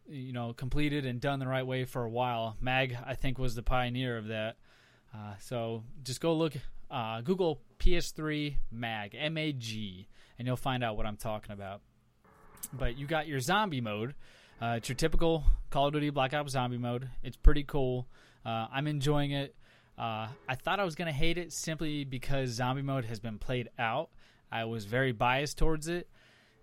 you 0.08 0.34
know, 0.34 0.54
completed 0.54 1.06
and 1.06 1.20
done 1.20 1.40
the 1.40 1.48
right 1.48 1.66
way 1.66 1.86
for 1.86 2.04
a 2.04 2.10
while. 2.10 2.58
Mag, 2.60 2.98
I 3.06 3.16
think, 3.16 3.38
was 3.38 3.56
the 3.56 3.64
pioneer 3.64 4.18
of 4.18 4.28
that. 4.28 4.58
Uh, 5.14 5.36
so 5.40 5.84
just 6.04 6.22
go 6.22 6.34
look, 6.34 6.54
uh, 6.90 7.22
Google 7.22 7.62
PS3 7.80 8.56
Mag, 8.72 9.16
M 9.18 9.38
A 9.38 9.52
G, 9.52 10.08
and 10.38 10.48
you'll 10.48 10.58
find 10.58 10.84
out 10.84 10.98
what 10.98 11.06
I'm 11.06 11.18
talking 11.18 11.52
about. 11.52 11.82
But 12.72 12.98
you 12.98 13.06
got 13.06 13.28
your 13.28 13.40
zombie 13.40 13.82
mode. 13.82 14.16
Uh, 14.62 14.76
it's 14.78 14.88
your 14.88 14.96
typical 14.96 15.44
Call 15.70 15.88
of 15.88 15.94
Duty 15.94 16.10
Black 16.10 16.34
Ops 16.34 16.54
zombie 16.54 16.78
mode. 16.78 17.10
It's 17.22 17.36
pretty 17.36 17.64
cool. 17.64 18.08
Uh, 18.46 18.68
I'm 18.72 18.88
enjoying 18.88 19.32
it. 19.32 19.56
Uh, 19.98 20.28
I 20.48 20.56
thought 20.56 20.80
I 20.80 20.84
was 20.84 20.96
going 20.96 21.08
to 21.08 21.14
hate 21.14 21.38
it 21.38 21.52
simply 21.52 22.04
because 22.04 22.50
zombie 22.50 22.82
mode 22.82 23.06
has 23.06 23.20
been 23.20 23.38
played 23.38 23.70
out. 23.78 24.10
I 24.52 24.66
was 24.66 24.86
very 24.86 25.12
biased 25.12 25.58
towards 25.58 25.88
it. 25.88 26.08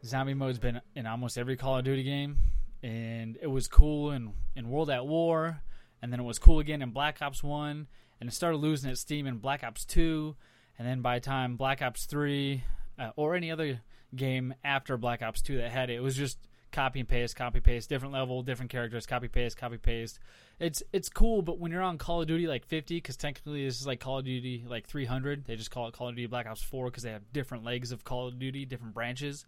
Zombie 0.05 0.35
mode's 0.35 0.59
been 0.59 0.81
in 0.95 1.07
almost 1.07 1.37
every 1.39 1.57
Call 1.57 1.79
of 1.79 1.85
Duty 1.85 2.03
game, 2.03 2.39
and 2.83 3.39
it 3.41 3.49
was 3.49 3.69
cool 3.69 4.13
in, 4.13 4.33
in 4.57 4.71
World 4.71 4.91
at 4.91 5.07
War, 5.07 5.63
and 6.01 6.13
then 6.13 6.21
it 6.21 6.25
was 6.25 6.39
cool 6.39 6.59
again 6.59 6.83
in 6.83 6.91
Black 6.91 7.21
Ops 7.21 7.43
1, 7.43 7.87
and 8.21 8.29
it 8.29 8.33
started 8.33 8.59
losing 8.59 8.91
its 8.91 9.01
steam 9.01 9.27
in 9.27 9.39
Black 9.39 9.63
Ops 9.63 9.85
2, 9.85 10.35
and 10.79 10.89
then 10.89 11.03
by 11.03 11.19
the 11.19 11.25
time 11.25 11.57
Black 11.57 11.83
Ops 11.83 12.07
3 12.07 12.65
uh, 12.99 13.11
or 13.17 13.35
any 13.35 13.51
other 13.51 13.81
game 14.17 14.55
after 14.65 14.97
Black 14.97 15.23
Ops 15.23 15.43
2 15.43 15.59
that 15.59 15.71
had 15.71 15.91
it, 15.91 15.97
it 15.97 16.03
was 16.03 16.17
just 16.17 16.39
copy 16.73 17.01
and 17.01 17.09
paste, 17.09 17.37
copy 17.37 17.61
paste, 17.61 17.89
different 17.89 18.15
level, 18.15 18.43
different 18.43 18.71
characters, 18.71 19.07
copy 19.07 19.29
paste, 19.29 19.57
copy 19.57 19.79
paste. 19.79 20.19
It's 20.59 20.83
it's 20.93 21.09
cool, 21.09 21.43
but 21.43 21.59
when 21.59 21.73
you're 21.73 21.83
on 21.83 21.99
Call 21.99 22.21
of 22.23 22.29
Duty 22.29 22.47
like 22.47 22.65
50, 22.67 22.97
because 22.97 23.17
technically 23.17 23.65
this 23.65 23.81
is 23.81 23.87
like 23.87 24.01
Call 24.01 24.19
of 24.19 24.25
Duty 24.25 24.65
like 24.69 24.87
300, 24.87 25.45
they 25.47 25.57
just 25.57 25.71
call 25.71 25.89
it 25.89 25.95
Call 25.95 26.09
of 26.09 26.15
Duty 26.17 26.27
Black 26.27 26.47
Ops 26.47 26.63
4 26.63 26.87
because 26.87 27.03
they 27.03 27.11
have 27.13 27.33
different 27.33 27.65
legs 27.65 27.93
of 27.93 28.05
Call 28.05 28.29
of 28.29 28.39
Duty, 28.39 28.65
different 28.65 28.95
branches. 28.95 29.45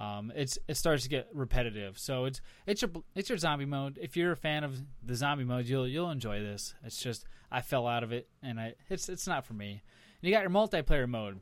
um, 0.00 0.32
it's 0.36 0.58
it 0.68 0.76
starts 0.76 1.02
to 1.02 1.08
get 1.08 1.28
repetitive. 1.32 1.98
So 1.98 2.24
it's 2.24 2.40
it's 2.66 2.82
your 2.82 2.90
it's 3.14 3.28
your 3.28 3.38
zombie 3.38 3.64
mode. 3.64 3.98
If 4.00 4.16
you're 4.16 4.32
a 4.32 4.36
fan 4.36 4.64
of 4.64 4.80
the 5.04 5.14
zombie 5.14 5.44
mode, 5.44 5.66
you'll 5.66 5.88
you'll 5.88 6.10
enjoy 6.10 6.40
this. 6.40 6.74
It's 6.84 7.02
just 7.02 7.24
I 7.50 7.60
fell 7.62 7.86
out 7.86 8.02
of 8.02 8.12
it, 8.12 8.28
and 8.42 8.60
I 8.60 8.74
it's 8.88 9.08
it's 9.08 9.26
not 9.26 9.44
for 9.44 9.54
me. 9.54 9.82
And 10.20 10.28
you 10.28 10.34
got 10.34 10.42
your 10.42 10.50
multiplayer 10.50 11.08
mode. 11.08 11.40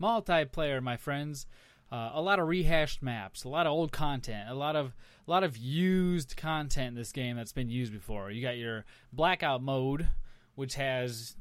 Multiplayer, 0.00 0.82
my 0.82 0.96
friends. 0.96 1.46
Uh, 1.92 2.10
a 2.14 2.22
lot 2.22 2.38
of 2.38 2.48
rehashed 2.48 3.02
maps, 3.02 3.44
a 3.44 3.50
lot 3.50 3.66
of 3.66 3.72
old 3.72 3.92
content, 3.92 4.48
a 4.48 4.54
lot 4.54 4.76
of 4.76 4.94
a 5.28 5.30
lot 5.30 5.44
of 5.44 5.58
used 5.58 6.38
content 6.38 6.88
in 6.88 6.94
this 6.94 7.12
game 7.12 7.36
that's 7.36 7.52
been 7.52 7.68
used 7.68 7.92
before. 7.92 8.30
You 8.30 8.40
got 8.40 8.56
your 8.56 8.86
blackout 9.12 9.62
mode, 9.62 10.08
which 10.54 10.76
has 10.76 11.36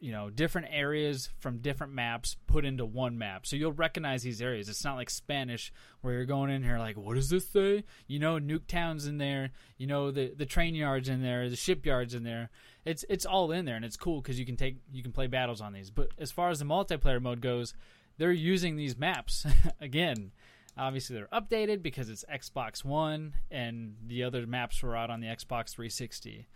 you 0.00 0.10
know 0.10 0.30
different 0.30 0.66
areas 0.72 1.30
from 1.38 1.58
different 1.58 1.92
maps 1.92 2.36
put 2.48 2.64
into 2.64 2.84
one 2.84 3.18
map. 3.18 3.46
So 3.46 3.54
you'll 3.54 3.72
recognize 3.72 4.24
these 4.24 4.42
areas. 4.42 4.68
It's 4.68 4.82
not 4.82 4.96
like 4.96 5.10
spanish 5.10 5.72
where 6.00 6.14
you're 6.14 6.24
going 6.24 6.50
in 6.50 6.64
here 6.64 6.80
like 6.80 6.96
what 6.96 7.14
does 7.14 7.30
this 7.30 7.48
say? 7.48 7.84
You 8.08 8.18
know 8.18 8.40
nuketown's 8.40 9.06
in 9.06 9.18
there. 9.18 9.50
You 9.76 9.86
know 9.86 10.10
the 10.10 10.34
the 10.36 10.46
train 10.46 10.74
yards 10.74 11.08
in 11.08 11.22
there 11.22 11.48
the 11.48 11.54
shipyards 11.54 12.14
in 12.14 12.24
there. 12.24 12.50
It's 12.84 13.04
it's 13.08 13.26
all 13.26 13.52
in 13.52 13.64
there 13.64 13.76
and 13.76 13.84
it's 13.84 13.96
cool 13.96 14.20
because 14.20 14.40
you 14.40 14.46
can 14.46 14.56
take 14.56 14.78
you 14.90 15.04
can 15.04 15.12
play 15.12 15.28
battles 15.28 15.60
on 15.60 15.72
these. 15.72 15.90
But 15.90 16.10
as 16.18 16.32
far 16.32 16.50
as 16.50 16.58
the 16.58 16.64
multiplayer 16.64 17.22
mode 17.22 17.40
goes 17.40 17.74
they're 18.18 18.32
using 18.32 18.76
these 18.76 18.96
maps 18.96 19.46
again 19.80 20.32
obviously 20.76 21.16
they're 21.16 21.40
updated 21.40 21.82
because 21.82 22.08
it's 22.08 22.24
xbox 22.34 22.84
one 22.84 23.32
and 23.50 23.96
the 24.06 24.22
other 24.22 24.46
maps 24.46 24.82
were 24.82 24.96
out 24.96 25.10
on 25.10 25.20
the 25.20 25.26
xbox 25.28 25.70
360 25.70 26.46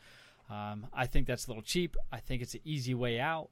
um, 0.52 0.86
I 0.92 1.06
think 1.06 1.26
that's 1.26 1.46
a 1.46 1.50
little 1.50 1.62
cheap. 1.62 1.96
I 2.12 2.18
think 2.18 2.42
it's 2.42 2.54
an 2.54 2.60
easy 2.64 2.94
way 2.94 3.18
out, 3.18 3.48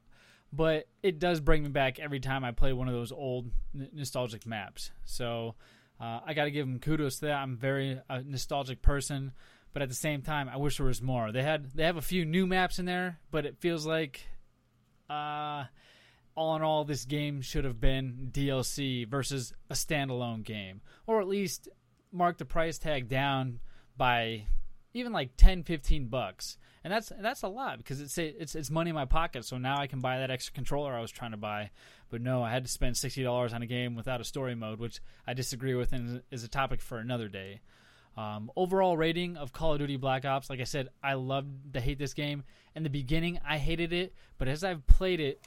but 0.53 0.87
it 1.01 1.17
does 1.17 1.39
bring 1.39 1.63
me 1.63 1.69
back 1.69 1.99
every 1.99 2.19
time 2.19 2.43
I 2.43 2.51
play 2.51 2.73
one 2.73 2.87
of 2.87 2.93
those 2.93 3.11
old 3.11 3.49
n- 3.73 3.89
nostalgic 3.93 4.45
maps. 4.45 4.91
So 5.03 5.55
uh, 5.99 6.19
I 6.25 6.33
got 6.33 6.45
to 6.45 6.51
give 6.51 6.67
them 6.67 6.79
kudos 6.79 7.19
to 7.19 7.25
that. 7.27 7.37
I'm 7.37 7.57
very 7.57 7.99
a 8.07 8.21
nostalgic 8.21 8.83
person, 8.83 9.31
but 9.73 9.81
at 9.81 9.89
the 9.89 9.95
same 9.95 10.21
time, 10.21 10.47
I 10.47 10.57
wish 10.57 10.77
there 10.77 10.85
was 10.85 11.01
more. 11.01 11.31
They 11.31 11.41
had 11.41 11.71
they 11.73 11.83
have 11.83 11.97
a 11.97 12.01
few 12.01 12.23
new 12.23 12.45
maps 12.45 12.77
in 12.77 12.85
there, 12.85 13.19
but 13.31 13.47
it 13.47 13.57
feels 13.59 13.85
like, 13.87 14.21
uh, 15.09 15.65
all 16.35 16.55
in 16.55 16.61
all, 16.61 16.83
this 16.83 17.05
game 17.05 17.41
should 17.41 17.65
have 17.65 17.79
been 17.79 18.29
DLC 18.31 19.07
versus 19.07 19.53
a 19.69 19.73
standalone 19.73 20.43
game, 20.43 20.81
or 21.07 21.21
at 21.21 21.27
least 21.27 21.69
mark 22.11 22.37
the 22.37 22.45
price 22.45 22.77
tag 22.77 23.07
down 23.07 23.59
by 23.97 24.45
even 24.93 25.13
like 25.13 25.37
10 25.37 25.63
15 25.63 26.07
bucks 26.07 26.57
and 26.83 26.91
that's 26.91 27.11
that's 27.19 27.43
a 27.43 27.47
lot 27.47 27.77
because 27.77 28.01
it's 28.01 28.17
it's 28.17 28.55
it's 28.55 28.71
money 28.71 28.89
in 28.89 28.95
my 28.95 29.05
pocket. 29.05 29.45
So 29.45 29.57
now 29.57 29.77
I 29.79 29.87
can 29.87 29.99
buy 29.99 30.19
that 30.19 30.31
extra 30.31 30.53
controller 30.53 30.93
I 30.93 31.01
was 31.01 31.11
trying 31.11 31.31
to 31.31 31.37
buy, 31.37 31.69
but 32.09 32.21
no, 32.21 32.41
I 32.41 32.51
had 32.51 32.65
to 32.65 32.71
spend 32.71 32.97
sixty 32.97 33.23
dollars 33.23 33.53
on 33.53 33.61
a 33.61 33.67
game 33.67 33.95
without 33.95 34.19
a 34.19 34.23
story 34.23 34.55
mode, 34.55 34.79
which 34.79 34.99
I 35.27 35.33
disagree 35.33 35.75
with 35.75 35.93
and 35.93 36.23
is 36.31 36.43
a 36.43 36.47
topic 36.47 36.81
for 36.81 36.97
another 36.97 37.27
day. 37.27 37.61
Um, 38.17 38.51
overall 38.55 38.97
rating 38.97 39.37
of 39.37 39.53
Call 39.53 39.73
of 39.73 39.79
Duty 39.79 39.95
Black 39.95 40.25
Ops, 40.25 40.49
like 40.49 40.59
I 40.59 40.65
said, 40.65 40.89
I 41.01 41.13
love 41.13 41.45
to 41.73 41.79
hate 41.79 41.97
this 41.97 42.13
game. 42.13 42.43
In 42.75 42.83
the 42.83 42.89
beginning, 42.89 43.39
I 43.47 43.57
hated 43.57 43.93
it, 43.93 44.13
but 44.37 44.47
as 44.49 44.63
I've 44.63 44.85
played 44.85 45.21
it 45.21 45.39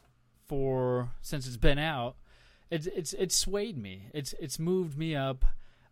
for 0.47 1.11
since 1.23 1.47
it's 1.47 1.57
been 1.57 1.79
out, 1.79 2.17
it's 2.71 2.87
it's 2.87 3.13
it's 3.15 3.37
swayed 3.37 3.77
me. 3.79 4.09
It's 4.13 4.35
it's 4.41 4.59
moved 4.59 4.97
me 4.99 5.15
up. 5.15 5.45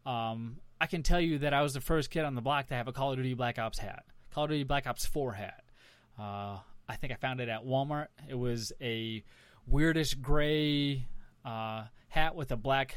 Um, 0.04 0.58
I 0.80 0.86
can 0.86 1.02
tell 1.02 1.20
you 1.20 1.38
that 1.38 1.54
I 1.54 1.62
was 1.62 1.74
the 1.74 1.80
first 1.80 2.10
kid 2.10 2.24
on 2.24 2.34
the 2.34 2.40
block 2.40 2.66
to 2.68 2.74
have 2.74 2.88
a 2.88 2.92
Call 2.92 3.12
of 3.12 3.16
Duty 3.16 3.34
Black 3.34 3.58
Ops 3.58 3.78
hat. 3.78 4.04
Call 4.34 4.44
of 4.44 4.50
Duty 4.50 4.64
Black 4.64 4.86
Ops 4.86 5.06
4 5.06 5.32
hat. 5.32 5.62
Uh, 6.18 6.58
I 6.88 6.96
think 6.96 7.12
I 7.12 7.16
found 7.16 7.40
it 7.40 7.48
at 7.48 7.64
Walmart. 7.64 8.08
It 8.28 8.34
was 8.34 8.72
a 8.80 9.22
weirdish 9.70 10.20
gray 10.20 11.06
uh, 11.44 11.84
hat 12.08 12.34
with 12.34 12.50
a 12.50 12.56
black 12.56 12.96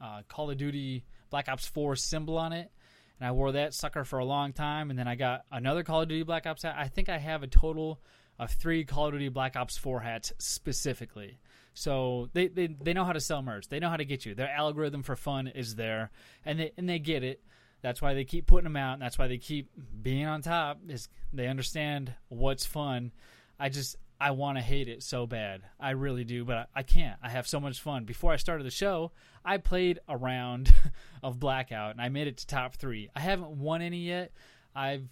uh, 0.00 0.22
Call 0.28 0.50
of 0.50 0.58
Duty 0.58 1.04
Black 1.30 1.48
Ops 1.48 1.66
4 1.66 1.96
symbol 1.96 2.38
on 2.38 2.52
it. 2.52 2.70
And 3.18 3.26
I 3.26 3.32
wore 3.32 3.50
that 3.50 3.74
sucker 3.74 4.04
for 4.04 4.20
a 4.20 4.24
long 4.24 4.52
time. 4.52 4.90
And 4.90 4.98
then 4.98 5.08
I 5.08 5.16
got 5.16 5.44
another 5.50 5.82
Call 5.82 6.02
of 6.02 6.08
Duty 6.08 6.22
Black 6.22 6.46
Ops 6.46 6.62
hat. 6.62 6.76
I 6.78 6.86
think 6.86 7.08
I 7.08 7.18
have 7.18 7.42
a 7.42 7.48
total 7.48 8.00
of 8.38 8.50
three 8.50 8.84
Call 8.84 9.06
of 9.06 9.12
Duty 9.12 9.28
Black 9.28 9.56
Ops 9.56 9.76
4 9.76 10.00
hats 10.00 10.32
specifically. 10.38 11.38
So 11.74 12.28
they, 12.32 12.48
they, 12.48 12.66
they 12.66 12.92
know 12.92 13.04
how 13.04 13.12
to 13.12 13.20
sell 13.20 13.42
merch. 13.42 13.68
They 13.68 13.78
know 13.78 13.88
how 13.88 13.96
to 13.96 14.04
get 14.04 14.26
you. 14.26 14.34
Their 14.34 14.50
algorithm 14.50 15.02
for 15.02 15.16
fun 15.16 15.46
is 15.46 15.76
there, 15.76 16.10
and 16.44 16.58
they 16.58 16.72
and 16.76 16.88
they 16.88 16.98
get 16.98 17.22
it. 17.22 17.40
That's 17.82 18.02
why 18.02 18.14
they 18.14 18.24
keep 18.24 18.46
putting 18.46 18.64
them 18.64 18.76
out. 18.76 18.94
And 18.94 19.02
that's 19.02 19.16
why 19.16 19.28
they 19.28 19.38
keep 19.38 19.70
being 20.02 20.26
on 20.26 20.42
top. 20.42 20.80
Is 20.88 21.08
they 21.32 21.46
understand 21.46 22.14
what's 22.28 22.66
fun. 22.66 23.12
I 23.60 23.68
just 23.68 23.96
I 24.20 24.32
want 24.32 24.58
to 24.58 24.62
hate 24.62 24.88
it 24.88 25.04
so 25.04 25.26
bad. 25.26 25.62
I 25.78 25.90
really 25.90 26.24
do, 26.24 26.44
but 26.44 26.56
I, 26.56 26.66
I, 26.80 26.82
can't. 26.82 27.16
I 27.22 27.28
have 27.28 27.46
so 27.46 27.60
much 27.60 27.80
fun. 27.80 28.04
Before 28.04 28.32
I 28.32 28.36
started 28.36 28.66
the 28.66 28.70
show, 28.70 29.12
I 29.44 29.58
played 29.58 30.00
a 30.08 30.16
round 30.16 30.74
of 31.22 31.38
Blackout 31.38 31.92
and 31.92 32.00
I 32.00 32.08
made 32.08 32.26
it 32.26 32.38
to 32.38 32.46
top 32.46 32.74
three. 32.74 33.10
I 33.14 33.20
haven't 33.20 33.50
won 33.50 33.80
any 33.80 33.98
yet. 33.98 34.32
I've 34.74 35.08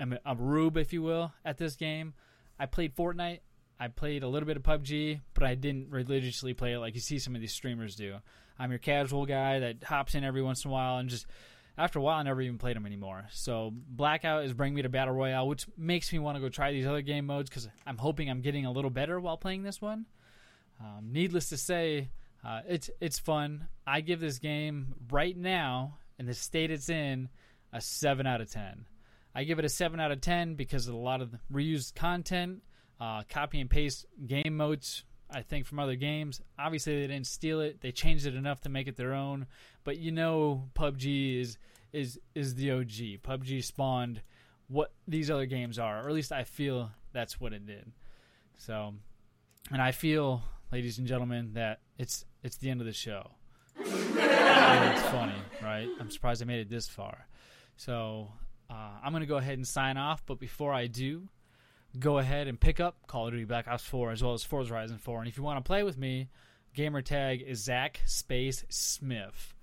I'm 0.00 0.12
a, 0.12 0.18
a 0.26 0.36
rube, 0.36 0.76
if 0.76 0.92
you 0.92 1.02
will, 1.02 1.32
at 1.44 1.58
this 1.58 1.76
game. 1.76 2.14
I 2.58 2.66
played 2.66 2.94
Fortnite. 2.96 3.40
I 3.80 3.88
played 3.88 4.22
a 4.22 4.28
little 4.28 4.46
bit 4.46 4.56
of 4.56 4.62
PUBG, 4.64 5.20
but 5.34 5.44
I 5.44 5.54
didn't 5.54 5.90
religiously 5.90 6.52
play 6.52 6.72
it 6.72 6.80
like 6.80 6.94
you 6.94 7.00
see 7.00 7.18
some 7.18 7.34
of 7.34 7.40
these 7.40 7.52
streamers 7.52 7.94
do. 7.94 8.16
I'm 8.58 8.70
your 8.70 8.80
casual 8.80 9.24
guy 9.24 9.60
that 9.60 9.84
hops 9.84 10.16
in 10.16 10.24
every 10.24 10.42
once 10.42 10.64
in 10.64 10.70
a 10.70 10.74
while 10.74 10.98
and 10.98 11.08
just 11.08 11.26
after 11.78 12.00
a 12.00 12.02
while, 12.02 12.18
I 12.18 12.22
never 12.24 12.42
even 12.42 12.58
played 12.58 12.74
them 12.74 12.86
anymore. 12.86 13.28
So 13.30 13.72
Blackout 13.72 14.44
is 14.44 14.52
bringing 14.52 14.74
me 14.74 14.82
to 14.82 14.88
Battle 14.88 15.14
Royale, 15.14 15.46
which 15.46 15.64
makes 15.76 16.12
me 16.12 16.18
want 16.18 16.34
to 16.36 16.40
go 16.40 16.48
try 16.48 16.72
these 16.72 16.86
other 16.86 17.02
game 17.02 17.26
modes 17.26 17.48
because 17.48 17.68
I'm 17.86 17.96
hoping 17.96 18.28
I'm 18.28 18.40
getting 18.40 18.66
a 18.66 18.72
little 18.72 18.90
better 18.90 19.20
while 19.20 19.36
playing 19.36 19.62
this 19.62 19.80
one. 19.80 20.06
Um, 20.80 21.10
needless 21.12 21.50
to 21.50 21.56
say, 21.56 22.10
uh, 22.44 22.62
it's 22.68 22.90
it's 23.00 23.20
fun. 23.20 23.68
I 23.86 24.00
give 24.00 24.18
this 24.18 24.38
game 24.40 24.94
right 25.10 25.36
now, 25.36 25.98
in 26.18 26.26
the 26.26 26.34
state 26.34 26.72
it's 26.72 26.88
in, 26.88 27.28
a 27.72 27.80
seven 27.80 28.26
out 28.26 28.40
of 28.40 28.50
ten. 28.50 28.86
I 29.38 29.44
give 29.44 29.60
it 29.60 29.64
a 29.64 29.68
seven 29.68 30.00
out 30.00 30.10
of 30.10 30.20
ten 30.20 30.56
because 30.56 30.88
of 30.88 30.94
a 30.94 30.98
lot 30.98 31.22
of 31.22 31.32
reused 31.52 31.94
content, 31.94 32.60
uh, 33.00 33.22
copy 33.28 33.60
and 33.60 33.70
paste 33.70 34.04
game 34.26 34.56
modes. 34.56 35.04
I 35.30 35.42
think 35.42 35.64
from 35.64 35.78
other 35.78 35.94
games. 35.94 36.40
Obviously, 36.58 37.00
they 37.00 37.06
didn't 37.06 37.28
steal 37.28 37.60
it. 37.60 37.80
They 37.80 37.92
changed 37.92 38.26
it 38.26 38.34
enough 38.34 38.62
to 38.62 38.68
make 38.68 38.88
it 38.88 38.96
their 38.96 39.14
own. 39.14 39.46
But 39.84 39.98
you 39.98 40.10
know, 40.10 40.64
PUBG 40.74 41.40
is 41.40 41.56
is 41.92 42.18
is 42.34 42.56
the 42.56 42.72
OG. 42.72 43.22
PUBG 43.22 43.62
spawned 43.62 44.22
what 44.66 44.90
these 45.06 45.30
other 45.30 45.46
games 45.46 45.78
are, 45.78 46.04
or 46.04 46.08
at 46.08 46.14
least 46.14 46.32
I 46.32 46.42
feel 46.42 46.90
that's 47.12 47.40
what 47.40 47.52
it 47.52 47.64
did. 47.64 47.92
So, 48.56 48.92
and 49.70 49.80
I 49.80 49.92
feel, 49.92 50.42
ladies 50.72 50.98
and 50.98 51.06
gentlemen, 51.06 51.52
that 51.52 51.78
it's 51.96 52.24
it's 52.42 52.56
the 52.56 52.70
end 52.70 52.80
of 52.80 52.88
the 52.88 52.92
show. 52.92 53.30
it's 53.78 55.02
funny, 55.10 55.38
right? 55.62 55.88
I'm 56.00 56.10
surprised 56.10 56.42
I 56.42 56.44
made 56.44 56.58
it 56.58 56.68
this 56.68 56.88
far. 56.88 57.28
So 57.76 58.32
uh, 58.70 58.90
I'm 59.02 59.12
gonna 59.12 59.26
go 59.26 59.36
ahead 59.36 59.58
and 59.58 59.66
sign 59.66 59.96
off. 59.96 60.24
But 60.26 60.38
before 60.38 60.72
I 60.72 60.86
do, 60.86 61.28
go 61.98 62.18
ahead 62.18 62.48
and 62.48 62.60
pick 62.60 62.80
up 62.80 63.06
Call 63.06 63.26
of 63.26 63.32
Duty 63.32 63.44
Black 63.44 63.68
Ops 63.68 63.84
4 63.84 64.12
as 64.12 64.22
well 64.22 64.34
as 64.34 64.44
Forza 64.44 64.70
Horizon 64.70 64.98
4. 64.98 65.20
And 65.20 65.28
if 65.28 65.36
you 65.36 65.42
want 65.42 65.62
to 65.62 65.66
play 65.66 65.82
with 65.82 65.96
me, 65.96 66.28
gamer 66.74 67.02
tag 67.02 67.42
is 67.42 67.64
Zach 67.64 68.00
Space 68.04 68.64
Smith. 68.68 69.54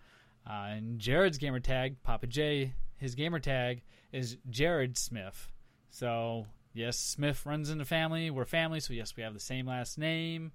Uh, 0.48 0.68
and 0.70 1.00
Jared's 1.00 1.38
gamer 1.38 1.60
tag, 1.60 2.02
Papa 2.04 2.28
J, 2.28 2.74
his 2.98 3.16
gamer 3.16 3.40
tag 3.40 3.82
is 4.12 4.38
Jared 4.50 4.98
Smith. 4.98 5.52
So, 5.90 6.46
yes, 6.74 6.98
Smith 6.98 7.46
runs 7.46 7.70
in 7.70 7.78
the 7.78 7.86
family. 7.86 8.30
We're 8.30 8.46
family, 8.46 8.80
so 8.80 8.94
yes, 8.94 9.16
we 9.16 9.24
have 9.24 9.34
the 9.34 9.40
same 9.40 9.66
last 9.66 9.98
name. 9.98 10.52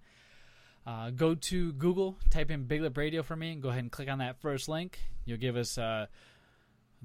Uh, 0.86 1.10
go 1.10 1.34
to 1.34 1.72
Google, 1.72 2.16
type 2.30 2.50
in 2.50 2.64
Big 2.64 2.80
Lip 2.80 2.96
Radio 2.96 3.22
for 3.22 3.36
me, 3.36 3.52
and 3.52 3.62
go 3.62 3.68
ahead 3.68 3.82
and 3.82 3.92
click 3.92 4.08
on 4.08 4.18
that 4.18 4.40
first 4.40 4.68
link. 4.68 4.98
You'll 5.24 5.38
give 5.38 5.56
us 5.56 5.76
uh, 5.76 6.06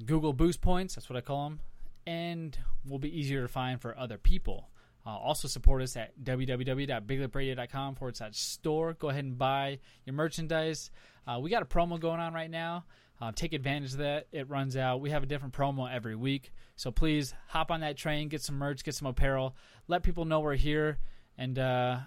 Google 0.04 0.34
Boost 0.34 0.62
points. 0.62 0.96
That's 0.96 1.10
what 1.10 1.18
I 1.18 1.22
call 1.22 1.50
them 1.50 1.60
and 2.08 2.58
will 2.88 3.00
be 3.00 3.18
easier 3.18 3.42
to 3.42 3.48
find 3.48 3.82
for 3.82 3.98
other 3.98 4.18
people. 4.18 4.70
Uh, 5.06 5.18
also 5.18 5.48
support 5.48 5.82
us 5.82 5.96
at 5.96 6.12
www.biglipradio.com 6.24 7.96
forward 7.96 8.18
slash 8.18 8.38
store. 8.38 8.94
Go 8.94 9.10
ahead 9.10 9.24
and 9.24 9.38
buy 9.38 9.80
your 10.06 10.14
merchandise. 10.14 10.90
Uh, 11.28 11.40
we 11.40 11.50
got 11.50 11.62
a 11.62 11.66
promo 11.66 12.00
going 12.00 12.20
on 12.20 12.34
right 12.34 12.50
now. 12.50 12.86
Uh, 13.22 13.32
take 13.32 13.54
advantage 13.54 13.94
of 13.94 14.00
that. 14.00 14.28
It 14.32 14.50
runs 14.50 14.76
out. 14.76 15.02
We 15.02 15.12
have 15.12 15.24
a 15.24 15.26
different 15.26 15.54
promo 15.54 15.92
every 15.92 16.16
week. 16.16 16.52
So 16.76 16.92
please 16.92 17.34
hop 17.48 17.72
on 17.72 17.82
that 17.82 17.98
train, 17.98 18.30
get 18.30 18.42
some 18.42 18.58
merch, 18.58 18.84
get 18.84 18.96
some 18.96 19.08
apparel, 19.08 19.56
let 19.88 20.04
people 20.04 20.26
know 20.26 20.42
we're 20.42 20.56
here. 20.56 20.98
And 21.38 21.58
uh, 21.58 22.00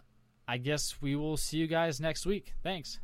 I 0.46 0.58
guess 0.58 0.96
we 1.00 1.16
will 1.16 1.36
see 1.36 1.58
you 1.58 1.66
guys 1.66 2.00
next 2.00 2.26
week. 2.26 2.52
Thanks. 2.62 2.98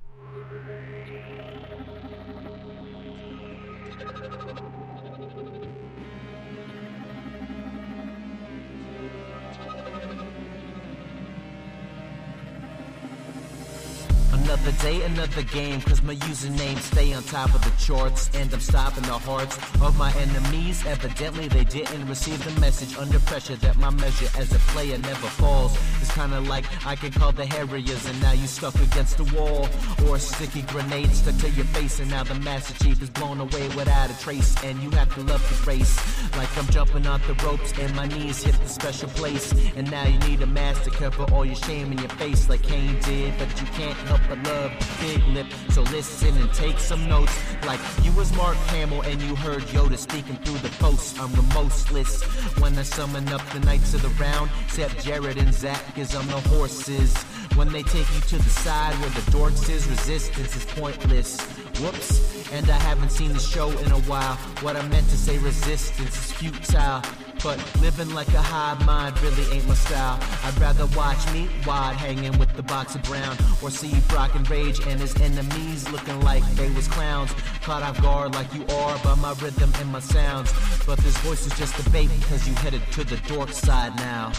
Another 14.54 14.82
day, 14.82 15.02
another 15.02 15.42
game, 15.42 15.80
cause 15.80 16.00
my 16.00 16.14
username 16.14 16.78
stay 16.78 17.12
on 17.12 17.24
top 17.24 17.52
of 17.56 17.64
the 17.64 17.72
charts. 17.84 18.30
And 18.34 18.54
I'm 18.54 18.60
stopping 18.60 19.02
the 19.02 19.18
hearts 19.18 19.58
of 19.82 19.98
my 19.98 20.12
enemies. 20.12 20.86
Evidently, 20.86 21.48
they 21.48 21.64
didn't 21.64 22.06
receive 22.06 22.38
the 22.44 22.60
message 22.60 22.96
under 22.96 23.18
pressure 23.18 23.56
that 23.56 23.76
my 23.78 23.90
measure 23.90 24.28
as 24.38 24.54
a 24.54 24.60
player 24.70 24.96
never 24.98 25.26
falls. 25.26 25.76
It's 26.00 26.14
kinda 26.14 26.40
like 26.42 26.66
I 26.86 26.94
can 26.94 27.10
call 27.10 27.32
the 27.32 27.44
Harriers, 27.46 28.06
and 28.06 28.22
now 28.22 28.30
you 28.30 28.46
stuck 28.46 28.76
against 28.76 29.16
the 29.16 29.24
wall. 29.36 29.68
Or 30.06 30.20
sticky 30.20 30.62
grenade 30.62 31.10
stuck 31.10 31.36
to 31.38 31.50
your 31.50 31.66
face, 31.76 31.98
and 31.98 32.08
now 32.08 32.22
the 32.22 32.36
Master 32.36 32.74
Chief 32.84 33.02
is 33.02 33.10
blown 33.10 33.40
away 33.40 33.66
without 33.70 34.08
a 34.08 34.16
trace. 34.20 34.54
And 34.62 34.80
you 34.80 34.90
have 34.90 35.12
to 35.16 35.22
love 35.22 35.42
the 35.50 35.68
race. 35.68 35.98
Like 36.36 36.56
I'm 36.56 36.68
jumping 36.68 37.08
off 37.08 37.26
the 37.26 37.34
ropes, 37.44 37.72
and 37.80 37.92
my 37.96 38.06
knees 38.06 38.44
hit 38.44 38.54
the 38.60 38.68
special 38.68 39.08
place. 39.08 39.52
And 39.74 39.90
now 39.90 40.06
you 40.06 40.18
need 40.20 40.42
a 40.42 40.46
mask 40.46 40.84
to 40.84 40.90
cover 40.90 41.24
all 41.32 41.44
your 41.44 41.56
shame 41.56 41.90
in 41.90 41.98
your 41.98 42.14
face, 42.22 42.48
like 42.48 42.62
Kane 42.62 43.00
did. 43.00 43.36
But 43.36 43.48
you 43.60 43.66
can't 43.78 43.98
help 44.06 44.20
but 44.28 44.43
love 44.44 44.72
big 45.00 45.22
lip. 45.28 45.46
So 45.70 45.82
listen 45.82 46.36
and 46.38 46.52
take 46.54 46.78
some 46.78 47.08
notes. 47.08 47.36
Like 47.66 47.80
you 48.02 48.12
was 48.12 48.34
Mark 48.36 48.56
Hamill, 48.72 49.02
and 49.02 49.20
you 49.22 49.34
heard 49.36 49.62
Yoda 49.74 49.98
speaking 49.98 50.36
through 50.36 50.58
the 50.58 50.74
post. 50.78 51.20
I'm 51.20 51.32
the 51.32 51.42
remorseless 51.42 52.22
when 52.58 52.78
I 52.78 52.82
summon 52.82 53.28
up 53.28 53.42
the 53.50 53.60
knights 53.60 53.94
of 53.94 54.02
the 54.02 54.08
round. 54.22 54.50
Except 54.64 55.04
Jared 55.04 55.36
and 55.36 55.52
Zach, 55.52 55.82
cause 55.94 56.14
I'm 56.14 56.26
the 56.26 56.40
horses. 56.48 57.14
When 57.56 57.70
they 57.72 57.82
take 57.82 58.12
you 58.14 58.20
to 58.20 58.36
the 58.36 58.50
side 58.50 58.94
where 59.00 59.10
the 59.10 59.30
dorks 59.30 59.68
is, 59.68 59.86
resistance 59.86 60.56
is 60.56 60.64
pointless. 60.64 61.40
Whoops, 61.80 62.52
and 62.52 62.68
I 62.70 62.78
haven't 62.78 63.10
seen 63.10 63.32
the 63.32 63.38
show 63.38 63.70
in 63.70 63.92
a 63.92 64.00
while. 64.10 64.36
What 64.62 64.76
I 64.76 64.86
meant 64.88 65.08
to 65.10 65.16
say, 65.16 65.38
resistance 65.38 66.16
is 66.16 66.32
futile. 66.32 67.02
But 67.44 67.58
living 67.82 68.08
like 68.14 68.28
a 68.28 68.40
high 68.40 68.82
mind 68.86 69.20
really 69.22 69.44
ain't 69.52 69.68
my 69.68 69.74
style. 69.74 70.18
I'd 70.44 70.58
rather 70.58 70.86
watch 70.96 71.30
me 71.30 71.46
wide 71.66 71.94
hanging 71.94 72.38
with 72.38 72.50
the 72.56 72.62
box 72.62 72.94
of 72.94 73.02
brown, 73.02 73.36
or 73.62 73.70
see 73.70 73.92
Brock 74.08 74.34
and 74.34 74.48
Rage 74.48 74.80
and 74.86 74.98
his 74.98 75.14
enemies 75.20 75.86
looking 75.90 76.18
like 76.22 76.42
they 76.54 76.70
was 76.70 76.88
clowns. 76.88 77.32
Caught 77.60 77.82
off 77.82 78.00
guard 78.00 78.34
like 78.34 78.52
you 78.54 78.64
are 78.68 78.98
by 79.04 79.14
my 79.16 79.34
rhythm 79.42 79.70
and 79.78 79.92
my 79.92 80.00
sounds. 80.00 80.54
But 80.86 80.98
this 81.00 81.18
voice 81.18 81.46
is 81.46 81.56
just 81.58 81.78
a 81.86 81.90
bait, 81.90 82.08
cause 82.30 82.48
you 82.48 82.54
headed 82.54 82.80
to 82.92 83.04
the 83.04 83.18
dork 83.28 83.50
side 83.50 83.94
now. 83.96 84.32